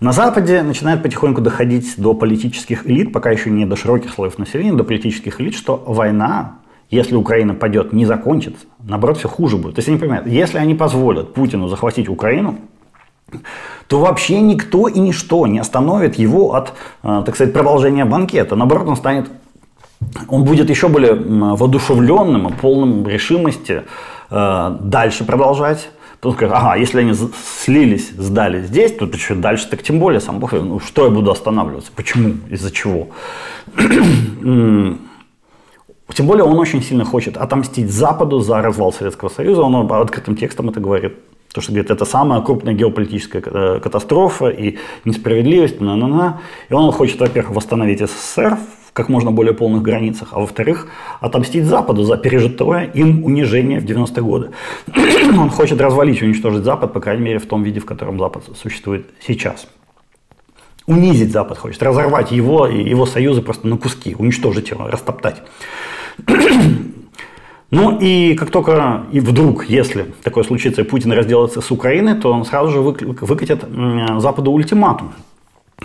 На 0.00 0.12
Западе 0.12 0.62
начинает 0.62 1.02
потихоньку 1.02 1.42
доходить 1.42 1.94
до 1.98 2.14
политических 2.14 2.86
элит, 2.86 3.12
пока 3.12 3.30
еще 3.30 3.50
не 3.50 3.66
до 3.66 3.76
широких 3.76 4.14
слоев 4.14 4.38
населения, 4.38 4.72
до 4.72 4.82
политических 4.82 5.42
элит, 5.42 5.54
что 5.54 5.76
война, 5.86 6.54
если 6.88 7.16
Украина 7.16 7.52
падет, 7.52 7.92
не 7.92 8.06
закончится. 8.06 8.64
Наоборот, 8.82 9.18
все 9.18 9.28
хуже 9.28 9.58
будет. 9.58 9.74
То 9.74 9.80
есть 9.80 9.90
они 9.90 9.98
понимают, 9.98 10.26
если 10.26 10.56
они 10.56 10.74
позволят 10.74 11.34
Путину 11.34 11.68
захватить 11.68 12.08
Украину, 12.08 12.56
то 13.88 14.00
вообще 14.00 14.40
никто 14.40 14.88
и 14.88 14.98
ничто 14.98 15.46
не 15.46 15.58
остановит 15.58 16.14
его 16.14 16.54
от, 16.54 16.72
э, 17.02 17.22
так 17.26 17.34
сказать, 17.34 17.52
продолжения 17.52 18.06
банкета. 18.06 18.56
Наоборот, 18.56 18.88
он 18.88 18.96
станет, 18.96 19.30
он 20.28 20.44
будет 20.44 20.70
еще 20.70 20.88
более 20.88 21.12
воодушевленным 21.12 22.48
и 22.48 22.52
полным 22.52 23.06
решимости 23.06 23.82
э, 24.30 24.76
дальше 24.80 25.24
продолжать 25.24 25.90
Тут 26.20 26.34
скажет, 26.34 26.54
ага, 26.54 26.76
если 26.76 27.00
они 27.00 27.14
слились, 27.14 28.10
сдали 28.10 28.62
здесь, 28.62 28.92
то 28.92 29.10
что 29.16 29.34
дальше 29.34 29.68
так 29.68 29.82
тем 29.82 29.98
более 29.98 30.20
сам 30.20 30.38
Бог, 30.38 30.52
ну 30.52 30.78
что 30.78 31.04
я 31.06 31.10
буду 31.10 31.30
останавливаться, 31.30 31.90
почему, 31.96 32.34
из-за 32.50 32.70
чего. 32.70 33.08
Тем 36.14 36.26
более 36.26 36.44
он 36.44 36.58
очень 36.58 36.82
сильно 36.82 37.04
хочет 37.04 37.36
отомстить 37.36 37.88
Западу 37.90 38.40
за 38.40 38.60
развал 38.60 38.92
Советского 38.92 39.28
Союза, 39.28 39.62
он 39.62 39.90
открытым 39.92 40.36
текстом 40.36 40.68
это 40.68 40.80
говорит. 40.80 41.14
То, 41.52 41.60
что 41.60 41.72
говорит, 41.72 41.90
это 41.90 42.04
самая 42.04 42.40
крупная 42.42 42.74
геополитическая 42.74 43.42
э, 43.44 43.80
катастрофа 43.80 44.48
и 44.50 44.78
несправедливость, 45.04 45.80
на 45.80 45.96
-на 45.96 46.08
-на. 46.08 46.32
И 46.68 46.74
он 46.74 46.92
хочет, 46.92 47.20
во-первых, 47.20 47.56
восстановить 47.56 48.00
СССР 48.00 48.58
как 49.00 49.08
можно 49.08 49.30
более 49.30 49.54
полных 49.54 49.80
границах, 49.82 50.28
а 50.32 50.40
во-вторых, 50.40 50.86
отомстить 51.20 51.64
Западу 51.64 52.02
за 52.02 52.18
пережитое 52.18 52.84
им 52.92 53.24
унижение 53.24 53.80
в 53.80 53.84
90-е 53.86 54.22
годы. 54.22 54.50
Он 55.38 55.48
хочет 55.48 55.80
развалить, 55.80 56.22
уничтожить 56.22 56.64
Запад, 56.64 56.92
по 56.92 57.00
крайней 57.00 57.22
мере, 57.22 57.38
в 57.38 57.46
том 57.46 57.62
виде, 57.62 57.80
в 57.80 57.86
котором 57.86 58.18
Запад 58.18 58.44
существует 58.60 59.06
сейчас. 59.26 59.66
Унизить 60.86 61.32
Запад 61.32 61.56
хочет, 61.56 61.82
разорвать 61.82 62.30
его 62.30 62.66
и 62.66 62.86
его 62.90 63.06
союзы 63.06 63.40
просто 63.40 63.68
на 63.68 63.78
куски, 63.78 64.14
уничтожить 64.18 64.70
его, 64.70 64.86
растоптать. 64.86 65.42
Ну 67.72 68.00
и 68.00 68.34
как 68.34 68.50
только 68.50 69.04
и 69.12 69.20
вдруг, 69.20 69.66
если 69.70 70.12
такое 70.24 70.42
случится, 70.42 70.82
и 70.82 70.84
Путин 70.84 71.12
разделается 71.12 71.60
с 71.60 71.70
Украиной, 71.70 72.16
то 72.20 72.32
он 72.32 72.44
сразу 72.44 72.72
же 72.72 72.80
выкатит 72.80 73.64
Западу 74.18 74.50
ультиматум. 74.50 75.12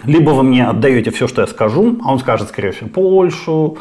Либо 0.03 0.31
вы 0.31 0.43
мне 0.43 0.67
отдаете 0.67 1.11
все, 1.11 1.27
что 1.27 1.41
я 1.41 1.47
скажу, 1.47 1.97
а 2.03 2.11
он 2.11 2.19
скажет, 2.19 2.49
скорее 2.49 2.71
всего, 2.71 2.89
Польшу, 2.89 3.77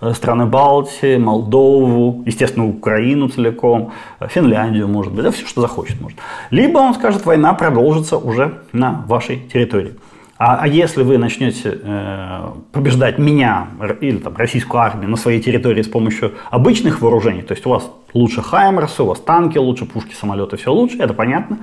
э, 0.00 0.12
страны 0.14 0.46
Балтии, 0.46 1.16
Молдову, 1.16 2.22
естественно, 2.24 2.66
Украину 2.66 3.28
целиком, 3.28 3.92
э, 4.20 4.28
Финляндию, 4.28 4.88
может 4.88 5.12
быть, 5.12 5.24
да, 5.24 5.30
все, 5.30 5.46
что 5.46 5.60
захочет, 5.60 6.00
может. 6.00 6.18
Либо 6.50 6.78
он 6.78 6.94
скажет, 6.94 7.26
война 7.26 7.52
продолжится 7.54 8.16
уже 8.16 8.62
на 8.72 9.04
вашей 9.06 9.38
территории. 9.52 9.94
А, 10.38 10.58
а 10.60 10.68
если 10.68 11.02
вы 11.02 11.16
начнете 11.16 11.78
э, 11.82 12.50
побеждать 12.70 13.18
меня 13.18 13.68
или 14.00 14.18
там, 14.18 14.36
российскую 14.36 14.82
армию 14.82 15.08
на 15.08 15.16
своей 15.16 15.40
территории 15.40 15.80
с 15.80 15.88
помощью 15.88 16.34
обычных 16.50 17.00
вооружений, 17.00 17.40
то 17.40 17.54
есть 17.54 17.64
у 17.64 17.70
вас 17.70 17.90
лучше 18.12 18.42
Хаймерсы, 18.42 19.02
у 19.02 19.06
вас 19.06 19.18
танки 19.18 19.56
лучше, 19.56 19.86
пушки, 19.86 20.14
самолеты, 20.14 20.58
все 20.58 20.70
лучше, 20.70 20.98
это 20.98 21.14
понятно, 21.14 21.58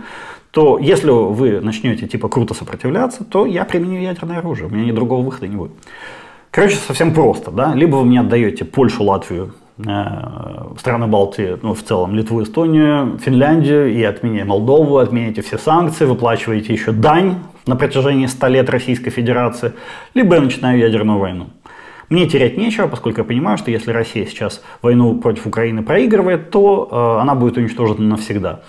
то 0.53 0.77
если 0.77 1.09
вы 1.09 1.61
начнете 1.61 2.07
типа 2.07 2.29
круто 2.29 2.53
сопротивляться, 2.53 3.23
то 3.23 3.47
я 3.47 3.65
применю 3.65 3.99
ядерное 3.99 4.37
оружие, 4.37 4.67
у 4.67 4.69
меня 4.69 4.85
ни 4.85 4.91
другого 4.91 5.25
выхода 5.25 5.47
не 5.47 5.55
будет. 5.55 5.71
Короче, 6.51 6.75
совсем 6.75 7.11
просто, 7.11 7.49
да, 7.49 7.73
либо 7.73 7.95
вы 7.95 8.05
мне 8.05 8.19
отдаете 8.19 8.63
Польшу, 8.63 9.03
Латвию, 9.03 9.55
э, 9.79 9.83
страны 10.77 11.07
Балтии, 11.07 11.57
ну, 11.63 11.73
в 11.73 11.81
целом, 11.81 12.13
Литву, 12.13 12.43
Эстонию, 12.43 13.17
Финляндию 13.17 13.91
и 13.91 14.03
отменяете 14.03 14.45
Молдову, 14.45 14.99
отменяете 14.99 15.41
все 15.41 15.57
санкции, 15.57 16.05
выплачиваете 16.05 16.71
еще 16.71 16.91
дань 16.91 17.37
на 17.65 17.75
протяжении 17.75 18.27
100 18.27 18.47
лет 18.49 18.69
Российской 18.69 19.09
Федерации, 19.09 19.73
либо 20.13 20.35
я 20.35 20.41
начинаю 20.41 20.77
ядерную 20.77 21.17
войну. 21.17 21.47
Мне 22.09 22.27
терять 22.27 22.57
нечего, 22.57 22.87
поскольку 22.87 23.21
я 23.21 23.23
понимаю, 23.23 23.57
что 23.57 23.71
если 23.71 23.89
Россия 23.89 24.27
сейчас 24.27 24.61
войну 24.83 25.15
против 25.19 25.47
Украины 25.47 25.81
проигрывает, 25.81 26.51
то 26.51 26.87
э, 26.91 27.21
она 27.21 27.33
будет 27.33 27.57
уничтожена 27.57 28.07
навсегда. 28.07 28.59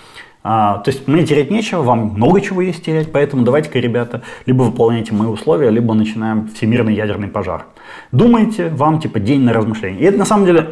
А, 0.47 0.77
то 0.77 0.91
есть 0.91 1.07
мне 1.07 1.25
терять 1.25 1.49
нечего, 1.49 1.81
вам 1.81 2.13
много 2.13 2.39
чего 2.39 2.61
есть 2.61 2.85
терять, 2.85 3.11
поэтому 3.11 3.43
давайте-ка, 3.43 3.79
ребята, 3.79 4.21
либо 4.45 4.61
выполняйте 4.61 5.11
мои 5.11 5.27
условия, 5.27 5.71
либо 5.71 5.95
начинаем 5.95 6.49
всемирный 6.49 6.93
ядерный 6.93 7.27
пожар. 7.27 7.65
Думайте, 8.11 8.69
вам 8.69 8.99
типа 8.99 9.19
день 9.19 9.41
на 9.41 9.53
размышление. 9.53 10.01
И 10.01 10.03
это 10.03 10.19
на 10.19 10.25
самом 10.25 10.45
деле 10.45 10.69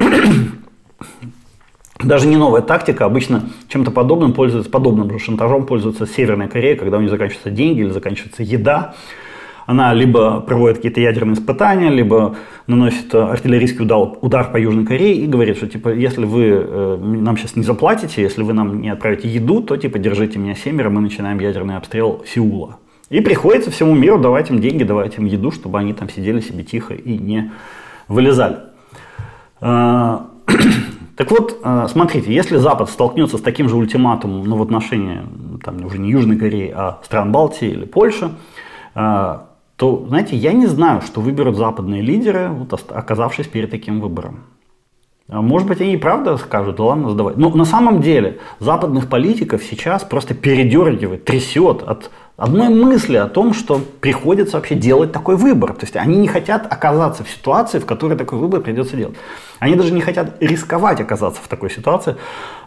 даже 2.04 2.28
не 2.28 2.38
новая 2.38 2.62
тактика, 2.62 3.06
обычно 3.06 3.50
чем-то 3.68 3.90
подобным 3.90 4.34
пользуется, 4.34 4.70
подобным 4.70 5.10
же 5.10 5.18
шантажом 5.18 5.66
пользуется 5.66 6.06
Северная 6.06 6.48
Корея, 6.48 6.76
когда 6.76 6.98
у 6.98 7.02
них 7.02 7.10
заканчиваются 7.10 7.50
деньги 7.50 7.80
или 7.80 7.90
заканчивается 7.90 8.44
еда, 8.44 8.94
она 9.66 9.94
либо 9.94 10.42
проводит 10.42 10.78
какие-то 10.78 11.02
ядерные 11.02 11.36
испытания, 11.36 11.90
либо 11.90 12.36
наносит 12.68 13.14
артиллерийский 13.14 13.84
удар, 13.84 14.18
удар 14.22 14.52
по 14.52 14.58
Южной 14.58 14.86
Корее 14.86 15.16
и 15.16 15.28
говорит, 15.28 15.58
что 15.58 15.68
типа, 15.68 15.90
если 15.90 16.26
вы 16.26 16.44
э, 16.44 16.98
нам 17.02 17.38
сейчас 17.38 17.56
не 17.56 17.64
заплатите, 17.64 18.22
если 18.22 18.44
вы 18.44 18.54
нам 18.54 18.82
не 18.82 18.90
отправите 18.90 19.28
еду, 19.30 19.62
то 19.62 19.78
типа 19.78 20.00
держите 20.00 20.40
меня 20.40 20.56
семеро, 20.56 20.90
мы 20.90 21.02
начинаем 21.02 21.40
ядерный 21.40 21.78
обстрел 21.78 22.24
Сеула. 22.28 22.78
И 23.10 23.20
приходится 23.22 23.70
всему 23.72 23.94
миру 23.96 24.18
давать 24.18 24.50
им 24.50 24.60
деньги, 24.60 24.84
давать 24.84 25.18
им 25.18 25.26
еду, 25.26 25.52
чтобы 25.52 25.80
они 25.80 25.94
там 25.94 26.10
сидели 26.10 26.40
себе 26.40 26.64
тихо 26.64 26.94
и 26.94 27.18
не 27.18 27.52
вылезали. 28.08 28.58
А, 29.62 30.28
Так 31.16 31.30
вот, 31.30 31.60
э, 31.64 31.88
смотрите, 31.90 32.34
если 32.34 32.58
Запад 32.58 32.90
столкнется 32.90 33.38
с 33.38 33.42
таким 33.42 33.70
же 33.70 33.76
ультиматумом 33.76 34.44
ну, 34.46 34.58
в 34.58 34.64
отношении 34.64 35.22
там, 35.64 35.86
уже 35.86 36.00
не 36.00 36.10
Южной 36.10 36.38
Кореи, 36.38 36.74
а 36.76 37.00
стран 37.04 37.32
Балтии 37.32 37.70
или 37.70 37.86
Польши, 37.86 38.32
э, 38.96 39.38
то, 39.84 40.06
знаете, 40.08 40.38
я 40.38 40.54
не 40.54 40.66
знаю, 40.66 41.02
что 41.02 41.20
выберут 41.20 41.58
западные 41.58 42.02
лидеры, 42.02 42.48
вот, 42.48 42.90
оказавшись 42.90 43.48
перед 43.48 43.70
таким 43.70 44.00
выбором. 44.00 44.46
А 45.28 45.42
может 45.42 45.68
быть, 45.68 45.82
они 45.82 45.96
и 45.96 45.98
правда 45.98 46.38
скажут, 46.38 46.78
да 46.78 46.84
ладно, 46.84 47.10
сдавай. 47.10 47.34
Но 47.36 47.50
на 47.50 47.66
самом 47.66 48.00
деле 48.00 48.40
западных 48.60 49.10
политиков 49.10 49.62
сейчас 49.62 50.06
просто 50.06 50.36
передергивает, 50.36 51.26
трясет 51.26 51.84
от 51.84 52.12
одной 52.36 52.70
мысли 52.70 53.16
о 53.16 53.28
том, 53.28 53.54
что 53.54 53.80
приходится 54.02 54.58
вообще 54.58 54.76
делать 54.76 55.12
такой 55.12 55.36
выбор. 55.36 55.74
То 55.74 55.82
есть 55.82 55.96
они 55.96 56.18
не 56.18 56.28
хотят 56.28 56.72
оказаться 56.72 57.24
в 57.24 57.30
ситуации, 57.30 57.80
в 57.80 57.86
которой 57.86 58.18
такой 58.18 58.40
выбор 58.40 58.62
придется 58.62 58.98
делать. 58.98 59.16
Они 59.60 59.76
даже 59.76 59.94
не 59.94 60.02
хотят 60.02 60.42
рисковать 60.42 61.00
оказаться 61.00 61.42
в 61.42 61.48
такой 61.48 61.70
ситуации, 61.70 62.16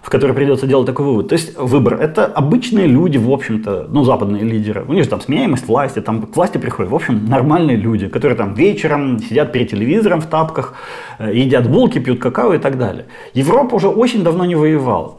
в 0.03 0.09
которой 0.09 0.33
придется 0.33 0.67
делать 0.67 0.87
такой 0.87 1.05
вывод. 1.05 1.29
То 1.29 1.35
есть 1.35 1.59
выбор– 1.59 1.95
это 2.01 2.27
обычные 2.27 2.87
люди, 2.87 3.19
в 3.19 3.31
общем-то, 3.31 3.87
ну, 3.89 4.05
западные 4.05 4.45
лидеры. 4.45 4.85
У 4.87 4.93
них 4.93 5.05
же 5.05 5.11
там 5.11 5.21
сменяемость 5.21 5.67
власти, 5.67 6.01
там 6.01 6.23
к 6.23 6.37
власти 6.37 6.59
приходят, 6.59 6.93
в 6.93 6.95
общем, 6.95 7.27
нормальные 7.27 7.77
люди, 7.77 8.09
которые 8.09 8.37
там 8.37 8.55
вечером 8.55 9.19
сидят 9.19 9.53
перед 9.53 9.71
телевизором 9.71 10.21
в 10.21 10.27
тапках, 10.27 10.75
э, 11.19 11.35
едят 11.35 11.69
булки, 11.69 11.99
пьют 11.99 12.21
какао 12.21 12.55
и 12.55 12.59
так 12.59 12.79
далее. 12.79 13.07
Европа 13.35 13.75
уже 13.75 13.89
очень 13.89 14.23
давно 14.23 14.45
не 14.45 14.55
воевала. 14.55 15.17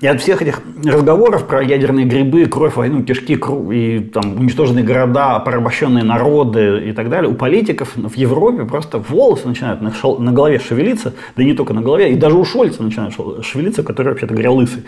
И 0.00 0.06
от 0.06 0.20
всех 0.20 0.42
этих 0.42 0.62
разговоров 0.84 1.46
про 1.46 1.62
ядерные 1.62 2.06
грибы, 2.06 2.46
кровь, 2.46 2.76
войну, 2.76 3.02
кишки 3.02 3.34
и 3.34 4.00
там, 4.00 4.38
уничтоженные 4.38 4.84
города, 4.84 5.38
порабощенные 5.40 6.04
народы 6.04 6.88
и 6.88 6.92
так 6.92 7.08
далее, 7.08 7.30
у 7.30 7.34
политиков 7.34 7.92
в 7.94 8.14
Европе 8.14 8.64
просто 8.64 8.98
волосы 8.98 9.48
начинают 9.48 9.80
на, 9.80 9.92
шел, 9.92 10.18
на 10.18 10.32
голове 10.32 10.58
шевелиться, 10.58 11.14
да 11.36 11.44
не 11.44 11.54
только 11.54 11.74
на 11.74 11.82
голове, 11.82 12.12
и 12.12 12.16
даже 12.16 12.36
у 12.36 12.44
Шольца 12.44 12.82
начинают 12.82 13.14
шевелиться, 13.44 13.82
который 13.82 14.08
вообще-то 14.08 14.34
говоря 14.34 14.52
лысый. 14.52 14.84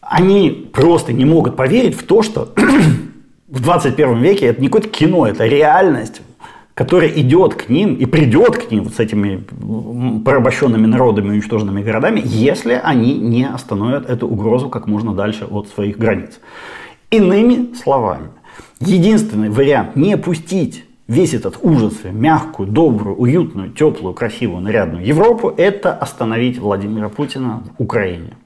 Они 0.00 0.68
просто 0.72 1.12
не 1.12 1.24
могут 1.24 1.56
поверить 1.56 1.96
в 1.96 2.04
то, 2.04 2.22
что 2.22 2.52
в 3.48 3.62
21 3.62 4.18
веке 4.18 4.46
это 4.46 4.60
не 4.60 4.68
какое-то 4.68 4.88
кино, 4.88 5.26
это 5.26 5.46
реальность 5.46 6.22
который 6.80 7.12
идет 7.20 7.56
к 7.56 7.68
ним 7.68 7.94
и 7.96 8.06
придет 8.06 8.56
к 8.56 8.70
ним 8.70 8.84
вот 8.84 8.94
с 8.94 9.00
этими 9.00 9.44
порабощенными 10.24 10.86
народами, 10.86 11.28
уничтоженными 11.28 11.82
городами, 11.82 12.22
если 12.24 12.80
они 12.82 13.18
не 13.18 13.46
остановят 13.46 14.08
эту 14.08 14.26
угрозу 14.26 14.70
как 14.70 14.86
можно 14.86 15.12
дальше 15.12 15.44
от 15.44 15.68
своих 15.68 15.98
границ. 15.98 16.40
Иными 17.10 17.74
словами, 17.74 18.28
единственный 18.80 19.50
вариант 19.50 19.94
не 19.94 20.16
пустить 20.16 20.86
весь 21.06 21.34
этот 21.34 21.58
ужас 21.60 21.96
мягкую, 22.02 22.70
добрую, 22.70 23.14
уютную, 23.14 23.72
теплую, 23.72 24.14
красивую, 24.14 24.62
нарядную 24.62 25.04
Европу, 25.04 25.52
это 25.54 25.92
остановить 25.92 26.58
Владимира 26.58 27.10
Путина 27.10 27.62
в 27.76 27.82
Украине. 27.82 28.38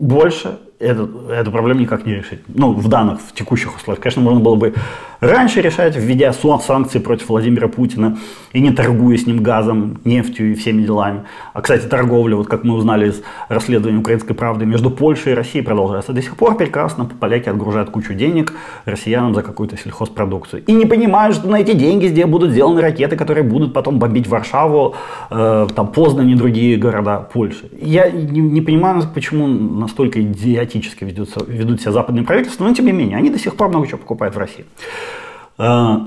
Больше 0.00 0.58
эту, 0.78 1.28
эту 1.28 1.50
проблему 1.50 1.80
никак 1.80 2.06
не 2.06 2.14
решить. 2.14 2.40
Ну, 2.48 2.72
в 2.72 2.88
данных, 2.88 3.20
в 3.20 3.34
текущих 3.34 3.76
условиях. 3.76 4.02
Конечно, 4.02 4.22
можно 4.22 4.40
было 4.40 4.54
бы 4.54 4.74
раньше 5.20 5.60
решать, 5.60 5.96
введя 5.96 6.32
санкции 6.32 7.00
против 7.00 7.28
Владимира 7.28 7.68
Путина 7.68 8.18
и 8.52 8.60
не 8.60 8.70
торгуя 8.70 9.16
с 9.16 9.26
ним 9.26 9.42
газом, 9.42 10.00
нефтью 10.04 10.52
и 10.52 10.54
всеми 10.54 10.82
делами. 10.82 11.22
А, 11.52 11.62
кстати, 11.62 11.86
торговля, 11.86 12.36
вот 12.36 12.46
как 12.46 12.64
мы 12.64 12.74
узнали 12.74 13.08
из 13.08 13.22
расследования 13.48 13.98
«Украинской 13.98 14.34
правды», 14.34 14.66
между 14.66 14.90
Польшей 14.90 15.32
и 15.32 15.34
Россией 15.34 15.64
продолжается 15.64 16.12
до 16.12 16.22
сих 16.22 16.36
пор 16.36 16.56
прекрасно. 16.56 17.08
Поляки 17.18 17.48
отгружают 17.48 17.90
кучу 17.90 18.14
денег 18.14 18.54
россиянам 18.84 19.34
за 19.34 19.42
какую-то 19.42 19.76
сельхозпродукцию. 19.76 20.62
И 20.64 20.72
не 20.72 20.86
понимают, 20.86 21.34
что 21.36 21.48
на 21.48 21.56
эти 21.56 21.72
деньги 21.72 22.06
здесь 22.06 22.26
будут 22.26 22.52
сделаны 22.52 22.80
ракеты, 22.80 23.16
которые 23.16 23.44
будут 23.44 23.72
потом 23.72 23.98
бомбить 23.98 24.28
Варшаву, 24.28 24.94
э, 25.30 25.66
там, 25.74 25.88
Познань 25.88 26.30
и 26.30 26.34
другие 26.34 26.76
города 26.76 27.28
Польши. 27.32 27.68
Я 27.80 28.10
не, 28.10 28.40
не 28.40 28.60
понимаю, 28.60 29.02
почему 29.12 29.46
настолько 29.46 30.20
идиотично 30.20 30.67
идиотически 30.68 31.04
ведут, 31.04 31.30
ведут 31.46 31.80
себя 31.80 31.92
западные 31.92 32.24
правительства, 32.24 32.64
но 32.64 32.74
тем 32.74 32.86
не 32.86 32.92
менее, 32.92 33.16
они 33.16 33.30
до 33.30 33.38
сих 33.38 33.56
пор 33.56 33.68
много 33.68 33.86
чего 33.86 33.98
покупают 33.98 34.34
в 34.34 34.38
России. 34.38 34.64
А, 35.56 36.04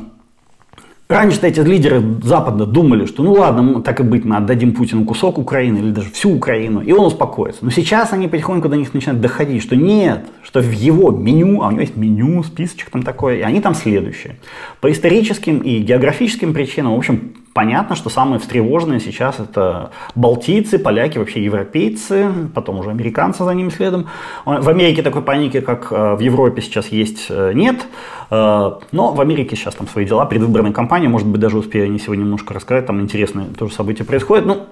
раньше 1.09 1.39
эти 1.41 1.59
лидеры 1.59 2.01
Запада 2.23 2.65
думали, 2.65 3.05
что 3.05 3.23
ну 3.23 3.33
ладно, 3.33 3.81
так 3.81 3.99
и 3.99 4.03
быть, 4.03 4.23
мы 4.23 4.37
отдадим 4.37 4.73
Путину 4.73 5.05
кусок 5.05 5.37
Украины 5.37 5.79
или 5.79 5.91
даже 5.91 6.09
всю 6.11 6.33
Украину, 6.33 6.81
и 6.81 6.91
он 6.91 7.05
успокоится. 7.05 7.65
Но 7.65 7.71
сейчас 7.71 8.13
они 8.13 8.27
потихоньку 8.27 8.69
до 8.69 8.77
них 8.77 8.93
начинают 8.93 9.21
доходить, 9.21 9.61
что 9.61 9.75
нет, 9.75 10.25
что 10.43 10.61
в 10.61 10.71
его 10.71 11.11
меню, 11.11 11.61
а 11.63 11.67
у 11.67 11.71
него 11.71 11.81
есть 11.81 11.97
меню, 11.97 12.43
списочек 12.43 12.89
там 12.89 13.03
такой, 13.03 13.39
и 13.39 13.41
они 13.41 13.59
там 13.59 13.75
следующие. 13.75 14.37
По 14.79 14.91
историческим 14.91 15.59
и 15.59 15.79
географическим 15.79 16.53
причинам, 16.53 16.95
в 16.95 16.97
общем, 16.97 17.33
Понятно, 17.53 17.95
что 17.95 18.09
самые 18.09 18.39
встревоженные 18.39 19.01
сейчас 19.01 19.39
это 19.39 19.91
балтийцы, 20.15 20.79
поляки, 20.79 21.17
вообще 21.17 21.43
европейцы, 21.43 22.31
потом 22.55 22.79
уже 22.79 22.91
американцы 22.91 23.43
за 23.43 23.53
ними 23.53 23.69
следом. 23.69 24.07
В 24.45 24.69
Америке 24.69 25.01
такой 25.01 25.21
паники, 25.21 25.59
как 25.59 25.91
э, 25.91 26.15
в 26.15 26.19
Европе 26.19 26.61
сейчас 26.61 26.87
есть, 26.87 27.25
э, 27.29 27.51
нет. 27.53 27.87
Э, 28.29 28.79
но 28.93 29.11
в 29.11 29.19
Америке 29.19 29.57
сейчас 29.57 29.75
там 29.75 29.87
свои 29.87 30.05
дела, 30.05 30.25
предвыборная 30.25 30.71
кампания, 30.71 31.09
может 31.09 31.27
быть, 31.27 31.41
даже 31.41 31.57
успею 31.57 31.85
они 31.85 31.99
сегодня 31.99 32.23
немножко 32.23 32.53
рассказать, 32.53 32.85
там 32.85 33.01
интересные 33.01 33.47
тоже 33.47 33.73
события 33.73 34.05
происходят. 34.05 34.45
Ну, 34.45 34.67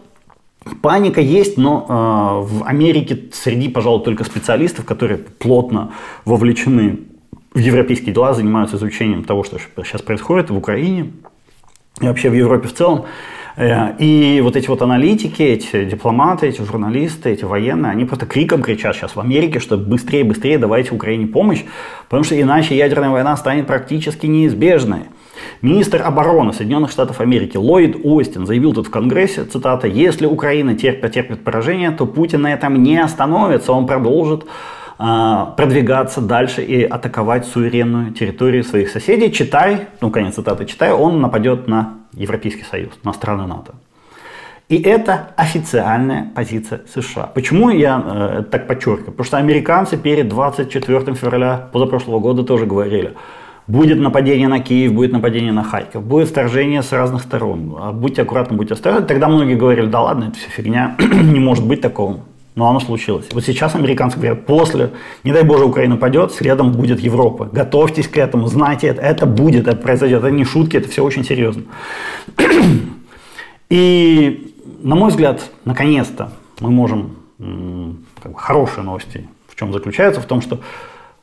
Паника 0.81 1.21
есть, 1.21 1.57
но 1.57 1.85
э, 1.87 2.47
в 2.47 2.63
Америке 2.63 3.29
среди, 3.33 3.69
пожалуй, 3.69 4.03
только 4.03 4.23
специалистов, 4.23 4.85
которые 4.85 5.17
плотно 5.17 5.91
вовлечены 6.25 6.99
в 7.53 7.59
европейские 7.59 8.13
дела, 8.13 8.33
занимаются 8.33 8.77
изучением 8.77 9.23
того, 9.23 9.43
что 9.43 9.57
сейчас 9.83 10.01
происходит 10.01 10.49
в 10.49 10.57
Украине, 10.57 11.11
и 12.01 12.05
вообще 12.05 12.29
в 12.29 12.33
Европе 12.33 12.67
в 12.67 12.73
целом. 12.73 13.05
Э, 13.55 13.97
и 13.97 14.39
вот 14.41 14.55
эти 14.55 14.67
вот 14.67 14.81
аналитики, 14.81 15.43
эти 15.43 15.83
дипломаты, 15.83 16.47
эти 16.47 16.61
журналисты, 16.61 17.31
эти 17.31 17.43
военные, 17.43 17.91
они 17.91 18.05
просто 18.05 18.25
криком 18.25 18.61
кричат 18.61 18.95
сейчас 18.95 19.15
в 19.15 19.19
Америке, 19.19 19.59
что 19.59 19.77
быстрее, 19.77 20.23
быстрее 20.23 20.57
давайте 20.57 20.95
Украине 20.95 21.27
помощь, 21.27 21.63
потому 22.07 22.23
что 22.23 22.39
иначе 22.39 22.77
ядерная 22.77 23.09
война 23.09 23.35
станет 23.35 23.67
практически 23.67 24.27
неизбежной. 24.27 25.01
Министр 25.61 26.01
обороны 26.01 26.53
Соединенных 26.53 26.91
Штатов 26.91 27.19
Америки 27.19 27.57
Ллойд 27.57 27.97
Остин 28.03 28.45
заявил 28.45 28.73
тут 28.73 28.87
в 28.87 28.91
Конгрессе, 28.91 29.43
цитата, 29.43 29.87
«Если 29.87 30.25
Украина 30.25 30.75
терпит, 30.75 31.13
терпит 31.13 31.43
поражение, 31.43 31.91
то 31.91 32.05
Путин 32.05 32.41
на 32.41 32.53
этом 32.53 32.81
не 32.81 32.97
остановится, 32.97 33.73
он 33.73 33.87
продолжит 33.87 34.45
продвигаться 34.99 36.19
дальше 36.19 36.61
и 36.61 36.83
атаковать 36.83 37.45
суверенную 37.45 38.11
территорию 38.11 38.65
своих 38.65 38.89
соседей. 38.89 39.31
Читай, 39.31 39.87
ну 40.01 40.11
конец 40.11 40.35
цитаты, 40.35 40.65
читай, 40.65 40.91
он 40.91 41.21
нападет 41.21 41.69
на 41.69 41.99
Европейский 42.13 42.63
Союз, 42.63 42.91
на 43.03 43.13
страны 43.13 43.47
НАТО. 43.47 43.75
И 44.67 44.79
это 44.81 45.29
официальная 45.37 46.31
позиция 46.35 46.81
США. 46.93 47.27
Почему 47.33 47.69
я 47.69 48.03
э, 48.05 48.43
так 48.51 48.67
подчеркиваю? 48.67 49.11
Потому 49.11 49.25
что 49.25 49.37
американцы 49.37 49.97
перед 49.97 50.27
24 50.27 51.15
февраля 51.15 51.69
позапрошлого 51.71 52.19
года 52.19 52.43
тоже 52.43 52.67
говорили, 52.67 53.15
будет 53.67 53.99
нападение 53.99 54.47
на 54.47 54.59
Киев, 54.59 54.93
будет 54.93 55.11
нападение 55.11 55.53
на 55.53 55.63
Харьков, 55.63 56.03
будет 56.03 56.27
вторжение 56.27 56.83
с 56.83 56.91
разных 56.91 57.23
сторон. 57.23 57.77
А 57.79 57.91
будьте 57.93 58.21
аккуратны, 58.21 58.57
будьте 58.57 58.73
осторожны. 58.75 59.07
Тогда 59.07 59.27
многие 59.27 59.55
говорили, 59.55 59.87
да 59.87 60.01
ладно, 60.01 60.25
это 60.25 60.37
все 60.37 60.49
фигня, 60.49 60.95
не 60.99 61.39
может 61.39 61.65
быть 61.65 61.81
такого 61.81 62.19
но 62.59 62.69
оно 62.69 62.81
случилось. 62.81 63.25
Вот 63.31 63.45
сейчас 63.45 63.73
американцы 63.73 64.17
говорят, 64.17 64.45
после, 64.45 64.91
не 65.23 65.31
дай 65.31 65.43
боже, 65.43 65.63
Украина 65.63 65.95
падет, 65.95 66.33
следом 66.33 66.73
будет 66.73 66.99
Европа. 66.99 67.45
Готовьтесь 67.45 68.09
к 68.09 68.17
этому, 68.17 68.47
знайте 68.47 68.87
это, 68.87 69.01
это 69.01 69.25
будет, 69.25 69.65
это 69.65 69.77
произойдет. 69.77 70.19
Это 70.19 70.31
не 70.31 70.43
шутки, 70.43 70.75
это 70.75 70.89
все 70.89 71.01
очень 71.01 71.23
серьезно. 71.23 71.63
И, 73.69 74.53
на 74.81 74.95
мой 74.95 75.09
взгляд, 75.09 75.49
наконец-то 75.63 76.33
мы 76.59 76.69
можем, 76.69 77.15
как 78.21 78.33
бы, 78.33 78.37
хорошие 78.37 78.83
новости 78.83 79.29
в 79.47 79.55
чем 79.55 79.71
заключаются, 79.71 80.19
в 80.19 80.25
том, 80.25 80.41
что 80.41 80.59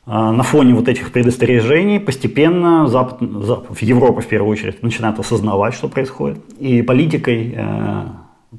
а, 0.07 0.31
на 0.31 0.41
фоне 0.41 0.73
вот 0.73 0.87
этих 0.89 1.11
предостережений 1.11 1.99
постепенно 1.99 2.87
Запад, 2.87 3.19
Запад, 3.43 3.79
Европа 3.81 4.21
в 4.21 4.27
первую 4.27 4.51
очередь 4.51 4.81
начинает 4.81 5.19
осознавать, 5.19 5.75
что 5.75 5.87
происходит. 5.87 6.39
И 6.57 6.81
политикой 6.81 7.53
э, 7.55 8.05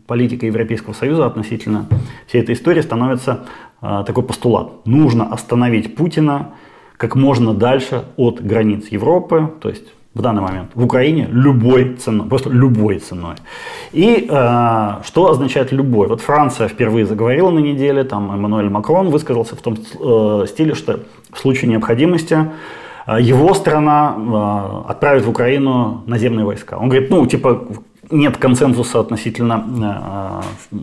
политика 0.06 0.46
Европейского 0.46 0.92
Союза 0.92 1.26
относительно 1.26 1.86
всей 2.26 2.42
этой 2.42 2.54
истории 2.54 2.80
становится 2.80 3.46
э, 3.80 4.04
такой 4.06 4.22
постулат. 4.22 4.86
Нужно 4.86 5.32
остановить 5.32 5.96
Путина 5.96 6.54
как 6.96 7.14
можно 7.14 7.54
дальше 7.54 8.04
от 8.16 8.42
границ 8.42 8.88
Европы, 8.88 9.52
то 9.60 9.68
есть 9.68 9.84
в 10.14 10.20
данный 10.20 10.42
момент 10.42 10.70
в 10.74 10.84
Украине 10.84 11.28
любой 11.30 11.94
ценой, 11.94 12.28
просто 12.28 12.50
любой 12.50 12.98
ценой. 12.98 13.36
И 13.92 14.26
э, 14.28 14.90
что 15.04 15.30
означает 15.30 15.72
любой? 15.72 16.08
Вот 16.08 16.20
Франция 16.20 16.68
впервые 16.68 17.06
заговорила 17.06 17.50
на 17.50 17.60
неделе, 17.60 18.04
там 18.04 18.32
Эммануэль 18.32 18.68
Макрон 18.68 19.10
высказался 19.10 19.54
в 19.54 19.62
том 19.62 19.74
э, 19.76 20.46
стиле, 20.48 20.74
что 20.74 21.00
в 21.32 21.38
случае 21.38 21.70
необходимости 21.70 22.36
э, 23.06 23.18
его 23.20 23.54
страна 23.54 24.16
э, 24.16 24.90
отправит 24.90 25.24
в 25.24 25.30
Украину 25.30 26.02
наземные 26.06 26.44
войска. 26.44 26.76
Он 26.78 26.88
говорит, 26.88 27.10
ну, 27.10 27.24
типа, 27.26 27.66
нет 28.10 28.36
консенсуса 28.36 29.00
относительно 29.00 30.42
э, 30.72 30.78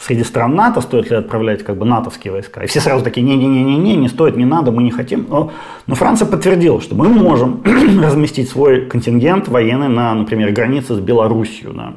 среди 0.00 0.24
стран 0.24 0.54
НАТО, 0.54 0.80
стоит 0.80 1.10
ли 1.10 1.16
отправлять 1.16 1.64
как 1.64 1.76
бы 1.76 1.84
натовские 1.84 2.32
войска. 2.32 2.62
И 2.62 2.66
все 2.66 2.80
сразу 2.80 3.04
такие, 3.04 3.22
не-не-не-не, 3.22 3.96
не 3.96 4.08
стоит, 4.08 4.36
не 4.36 4.44
надо, 4.44 4.70
мы 4.70 4.82
не 4.82 4.90
хотим. 4.90 5.26
Но, 5.28 5.52
но 5.86 5.94
Франция 5.94 6.26
подтвердила, 6.26 6.80
что 6.80 6.94
мы 6.94 7.08
можем 7.08 7.62
разместить 8.02 8.48
свой 8.48 8.86
контингент 8.86 9.48
военный 9.48 9.88
на, 9.88 10.14
например, 10.14 10.52
границе 10.52 10.94
с 10.94 10.98
Белоруссией. 10.98 11.72
Да. 11.74 11.94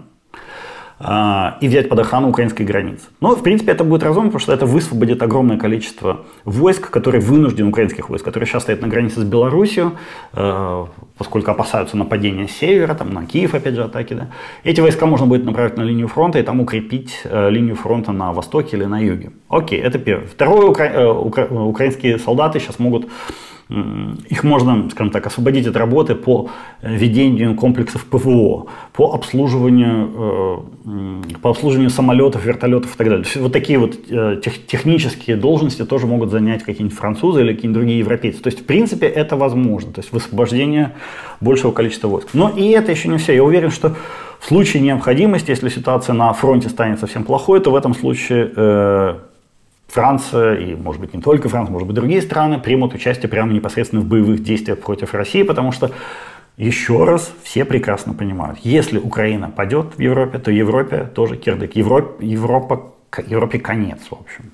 А, 1.03 1.57
и 1.61 1.67
взять 1.67 1.89
под 1.89 1.99
охрану 1.99 2.29
украинской 2.29 2.63
границы. 2.63 3.07
Но, 3.21 3.35
в 3.35 3.41
принципе, 3.41 3.71
это 3.71 3.83
будет 3.83 4.03
разумно, 4.03 4.29
потому 4.29 4.39
что 4.39 4.53
это 4.53 4.65
высвободит 4.65 5.23
огромное 5.23 5.57
количество 5.57 6.21
войск, 6.45 6.89
которые 6.89 7.21
вынуждены, 7.21 7.69
украинских 7.69 8.09
войск, 8.09 8.25
которые 8.25 8.47
сейчас 8.47 8.63
стоят 8.63 8.81
на 8.81 8.87
границе 8.87 9.21
с 9.21 9.23
Беларусью, 9.23 9.93
э, 10.33 10.85
поскольку 11.17 11.51
опасаются 11.51 11.97
нападения 11.97 12.47
с 12.47 12.51
севера, 12.51 12.93
там 12.93 13.13
на 13.13 13.25
Киев, 13.25 13.55
опять 13.55 13.75
же, 13.75 13.83
атаки. 13.83 14.13
Да. 14.13 14.27
Эти 14.63 14.81
войска 14.81 15.05
можно 15.05 15.25
будет 15.25 15.45
направить 15.45 15.77
на 15.77 15.81
линию 15.81 16.07
фронта 16.07 16.39
и 16.39 16.43
там 16.43 16.59
укрепить 16.59 17.21
э, 17.23 17.49
линию 17.49 17.75
фронта 17.75 18.11
на 18.11 18.31
востоке 18.31 18.77
или 18.77 18.85
на 18.85 18.99
юге. 18.99 19.31
Окей, 19.49 19.79
это 19.79 19.97
первое. 19.97 20.27
Второе, 20.27 20.67
укра... 20.67 20.85
Э, 20.85 21.07
укра... 21.11 21.47
украинские 21.47 22.19
солдаты 22.19 22.59
сейчас 22.59 22.79
могут 22.79 23.07
их 24.29 24.43
можно, 24.43 24.89
скажем 24.89 25.11
так, 25.11 25.25
освободить 25.27 25.65
от 25.65 25.77
работы 25.77 26.13
по 26.15 26.49
э, 26.81 26.93
ведению 26.93 27.55
комплексов 27.55 28.05
ПВО, 28.05 28.67
по 28.91 29.13
обслуживанию, 29.13 30.65
э, 30.85 31.37
по 31.41 31.51
обслуживанию 31.51 31.89
самолетов, 31.89 32.45
вертолетов 32.45 32.93
и 32.93 32.97
так 32.97 33.07
далее. 33.07 33.25
Вот 33.35 33.53
такие 33.53 33.79
вот 33.79 33.97
э, 34.09 34.41
технические 34.67 35.37
должности 35.37 35.85
тоже 35.85 36.05
могут 36.05 36.31
занять 36.31 36.63
какие-нибудь 36.63 36.97
французы 36.97 37.41
или 37.41 37.53
какие-нибудь 37.53 37.79
другие 37.81 37.99
европейцы. 37.99 38.41
То 38.41 38.47
есть, 38.47 38.61
в 38.61 38.65
принципе, 38.65 39.07
это 39.07 39.37
возможно. 39.37 39.93
То 39.93 40.01
есть, 40.01 40.11
высвобождение 40.11 40.91
большего 41.39 41.71
количества 41.71 42.09
войск. 42.09 42.29
Но 42.33 42.49
и 42.49 42.67
это 42.71 42.91
еще 42.91 43.07
не 43.07 43.19
все. 43.19 43.33
Я 43.33 43.43
уверен, 43.43 43.71
что 43.71 43.95
в 44.39 44.47
случае 44.47 44.83
необходимости, 44.83 45.49
если 45.49 45.69
ситуация 45.69 46.13
на 46.13 46.33
фронте 46.33 46.67
станет 46.67 46.99
совсем 46.99 47.23
плохой, 47.23 47.61
то 47.61 47.71
в 47.71 47.75
этом 47.75 47.95
случае 47.95 49.21
Франция 49.91 50.55
и, 50.55 50.75
может 50.75 51.01
быть, 51.01 51.13
не 51.13 51.21
только 51.21 51.49
Франция, 51.49 51.73
может 51.73 51.87
быть, 51.87 51.95
другие 51.95 52.21
страны 52.21 52.59
примут 52.59 52.93
участие 52.93 53.29
прямо 53.29 53.51
непосредственно 53.51 54.01
в 54.01 54.05
боевых 54.05 54.41
действиях 54.41 54.79
против 54.79 55.13
России, 55.13 55.43
потому 55.43 55.71
что, 55.71 55.91
еще 56.57 57.03
раз, 57.03 57.33
все 57.43 57.65
прекрасно 57.65 58.13
понимают, 58.13 58.59
если 58.63 58.97
Украина 58.97 59.49
падет 59.49 59.97
в 59.97 59.99
Европе, 59.99 60.39
то 60.39 60.49
Европе 60.51 61.09
тоже 61.13 61.35
кирдык. 61.35 61.75
Европа, 61.75 62.23
Европа, 62.23 62.93
Европе 63.27 63.59
конец, 63.59 63.99
в 64.09 64.13
общем. 64.13 64.51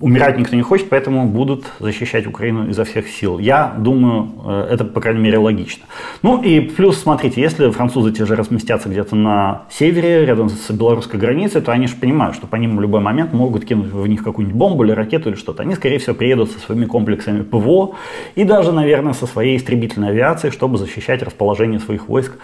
Умирать 0.00 0.38
никто 0.38 0.54
не 0.54 0.62
хочет, 0.62 0.88
поэтому 0.90 1.26
будут 1.26 1.64
защищать 1.80 2.24
Украину 2.28 2.68
изо 2.68 2.84
всех 2.84 3.08
сил. 3.08 3.40
Я 3.40 3.74
думаю, 3.76 4.30
э, 4.46 4.68
это, 4.70 4.84
по 4.84 5.00
крайней 5.00 5.20
мере, 5.20 5.38
логично. 5.38 5.86
Ну 6.22 6.40
и 6.40 6.60
плюс, 6.60 6.98
смотрите, 6.98 7.40
если 7.40 7.68
французы 7.70 8.12
те 8.12 8.24
же 8.24 8.36
разместятся 8.36 8.88
где-то 8.88 9.16
на 9.16 9.62
севере, 9.70 10.24
рядом 10.24 10.50
с 10.50 10.70
белорусской 10.70 11.18
границей, 11.18 11.62
то 11.62 11.72
они 11.72 11.88
же 11.88 11.96
понимают, 11.96 12.36
что 12.36 12.46
по 12.46 12.54
ним 12.54 12.76
в 12.76 12.80
любой 12.80 13.00
момент 13.00 13.32
могут 13.32 13.64
кинуть 13.64 13.90
в 13.90 14.06
них 14.06 14.22
какую-нибудь 14.22 14.56
бомбу 14.56 14.84
или 14.84 14.92
ракету 14.92 15.30
или 15.30 15.36
что-то. 15.36 15.64
Они, 15.64 15.74
скорее 15.74 15.98
всего, 15.98 16.14
приедут 16.14 16.52
со 16.52 16.60
своими 16.60 16.84
комплексами 16.84 17.42
ПВО 17.42 17.96
и 18.36 18.44
даже, 18.44 18.70
наверное, 18.70 19.14
со 19.14 19.26
своей 19.26 19.56
истребительной 19.56 20.10
авиацией, 20.10 20.52
чтобы 20.52 20.78
защищать 20.78 21.24
расположение 21.24 21.80
своих 21.80 22.08
войск 22.08 22.34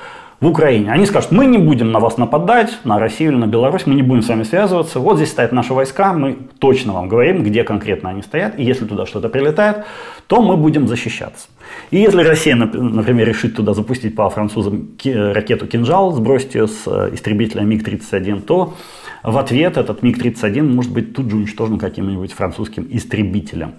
в 0.40 0.46
Украине. 0.46 0.90
Они 0.90 1.06
скажут, 1.06 1.30
мы 1.30 1.46
не 1.46 1.58
будем 1.58 1.92
на 1.92 2.00
вас 2.00 2.18
нападать, 2.18 2.78
на 2.84 2.98
Россию 2.98 3.32
или 3.32 3.38
на 3.38 3.46
Беларусь, 3.46 3.86
мы 3.86 3.94
не 3.94 4.02
будем 4.02 4.22
с 4.22 4.28
вами 4.28 4.42
связываться. 4.42 4.98
Вот 4.98 5.16
здесь 5.16 5.30
стоят 5.30 5.52
наши 5.52 5.72
войска, 5.72 6.12
мы 6.12 6.36
точно 6.58 6.92
вам 6.92 7.08
говорим, 7.08 7.43
где 7.44 7.64
конкретно 7.64 8.10
они 8.10 8.22
стоят. 8.22 8.58
И 8.58 8.64
если 8.64 8.84
туда 8.86 9.06
что-то 9.06 9.28
прилетает, 9.28 9.84
то 10.26 10.42
мы 10.42 10.56
будем 10.56 10.88
защищаться. 10.88 11.48
И 11.90 11.98
если 11.98 12.22
Россия, 12.22 12.56
например, 12.56 13.28
решит 13.28 13.56
туда 13.56 13.74
запустить 13.74 14.14
по 14.14 14.28
французам 14.30 14.90
ракету 15.04 15.66
«Кинжал», 15.66 16.12
сбросить 16.12 16.54
ее 16.54 16.66
с 16.66 16.82
э, 16.86 17.14
истребителя 17.14 17.62
МиГ-31, 17.62 18.42
то 18.42 18.74
в 19.22 19.38
ответ 19.38 19.76
этот 19.76 20.02
МиГ-31 20.02 20.62
может 20.62 20.92
быть 20.92 21.14
тут 21.14 21.30
же 21.30 21.36
уничтожен 21.36 21.78
каким-нибудь 21.78 22.32
французским 22.32 22.86
истребителем. 22.90 23.74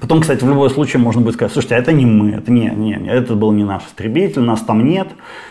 Потом, 0.00 0.20
кстати, 0.20 0.42
в 0.42 0.48
любом 0.48 0.70
случае 0.70 1.00
можно 1.00 1.20
будет 1.20 1.34
сказать, 1.34 1.52
слушайте, 1.52 1.74
а 1.76 1.78
это 1.78 1.92
не 1.92 2.06
мы, 2.06 2.30
это 2.30 2.50
не, 2.50 2.70
не, 2.70 2.94
это 3.06 3.34
был 3.34 3.52
не 3.52 3.64
наш 3.64 3.84
истребитель, 3.84 4.40
нас 4.40 4.60
там 4.62 4.84
нет, 4.84 5.08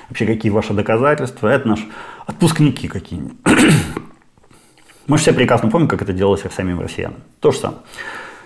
вообще 0.09 0.25
какие 0.25 0.51
ваши 0.51 0.73
доказательства, 0.73 1.47
это 1.47 1.67
наш 1.67 1.79
отпускники 2.25 2.87
какие-нибудь. 2.87 3.37
Мы 5.11 5.17
же 5.17 5.23
все 5.23 5.33
прекрасно 5.33 5.69
помним, 5.69 5.89
как 5.89 6.01
это 6.01 6.13
делалось 6.13 6.41
самим 6.55 6.79
россиянам. 6.79 7.17
То 7.41 7.51
же 7.51 7.57
самое. 7.57 7.81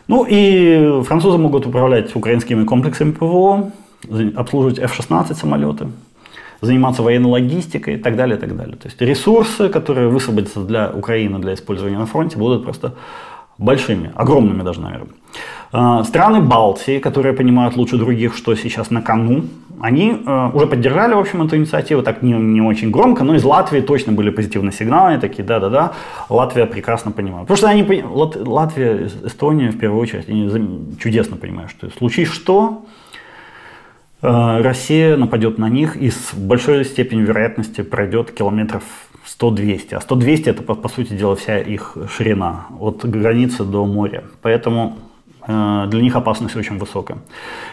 Ну 0.07 0.25
и 0.27 1.03
французы 1.03 1.37
могут 1.37 1.67
управлять 1.67 2.15
украинскими 2.15 2.63
комплексами 2.63 3.11
ПВО, 3.11 3.71
обслуживать 4.35 4.79
F-16 4.79 5.35
самолеты, 5.35 5.89
заниматься 6.61 7.03
военной 7.03 7.29
логистикой 7.29 7.93
и 7.93 7.97
так 7.97 8.15
далее, 8.15 8.35
и 8.35 8.39
так 8.39 8.57
далее. 8.57 8.77
То 8.77 8.87
есть 8.87 8.99
ресурсы, 8.99 9.69
которые 9.69 10.07
высвободятся 10.07 10.61
для 10.61 10.89
Украины 10.89 11.37
для 11.37 11.53
использования 11.53 11.99
на 11.99 12.07
фронте, 12.07 12.39
будут 12.39 12.63
просто 12.63 12.95
большими, 13.57 14.11
огромными 14.15 14.63
даже, 14.63 14.81
наверное. 14.81 15.13
А, 15.71 16.03
страны 16.03 16.41
Балтии, 16.41 16.99
которые 16.99 17.33
понимают 17.33 17.75
лучше 17.75 17.97
других, 17.97 18.35
что 18.35 18.55
сейчас 18.55 18.91
на 18.91 19.01
кону, 19.01 19.45
они 19.81 20.21
э, 20.25 20.49
уже 20.53 20.67
поддержали, 20.67 21.13
в 21.13 21.19
общем, 21.19 21.41
эту 21.41 21.57
инициативу, 21.57 22.01
так 22.01 22.21
не, 22.21 22.31
не 22.31 22.61
очень 22.61 22.91
громко, 22.91 23.23
но 23.23 23.35
из 23.35 23.43
Латвии 23.43 23.81
точно 23.81 24.13
были 24.13 24.29
позитивные 24.29 24.71
сигналы, 24.71 25.17
такие, 25.17 25.43
да-да-да, 25.43 25.93
Латвия 26.29 26.65
прекрасно 26.65 27.11
понимает. 27.11 27.47
Потому 27.47 27.57
что 27.57 27.67
они, 27.67 28.03
Лат, 28.03 28.35
Латвия, 28.35 29.07
Эстония, 29.25 29.71
в 29.71 29.77
первую 29.77 30.01
очередь, 30.01 30.29
они 30.29 30.49
чудесно 30.97 31.35
понимают, 31.35 31.71
что 31.71 31.89
случись 31.89 32.29
что, 32.29 32.85
э, 34.21 34.61
Россия 34.61 35.17
нападет 35.17 35.57
на 35.57 35.67
них 35.67 35.97
и 35.97 36.09
с 36.09 36.33
большой 36.33 36.85
степенью 36.85 37.25
вероятности 37.25 37.81
пройдет 37.81 38.31
километров 38.31 38.83
100-200. 39.25 39.95
А 39.95 39.99
100-200 39.99 40.49
это, 40.49 40.63
по, 40.63 40.75
по 40.75 40.89
сути 40.89 41.13
дела, 41.13 41.35
вся 41.35 41.59
их 41.59 41.97
ширина 42.09 42.67
от 42.79 43.05
границы 43.05 43.63
до 43.63 43.85
моря. 43.85 44.23
Поэтому 44.41 44.97
Э, 45.47 45.85
для 45.87 46.01
них 46.01 46.15
опасность 46.15 46.55
очень 46.55 46.77
высокая. 46.77 47.19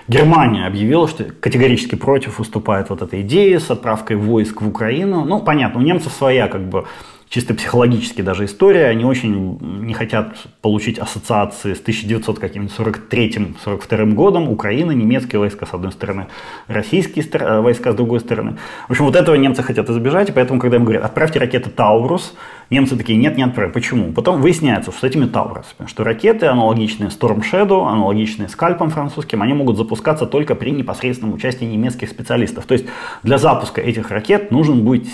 Германия 0.09 0.67
объявила, 0.67 1.09
что 1.09 1.25
категорически 1.25 1.95
против 1.95 2.39
выступает 2.39 2.91
вот 2.91 3.03
этой 3.03 3.23
идеи 3.23 3.57
с 3.57 3.71
отправкой 3.71 4.17
войск 4.17 4.61
в 4.61 4.69
Украину. 4.69 5.25
Ну, 5.25 5.41
понятно, 5.41 5.81
у 5.81 5.83
немцев 5.83 6.13
своя 6.13 6.49
как 6.49 6.69
бы 6.69 6.85
чисто 7.33 7.55
психологически 7.55 8.21
даже 8.21 8.45
история, 8.45 8.89
они 8.89 9.07
очень 9.07 9.59
не 9.87 9.95
хотят 9.95 10.37
получить 10.61 10.99
ассоциации 10.99 11.73
с 11.73 11.83
1943-42 11.83 14.13
годом, 14.13 14.51
Украина, 14.51 14.91
немецкие 14.91 15.41
войска 15.41 15.65
с 15.65 15.73
одной 15.73 15.93
стороны, 15.93 16.27
российские 16.67 17.25
э, 17.25 17.61
войска 17.61 17.93
с 17.93 17.95
другой 17.95 18.21
стороны. 18.21 18.59
В 18.87 18.91
общем, 18.91 19.07
вот 19.07 19.17
этого 19.17 19.35
немцы 19.35 19.63
хотят 19.63 19.89
избежать, 19.89 20.29
и 20.29 20.33
поэтому, 20.33 20.61
когда 20.61 20.77
им 20.77 20.85
говорят, 20.85 21.05
отправьте 21.05 21.39
ракеты 21.39 21.71
«Таурус», 21.71 22.35
немцы 22.73 22.97
такие, 22.97 23.19
нет, 23.19 23.37
не 23.37 23.45
отправим. 23.45 23.73
Почему? 23.73 24.13
Потом 24.13 24.41
выясняется, 24.41 24.91
что 24.91 25.07
этими 25.07 25.27
«Таурусами», 25.27 25.87
что 25.87 26.03
ракеты, 26.03 26.47
аналогичные 26.47 27.11
Storm 27.11 27.43
Shadow, 27.43 27.87
аналогичные 27.87 28.49
«Скальпам» 28.49 28.91
французским, 28.91 29.43
они 29.43 29.53
могут 29.53 29.77
запускаться 29.77 30.27
только 30.27 30.55
при 30.55 30.71
непосредственном 30.71 31.35
участии 31.35 31.65
немецких 31.65 32.09
специалистов. 32.09 32.67
То 32.67 32.75
есть 32.75 32.87
для 33.23 33.39
запуска 33.39 33.81
этих 33.81 34.11
ракет 34.11 34.51
нужен 34.51 34.85
будет 34.85 35.07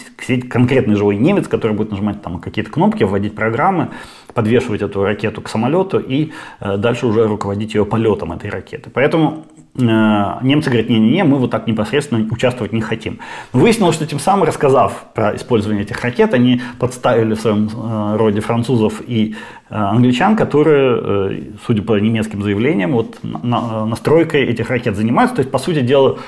конкретный 0.48 0.94
живой 0.94 1.16
немец, 1.16 1.48
который 1.48 1.72
будет 1.72 1.90
нажимать 1.90 2.22
там 2.22 2.38
какие-то 2.38 2.70
кнопки, 2.70 3.04
вводить 3.04 3.34
программы, 3.34 3.90
подвешивать 4.32 4.82
эту 4.82 5.02
ракету 5.02 5.42
к 5.42 5.48
самолету 5.48 5.98
и 5.98 6.32
э, 6.60 6.76
дальше 6.76 7.06
уже 7.06 7.26
руководить 7.26 7.74
ее 7.74 7.84
полетом 7.84 8.32
этой 8.32 8.50
ракеты. 8.50 8.90
Поэтому 8.90 9.44
немцы 9.78 10.70
говорят, 10.70 10.88
не-не-не, 10.88 11.24
мы 11.24 11.38
вот 11.38 11.50
так 11.50 11.66
непосредственно 11.66 12.26
участвовать 12.30 12.72
не 12.72 12.80
хотим. 12.80 13.20
Выяснилось, 13.52 13.94
что 13.94 14.06
тем 14.06 14.18
самым, 14.18 14.44
рассказав 14.44 15.06
про 15.14 15.36
использование 15.36 15.84
этих 15.84 16.02
ракет, 16.02 16.34
они 16.34 16.60
подставили 16.78 17.34
в 17.34 17.40
своем 17.40 17.68
э, 17.68 18.16
роде 18.16 18.40
французов 18.40 19.00
и 19.06 19.36
э, 19.70 19.74
англичан, 19.74 20.36
которые, 20.36 20.98
э, 21.00 21.42
судя 21.64 21.82
по 21.82 21.98
немецким 21.98 22.42
заявлениям, 22.42 22.92
вот 22.92 23.18
на, 23.22 23.86
настройкой 23.86 24.44
этих 24.44 24.70
ракет 24.70 24.96
занимаются. 24.96 25.36
То 25.36 25.40
есть, 25.40 25.50
по 25.50 25.58
сути 25.58 25.80
дела, 25.80 26.18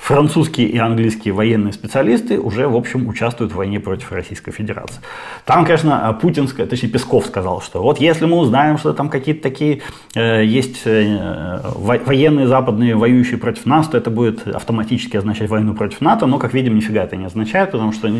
французские 0.00 0.66
и 0.68 0.78
английские 0.78 1.34
военные 1.34 1.72
специалисты 1.72 2.40
уже, 2.40 2.66
в 2.66 2.74
общем, 2.74 3.06
участвуют 3.06 3.52
в 3.52 3.56
войне 3.56 3.80
против 3.80 4.10
Российской 4.12 4.50
Федерации. 4.50 5.00
Там, 5.44 5.64
конечно, 5.64 6.18
Путинская, 6.20 6.66
точнее 6.66 6.88
Песков 6.88 7.26
сказал, 7.26 7.60
что 7.60 7.82
вот 7.82 8.00
если 8.00 8.24
мы 8.24 8.38
узнаем, 8.38 8.78
что 8.78 8.92
там 8.94 9.10
какие-то 9.10 9.42
такие 9.42 9.82
э, 10.14 10.44
есть 10.44 10.82
э, 10.86 11.60
военные 11.74 12.46
западные, 12.46 12.96
воюющие 12.96 13.38
против 13.38 13.66
нас, 13.66 13.88
то 13.88 13.98
это 13.98 14.10
будет 14.10 14.48
автоматически 14.48 15.18
означать 15.18 15.50
войну 15.50 15.74
против 15.74 16.00
НАТО, 16.00 16.26
но, 16.26 16.38
как 16.38 16.54
видим, 16.54 16.74
нифига 16.74 17.04
это 17.04 17.16
не 17.16 17.26
означает, 17.26 17.70
потому 17.70 17.92
что 17.92 18.10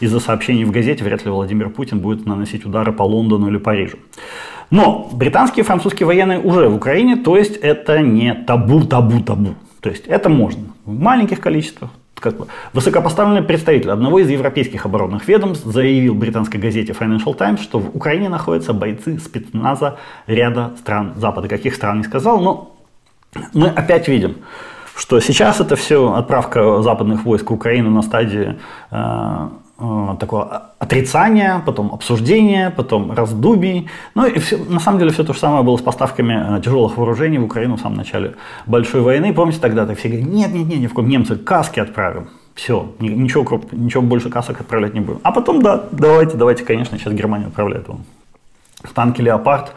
из-за 0.00 0.20
сообщений 0.20 0.64
в 0.64 0.70
газете 0.70 1.04
вряд 1.04 1.24
ли 1.24 1.30
Владимир 1.30 1.68
Путин 1.68 2.00
будет 2.00 2.26
наносить 2.26 2.64
удары 2.64 2.92
по 2.92 3.02
Лондону 3.02 3.48
или 3.48 3.58
Парижу. 3.58 3.98
Но 4.70 5.08
британские 5.12 5.62
и 5.62 5.66
французские 5.66 6.06
военные 6.06 6.40
уже 6.40 6.68
в 6.68 6.76
Украине, 6.76 7.16
то 7.16 7.36
есть 7.36 7.56
это 7.56 8.00
не 8.00 8.34
табу, 8.34 8.80
табу, 8.80 9.20
табу. 9.20 9.54
То 9.80 9.90
есть 9.90 10.06
это 10.06 10.28
можно 10.28 10.64
в 10.88 10.98
маленьких 10.98 11.40
количествах. 11.40 11.90
Как 12.14 12.36
бы. 12.36 12.48
Высокопоставленный 12.72 13.42
представитель 13.42 13.90
одного 13.90 14.18
из 14.18 14.28
европейских 14.28 14.86
оборонных 14.86 15.28
ведомств 15.28 15.64
заявил 15.66 16.14
британской 16.14 16.58
газете 16.58 16.92
Financial 16.98 17.32
Times, 17.34 17.60
что 17.60 17.78
в 17.78 17.94
Украине 17.94 18.28
находятся 18.28 18.72
бойцы 18.72 19.18
спецназа 19.18 19.98
ряда 20.26 20.72
стран 20.80 21.12
Запада. 21.16 21.46
Каких 21.46 21.76
стран 21.76 21.98
не 21.98 22.04
сказал, 22.04 22.40
но 22.40 22.76
мы 23.54 23.68
опять 23.68 24.08
видим, 24.08 24.38
что 24.96 25.20
сейчас 25.20 25.60
это 25.60 25.76
все 25.76 26.12
отправка 26.14 26.82
западных 26.82 27.24
войск 27.24 27.50
в 27.50 27.54
Украину 27.54 27.90
на 27.90 28.02
стадии 28.02 28.58
э, 28.90 29.48
Э, 29.80 30.16
такое 30.18 30.62
отрицание, 30.80 31.62
потом 31.64 31.92
обсуждение, 31.92 32.70
потом 32.70 33.12
раздубий. 33.12 33.88
Ну 34.16 34.26
и 34.26 34.38
все, 34.40 34.56
на 34.56 34.80
самом 34.80 34.98
деле 34.98 35.12
все 35.12 35.22
то 35.22 35.32
же 35.32 35.38
самое 35.38 35.62
было 35.62 35.76
с 35.76 35.82
поставками 35.82 36.58
э, 36.58 36.60
тяжелых 36.60 36.96
вооружений 36.96 37.38
в 37.38 37.44
Украину 37.44 37.76
в 37.76 37.80
самом 37.80 37.96
начале 37.96 38.34
большой 38.66 39.02
войны. 39.02 39.32
Помните 39.32 39.60
тогда 39.60 39.86
так 39.86 39.96
все 39.96 40.08
говорили, 40.08 40.28
нет, 40.28 40.52
нет, 40.52 40.66
нет, 40.66 40.80
ни 40.80 40.86
в 40.88 40.94
коем 40.94 41.08
немцы 41.08 41.36
каски 41.36 41.78
отправим. 41.78 42.28
Все, 42.54 42.92
ничего, 42.98 43.62
ничего 43.70 44.02
больше 44.02 44.30
касок 44.30 44.60
отправлять 44.60 44.94
не 44.94 45.00
будем. 45.00 45.20
А 45.22 45.30
потом, 45.30 45.62
да, 45.62 45.84
давайте, 45.92 46.36
давайте, 46.36 46.64
конечно, 46.64 46.98
сейчас 46.98 47.12
Германия 47.12 47.46
отправляет 47.46 47.86
вам 47.86 48.00
танки 48.94 49.20
«Леопард», 49.20 49.72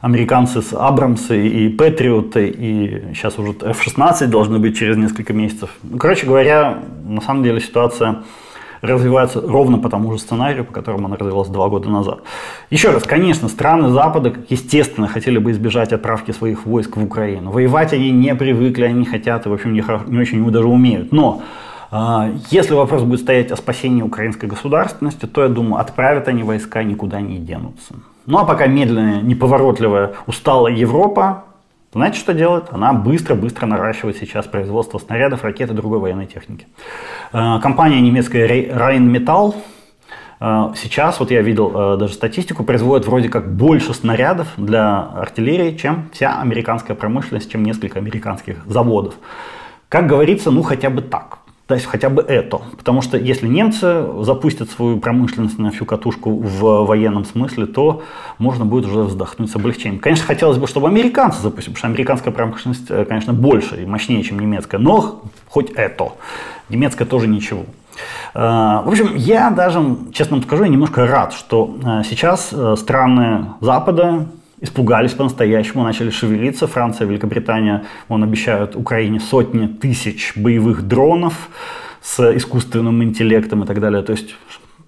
американцы 0.00 0.62
с 0.62 0.72
Абрамсы 0.72 1.48
и 1.48 1.68
Патриоты, 1.68 2.48
и 2.48 3.14
сейчас 3.14 3.38
уже 3.38 3.52
F-16 3.52 4.26
должны 4.28 4.58
быть 4.58 4.78
через 4.78 4.96
несколько 4.96 5.34
месяцев. 5.34 5.70
Ну, 5.82 5.98
короче 5.98 6.26
говоря, 6.26 6.78
на 7.04 7.20
самом 7.20 7.42
деле 7.42 7.60
ситуация 7.60 8.22
развивается 8.84 9.40
ровно 9.40 9.78
по 9.78 9.88
тому 9.88 10.12
же 10.12 10.18
сценарию, 10.18 10.64
по 10.64 10.72
которому 10.72 11.06
она 11.06 11.16
развивалась 11.16 11.48
два 11.48 11.68
года 11.68 11.88
назад. 11.88 12.20
Еще 12.70 12.90
раз, 12.90 13.04
конечно, 13.04 13.48
страны 13.48 13.88
Запада, 13.88 14.32
естественно, 14.48 15.08
хотели 15.08 15.38
бы 15.38 15.50
избежать 15.52 15.92
отправки 15.92 16.32
своих 16.32 16.66
войск 16.66 16.96
в 16.96 17.02
Украину. 17.02 17.50
Воевать 17.50 17.92
они 17.92 18.10
не 18.10 18.34
привыкли, 18.34 18.84
они 18.84 19.00
не 19.00 19.06
хотят 19.06 19.46
и, 19.46 19.48
в 19.48 19.52
общем, 19.52 19.72
не, 19.72 19.84
не 20.06 20.18
очень 20.18 20.50
даже 20.50 20.68
умеют. 20.68 21.12
Но 21.12 21.42
а, 21.90 22.30
если 22.50 22.74
вопрос 22.74 23.02
будет 23.02 23.20
стоять 23.20 23.50
о 23.50 23.56
спасении 23.56 24.02
украинской 24.02 24.46
государственности, 24.46 25.26
то, 25.26 25.42
я 25.42 25.48
думаю, 25.48 25.80
отправят 25.80 26.28
они 26.28 26.42
войска, 26.42 26.82
никуда 26.82 27.20
не 27.20 27.38
денутся. 27.38 27.94
Ну 28.26 28.38
а 28.38 28.44
пока 28.44 28.66
медленная, 28.66 29.20
неповоротливая, 29.22 30.12
усталая 30.26 30.74
Европа, 30.74 31.44
знаете, 31.98 32.18
что 32.18 32.34
делает? 32.34 32.64
Она 32.70 32.92
быстро-быстро 32.92 33.66
наращивает 33.66 34.16
сейчас 34.16 34.46
производство 34.46 34.98
снарядов, 34.98 35.44
ракет 35.44 35.70
и 35.70 35.74
другой 35.74 36.00
военной 36.00 36.26
техники. 36.26 36.66
А, 37.32 37.60
компания 37.60 38.00
немецкая 38.00 38.46
Rheinmetall 38.46 39.54
а, 40.40 40.72
сейчас, 40.76 41.20
вот 41.20 41.30
я 41.30 41.40
видел 41.40 41.96
даже 41.96 42.14
статистику, 42.14 42.64
производит 42.64 43.06
вроде 43.06 43.28
как 43.28 43.54
больше 43.54 43.94
снарядов 43.94 44.48
для 44.56 45.02
артиллерии, 45.02 45.76
чем 45.76 46.10
вся 46.12 46.40
американская 46.40 46.96
промышленность, 46.96 47.50
чем 47.50 47.62
несколько 47.62 48.00
американских 48.00 48.66
заводов. 48.66 49.14
Как 49.88 50.08
говорится, 50.08 50.50
ну 50.50 50.62
хотя 50.62 50.90
бы 50.90 51.00
так. 51.00 51.38
То 51.66 51.74
есть 51.74 51.86
хотя 51.86 52.10
бы 52.10 52.20
это. 52.20 52.60
Потому 52.76 53.00
что 53.00 53.16
если 53.16 53.48
немцы 53.48 54.06
запустят 54.20 54.70
свою 54.70 54.98
промышленность 54.98 55.58
на 55.58 55.70
всю 55.70 55.86
катушку 55.86 56.30
в 56.36 56.84
военном 56.84 57.24
смысле, 57.24 57.64
то 57.64 58.02
можно 58.38 58.66
будет 58.66 58.84
уже 58.86 59.00
вздохнуть 59.04 59.50
с 59.50 59.56
облегчением. 59.56 59.98
Конечно, 59.98 60.26
хотелось 60.26 60.58
бы, 60.58 60.66
чтобы 60.66 60.88
американцы 60.88 61.40
запустили, 61.40 61.72
потому 61.72 61.78
что 61.78 61.86
американская 61.86 62.34
промышленность, 62.34 62.90
э, 62.90 63.06
конечно, 63.06 63.32
больше 63.32 63.82
и 63.82 63.86
мощнее, 63.86 64.22
чем 64.22 64.38
немецкая. 64.40 64.76
Но 64.76 65.22
хоть 65.48 65.70
это. 65.70 66.12
Немецкая 66.68 67.06
тоже 67.06 67.28
ничего. 67.28 67.64
Э, 68.34 68.82
в 68.84 68.88
общем, 68.88 69.14
я 69.16 69.48
даже, 69.48 69.96
честно 70.12 70.36
вам 70.36 70.44
скажу, 70.44 70.66
немножко 70.66 71.06
рад, 71.06 71.32
что 71.32 71.78
э, 71.82 72.02
сейчас 72.04 72.54
страны 72.78 73.46
Запада 73.62 74.26
испугались 74.64 75.12
по-настоящему, 75.12 75.84
начали 75.84 76.10
шевелиться. 76.10 76.66
Франция, 76.66 77.06
Великобритания, 77.06 77.84
он 78.08 78.22
обещают 78.22 78.74
Украине 78.76 79.20
сотни 79.20 79.66
тысяч 79.66 80.32
боевых 80.36 80.82
дронов 80.82 81.34
с 82.02 82.36
искусственным 82.36 83.02
интеллектом 83.02 83.62
и 83.62 83.66
так 83.66 83.80
далее. 83.80 84.02
То 84.02 84.12
есть 84.12 84.34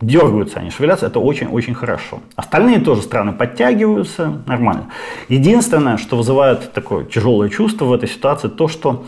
дергаются 0.00 0.60
они, 0.60 0.70
шевелятся, 0.70 1.06
это 1.06 1.20
очень-очень 1.20 1.74
хорошо. 1.74 2.20
Остальные 2.36 2.80
тоже 2.80 3.02
страны 3.02 3.32
подтягиваются, 3.32 4.42
нормально. 4.46 4.86
Единственное, 5.28 5.98
что 5.98 6.16
вызывает 6.16 6.72
такое 6.72 7.04
тяжелое 7.04 7.48
чувство 7.48 7.84
в 7.84 7.92
этой 7.92 8.08
ситуации, 8.08 8.48
то, 8.48 8.68
что 8.68 9.04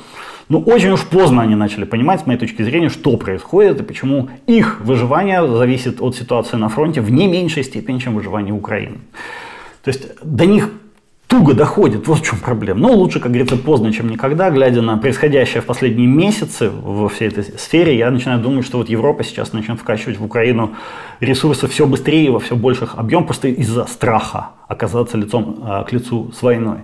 ну, 0.49 0.61
очень 0.61 0.91
уж 0.91 1.05
поздно 1.05 1.43
они 1.43 1.55
начали 1.55 1.85
понимать, 1.85 2.21
с 2.21 2.27
моей 2.27 2.39
точки 2.39 2.63
зрения, 2.63 2.89
что 2.89 3.17
происходит 3.17 3.81
и 3.81 3.85
почему 3.85 4.29
их 4.47 4.81
выживание 4.81 5.47
зависит 5.47 6.01
от 6.01 6.17
ситуации 6.17 6.57
на 6.57 6.69
фронте 6.69 7.01
в 7.01 7.11
не 7.11 7.27
меньшей 7.27 7.65
степени, 7.65 7.99
чем 7.99 8.15
выживание 8.15 8.55
Украины. 8.55 8.99
То 9.83 9.91
есть 9.91 10.09
до 10.23 10.47
них 10.47 10.71
туго 11.29 11.53
доходит, 11.53 12.09
вот 12.09 12.19
в 12.19 12.25
чем 12.25 12.39
проблема. 12.39 12.81
Но 12.81 12.93
лучше, 12.95 13.21
как 13.21 13.31
говорится, 13.31 13.57
поздно, 13.57 13.93
чем 13.93 14.09
никогда. 14.09 14.51
Глядя 14.51 14.81
на 14.81 14.97
происходящее 14.97 15.61
в 15.61 15.67
последние 15.67 16.09
месяцы 16.09 16.71
во 16.71 17.09
всей 17.09 17.29
этой 17.29 17.45
сфере, 17.45 17.97
я 17.97 18.11
начинаю 18.11 18.41
думать, 18.41 18.65
что 18.65 18.79
вот 18.79 18.89
Европа 18.89 19.23
сейчас 19.23 19.53
начнет 19.53 19.79
вкачивать 19.79 20.19
в 20.19 20.25
Украину 20.25 20.75
ресурсы 21.21 21.69
все 21.69 21.87
быстрее 21.87 22.31
во 22.31 22.41
все 22.41 22.57
больших 22.57 22.97
объемах, 22.97 23.27
просто 23.27 23.49
из-за 23.49 23.85
страха 23.85 24.51
оказаться 24.69 25.19
лицом 25.19 25.59
а, 25.63 25.85
к 25.85 25.93
лицу 25.93 26.33
с 26.33 26.43
войной. 26.43 26.79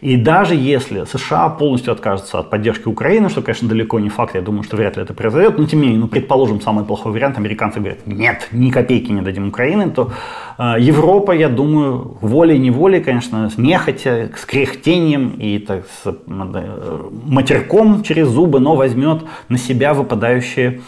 И 0.00 0.16
даже 0.16 0.54
если 0.54 1.04
США 1.04 1.50
полностью 1.50 1.92
откажутся 1.92 2.38
от 2.38 2.48
поддержки 2.48 2.88
Украины, 2.88 3.28
что, 3.28 3.42
конечно, 3.42 3.68
далеко 3.68 4.00
не 4.00 4.08
факт, 4.08 4.34
я 4.34 4.40
думаю, 4.40 4.62
что 4.62 4.76
вряд 4.76 4.96
ли 4.96 5.02
это 5.02 5.12
произойдет, 5.12 5.58
но 5.58 5.66
тем 5.66 5.80
не 5.80 5.86
менее, 5.86 6.00
ну, 6.00 6.08
предположим, 6.08 6.60
самый 6.62 6.86
плохой 6.86 7.12
вариант, 7.12 7.36
американцы 7.36 7.80
говорят, 7.80 8.06
нет, 8.06 8.48
ни 8.50 8.70
копейки 8.70 9.12
не 9.12 9.20
дадим 9.20 9.48
Украины, 9.48 9.90
то 9.90 10.12
э, 10.56 10.76
Европа, 10.78 11.32
я 11.32 11.50
думаю, 11.50 12.16
волей-неволей, 12.22 13.00
конечно, 13.00 13.50
с 13.50 13.58
нехотя, 13.58 14.30
с 14.34 14.46
кряхтением 14.46 15.34
и 15.38 15.58
так, 15.58 15.84
с 16.02 16.16
матерком 16.26 18.02
через 18.02 18.28
зубы, 18.28 18.58
но 18.58 18.76
возьмет 18.76 19.24
на 19.50 19.58
себя 19.58 19.92
выпадающие 19.92 20.80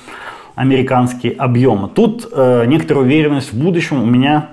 американские 0.54 1.32
объемы. 1.32 1.88
Тут 1.88 2.28
э, 2.32 2.64
некоторая 2.66 3.04
уверенность 3.04 3.52
в 3.52 3.58
будущем 3.58 4.02
у 4.02 4.06
меня 4.06 4.50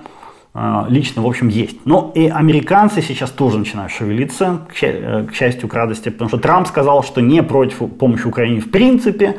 лично, 0.88 1.22
в 1.22 1.26
общем, 1.26 1.48
есть. 1.48 1.76
Но 1.84 2.10
и 2.14 2.28
американцы 2.28 3.02
сейчас 3.02 3.30
тоже 3.30 3.58
начинают 3.58 3.92
шевелиться, 3.92 4.62
э, 4.82 5.24
к 5.24 5.34
счастью, 5.34 5.68
к 5.68 5.74
радости, 5.74 6.08
потому 6.08 6.28
что 6.28 6.38
Трамп 6.38 6.66
сказал, 6.66 7.04
что 7.04 7.20
не 7.20 7.42
против 7.42 7.78
помощи 7.98 8.26
Украине 8.26 8.60
в 8.60 8.70
принципе, 8.70 9.36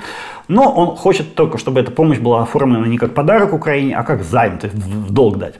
но 0.48 0.72
он 0.72 0.96
хочет 0.96 1.36
только, 1.36 1.58
чтобы 1.58 1.82
эта 1.82 1.92
помощь 1.92 2.20
была 2.20 2.44
оформлена 2.44 2.88
не 2.88 2.98
как 2.98 3.14
подарок 3.14 3.54
Украине, 3.54 3.96
а 3.96 4.04
как 4.04 4.24
займ, 4.24 4.58
то 4.58 4.68
есть 4.68 4.78
в 4.78 5.12
долг 5.12 5.38
дать. 5.38 5.56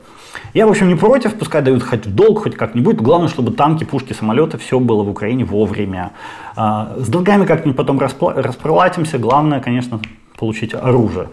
Я, 0.54 0.68
в 0.68 0.70
общем, 0.70 0.88
не 0.88 0.96
против, 0.96 1.36
пускай 1.36 1.62
дают 1.62 1.84
хоть 1.84 2.06
в 2.06 2.16
долг, 2.16 2.44
хоть 2.44 2.56
как-нибудь. 2.56 2.98
Главное, 2.98 3.28
чтобы 3.28 3.52
танки, 3.52 3.84
пушки, 3.84 4.14
самолеты, 4.14 4.58
все 4.58 4.80
было 4.80 5.04
в 5.04 5.10
Украине 5.10 5.46
вовремя. 5.46 6.12
А, 6.56 6.94
с 6.98 7.08
долгами 7.08 7.46
как-нибудь 7.46 7.78
потом 7.78 8.00
расплатимся. 8.00 9.18
Главное, 9.18 9.60
конечно, 9.62 10.00
получить 10.38 10.74
оружие. 10.74 11.28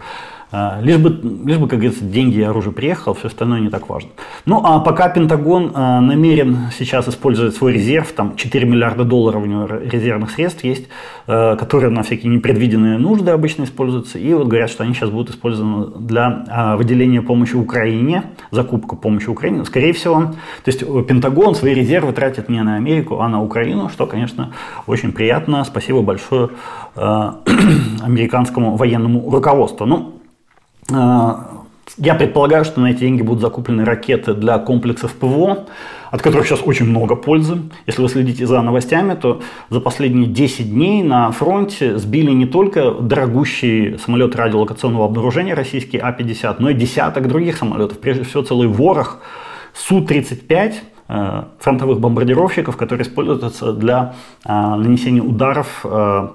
А, 0.51 0.79
лишь 0.81 0.97
бы, 0.97 1.09
лишь 1.45 1.57
бы, 1.57 1.67
как 1.67 1.77
говорится, 1.79 2.03
деньги 2.03 2.39
и 2.39 2.41
оружие 2.41 2.73
приехало, 2.73 3.13
все 3.13 3.27
остальное 3.27 3.59
не 3.59 3.69
так 3.69 3.87
важно. 3.87 4.09
Ну, 4.45 4.61
а 4.63 4.79
пока 4.79 5.07
Пентагон 5.09 5.71
а, 5.75 6.01
намерен 6.01 6.71
сейчас 6.75 7.07
использовать 7.07 7.55
свой 7.55 7.73
резерв, 7.73 8.11
там 8.13 8.35
4 8.35 8.67
миллиарда 8.67 9.03
долларов 9.03 9.43
у 9.43 9.45
него 9.45 9.67
резервных 9.67 10.31
средств 10.31 10.63
есть, 10.63 10.87
а, 11.27 11.55
которые 11.55 11.91
на 11.91 12.01
всякие 12.01 12.33
непредвиденные 12.33 12.97
нужды 12.97 13.29
обычно 13.29 13.65
используются, 13.65 14.17
и 14.17 14.33
вот 14.33 14.47
говорят, 14.47 14.71
что 14.71 14.83
они 14.83 14.95
сейчас 14.95 15.11
будут 15.11 15.29
использованы 15.29 15.99
для 15.99 16.75
выделения 16.77 17.21
помощи 17.21 17.55
Украине, 17.55 18.23
закупка 18.49 18.95
помощи 18.95 19.29
Украине, 19.29 19.65
скорее 19.65 19.93
всего. 19.93 20.33
То 20.63 20.71
есть 20.71 20.79
Пентагон 20.79 21.53
свои 21.53 21.75
резервы 21.75 22.11
тратит 22.11 22.49
не 22.49 22.63
на 22.63 22.75
Америку, 22.75 23.19
а 23.19 23.29
на 23.29 23.43
Украину, 23.43 23.89
что, 23.89 24.07
конечно, 24.07 24.51
очень 24.87 25.11
приятно. 25.11 25.63
Спасибо 25.63 26.01
большое 26.01 26.49
американскому 26.95 28.75
военному 28.75 29.29
руководству. 29.29 29.85
Ну, 29.85 30.18
я 31.97 32.15
предполагаю, 32.15 32.65
что 32.65 32.81
на 32.81 32.91
эти 32.91 32.99
деньги 32.99 33.21
будут 33.21 33.41
закуплены 33.41 33.83
ракеты 33.83 34.33
для 34.33 34.57
комплексов 34.59 35.13
ПВО, 35.13 35.65
от 36.11 36.21
которых 36.21 36.47
сейчас 36.47 36.61
очень 36.63 36.85
много 36.85 37.15
пользы. 37.15 37.57
Если 37.87 38.01
вы 38.01 38.09
следите 38.09 38.45
за 38.45 38.61
новостями, 38.61 39.15
то 39.15 39.41
за 39.69 39.79
последние 39.79 40.27
10 40.27 40.71
дней 40.71 41.03
на 41.03 41.31
фронте 41.31 41.97
сбили 41.97 42.31
не 42.31 42.45
только 42.45 42.91
дорогущий 42.91 43.97
самолет 43.97 44.35
радиолокационного 44.35 45.05
обнаружения 45.05 45.55
российский 45.55 45.97
А-50, 45.97 46.55
но 46.59 46.69
и 46.69 46.73
десяток 46.73 47.27
других 47.27 47.57
самолетов. 47.57 47.99
Прежде 47.99 48.23
всего 48.23 48.43
целый 48.43 48.67
ворох 48.67 49.19
Су-35, 49.73 50.73
э, 51.07 51.43
фронтовых 51.59 51.99
бомбардировщиков, 51.99 52.75
которые 52.75 53.05
используются 53.05 53.73
для 53.73 54.15
э, 54.45 54.51
нанесения 54.51 55.21
ударов 55.21 55.81
э, 55.83 56.29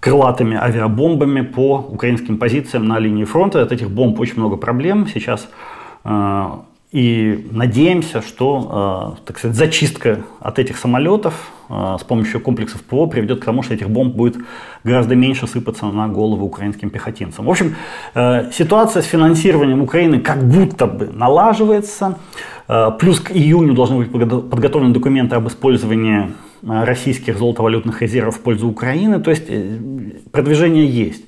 крылатыми 0.00 0.56
авиабомбами 0.56 1.42
по 1.42 1.78
украинским 1.78 2.38
позициям 2.38 2.88
на 2.88 2.98
линии 2.98 3.24
фронта. 3.24 3.62
От 3.62 3.70
этих 3.70 3.90
бомб 3.90 4.18
очень 4.18 4.36
много 4.36 4.56
проблем 4.56 5.06
сейчас. 5.06 5.48
Э, 6.04 6.46
и 6.90 7.46
надеемся, 7.52 8.20
что, 8.20 9.14
э, 9.18 9.22
так 9.26 9.38
сказать, 9.38 9.56
зачистка 9.56 10.22
от 10.40 10.58
этих 10.58 10.76
самолетов 10.76 11.52
э, 11.68 11.96
с 12.00 12.02
помощью 12.02 12.40
комплексов 12.40 12.82
ПВО 12.82 13.06
приведет 13.06 13.40
к 13.40 13.44
тому, 13.44 13.62
что 13.62 13.74
этих 13.74 13.90
бомб 13.90 14.16
будет 14.16 14.38
гораздо 14.82 15.14
меньше 15.14 15.46
сыпаться 15.46 15.84
на 15.84 16.08
головы 16.08 16.44
украинским 16.44 16.90
пехотинцам. 16.90 17.44
В 17.44 17.50
общем, 17.50 17.76
ситуация 18.52 19.02
с 19.02 19.04
финансированием 19.04 19.82
Украины 19.82 20.18
как 20.18 20.42
будто 20.42 20.86
бы 20.86 21.10
налаживается. 21.12 22.18
Плюс 22.98 23.20
к 23.20 23.30
июню 23.32 23.74
должны 23.74 23.98
быть 23.98 24.10
подготовлены 24.10 24.94
документы 24.94 25.36
об 25.36 25.46
использовании 25.46 26.30
российских 26.62 27.38
золотовалютных 27.38 28.02
резервов 28.02 28.36
в 28.36 28.40
пользу 28.40 28.68
Украины. 28.68 29.20
То 29.20 29.30
есть 29.30 29.44
э, 29.48 29.78
продвижение 30.30 30.86
есть. 30.86 31.24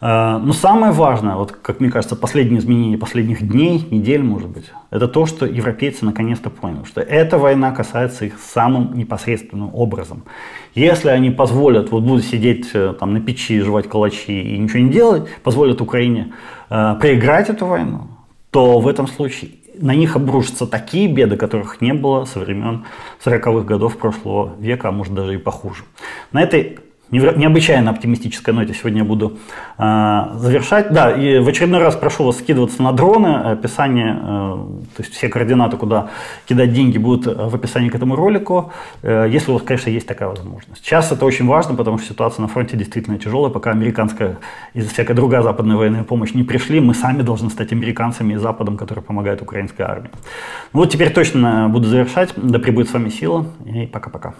Э, 0.00 0.38
но 0.38 0.52
самое 0.52 0.92
важное, 0.92 1.36
вот, 1.36 1.52
как 1.52 1.80
мне 1.80 1.90
кажется, 1.90 2.16
последние 2.16 2.60
изменения 2.60 2.98
последних 2.98 3.46
дней, 3.46 3.86
недель, 3.90 4.22
может 4.22 4.48
быть, 4.48 4.66
это 4.90 5.08
то, 5.08 5.26
что 5.26 5.46
европейцы 5.46 6.04
наконец-то 6.04 6.50
поняли, 6.50 6.84
что 6.84 7.00
эта 7.00 7.38
война 7.38 7.72
касается 7.72 8.24
их 8.24 8.38
самым 8.38 8.94
непосредственным 8.96 9.74
образом. 9.74 10.24
Если 10.74 11.08
они 11.08 11.30
позволят, 11.30 11.90
вот 11.90 12.02
будут 12.02 12.24
сидеть 12.24 12.72
там 12.72 13.12
на 13.12 13.20
печи, 13.20 13.60
жевать 13.60 13.88
калачи 13.88 14.42
и 14.54 14.58
ничего 14.58 14.80
не 14.80 14.90
делать, 14.90 15.28
позволят 15.42 15.80
Украине 15.80 16.32
э, 16.70 16.94
проиграть 17.00 17.50
эту 17.50 17.66
войну, 17.66 18.08
то 18.50 18.80
в 18.80 18.88
этом 18.88 19.06
случае 19.06 19.50
на 19.80 19.94
них 19.94 20.16
обрушатся 20.16 20.66
такие 20.66 21.08
беды, 21.08 21.36
которых 21.36 21.80
не 21.80 21.94
было 21.94 22.24
со 22.24 22.38
времен 22.38 22.84
40-х 23.24 23.64
годов 23.64 23.96
прошлого 23.96 24.54
века, 24.58 24.88
а 24.88 24.92
может 24.92 25.14
даже 25.14 25.34
и 25.34 25.38
похуже. 25.38 25.84
На 26.32 26.42
этой 26.42 26.78
необычайно 27.10 27.90
оптимистической 27.90 28.54
ноте 28.54 28.74
сегодня 28.74 28.98
я 29.00 29.04
буду 29.04 29.38
э, 29.78 30.22
завершать. 30.36 30.92
Да, 30.92 31.10
и 31.10 31.38
в 31.38 31.48
очередной 31.48 31.80
раз 31.80 31.96
прошу 31.96 32.24
вас 32.24 32.38
скидываться 32.38 32.82
на 32.82 32.92
дроны. 32.92 33.52
Описание, 33.52 34.16
э, 34.16 34.22
то 34.96 35.02
есть 35.02 35.12
все 35.12 35.28
координаты, 35.28 35.76
куда 35.76 36.10
кидать 36.46 36.72
деньги, 36.72 36.98
будут 36.98 37.26
в 37.26 37.54
описании 37.54 37.88
к 37.88 37.94
этому 37.94 38.16
ролику, 38.16 38.72
э, 39.02 39.26
если 39.30 39.50
у 39.50 39.54
вас, 39.54 39.62
конечно, 39.62 39.90
есть 39.90 40.06
такая 40.06 40.28
возможность. 40.28 40.84
Сейчас 40.84 41.10
это 41.12 41.24
очень 41.24 41.46
важно, 41.46 41.74
потому 41.74 41.98
что 41.98 42.08
ситуация 42.08 42.42
на 42.42 42.48
фронте 42.48 42.76
действительно 42.76 43.18
тяжелая. 43.18 43.50
Пока 43.50 43.70
американская 43.70 44.38
и 44.74 44.80
всякая 44.80 45.14
другая 45.14 45.42
западная 45.42 45.76
военная 45.76 46.04
помощь 46.04 46.34
не 46.34 46.44
пришли, 46.44 46.80
мы 46.80 46.94
сами 46.94 47.22
должны 47.22 47.50
стать 47.50 47.72
американцами 47.72 48.34
и 48.34 48.36
Западом, 48.36 48.76
который 48.76 49.02
помогает 49.02 49.42
украинской 49.42 49.82
армии. 49.82 50.10
Ну 50.72 50.80
вот 50.80 50.90
теперь 50.90 51.12
точно 51.12 51.68
буду 51.68 51.88
завершать. 51.88 52.32
Да 52.36 52.58
пребудет 52.58 52.90
с 52.90 52.92
вами 52.92 53.08
сила 53.08 53.46
и 53.66 53.86
пока-пока. 53.86 54.34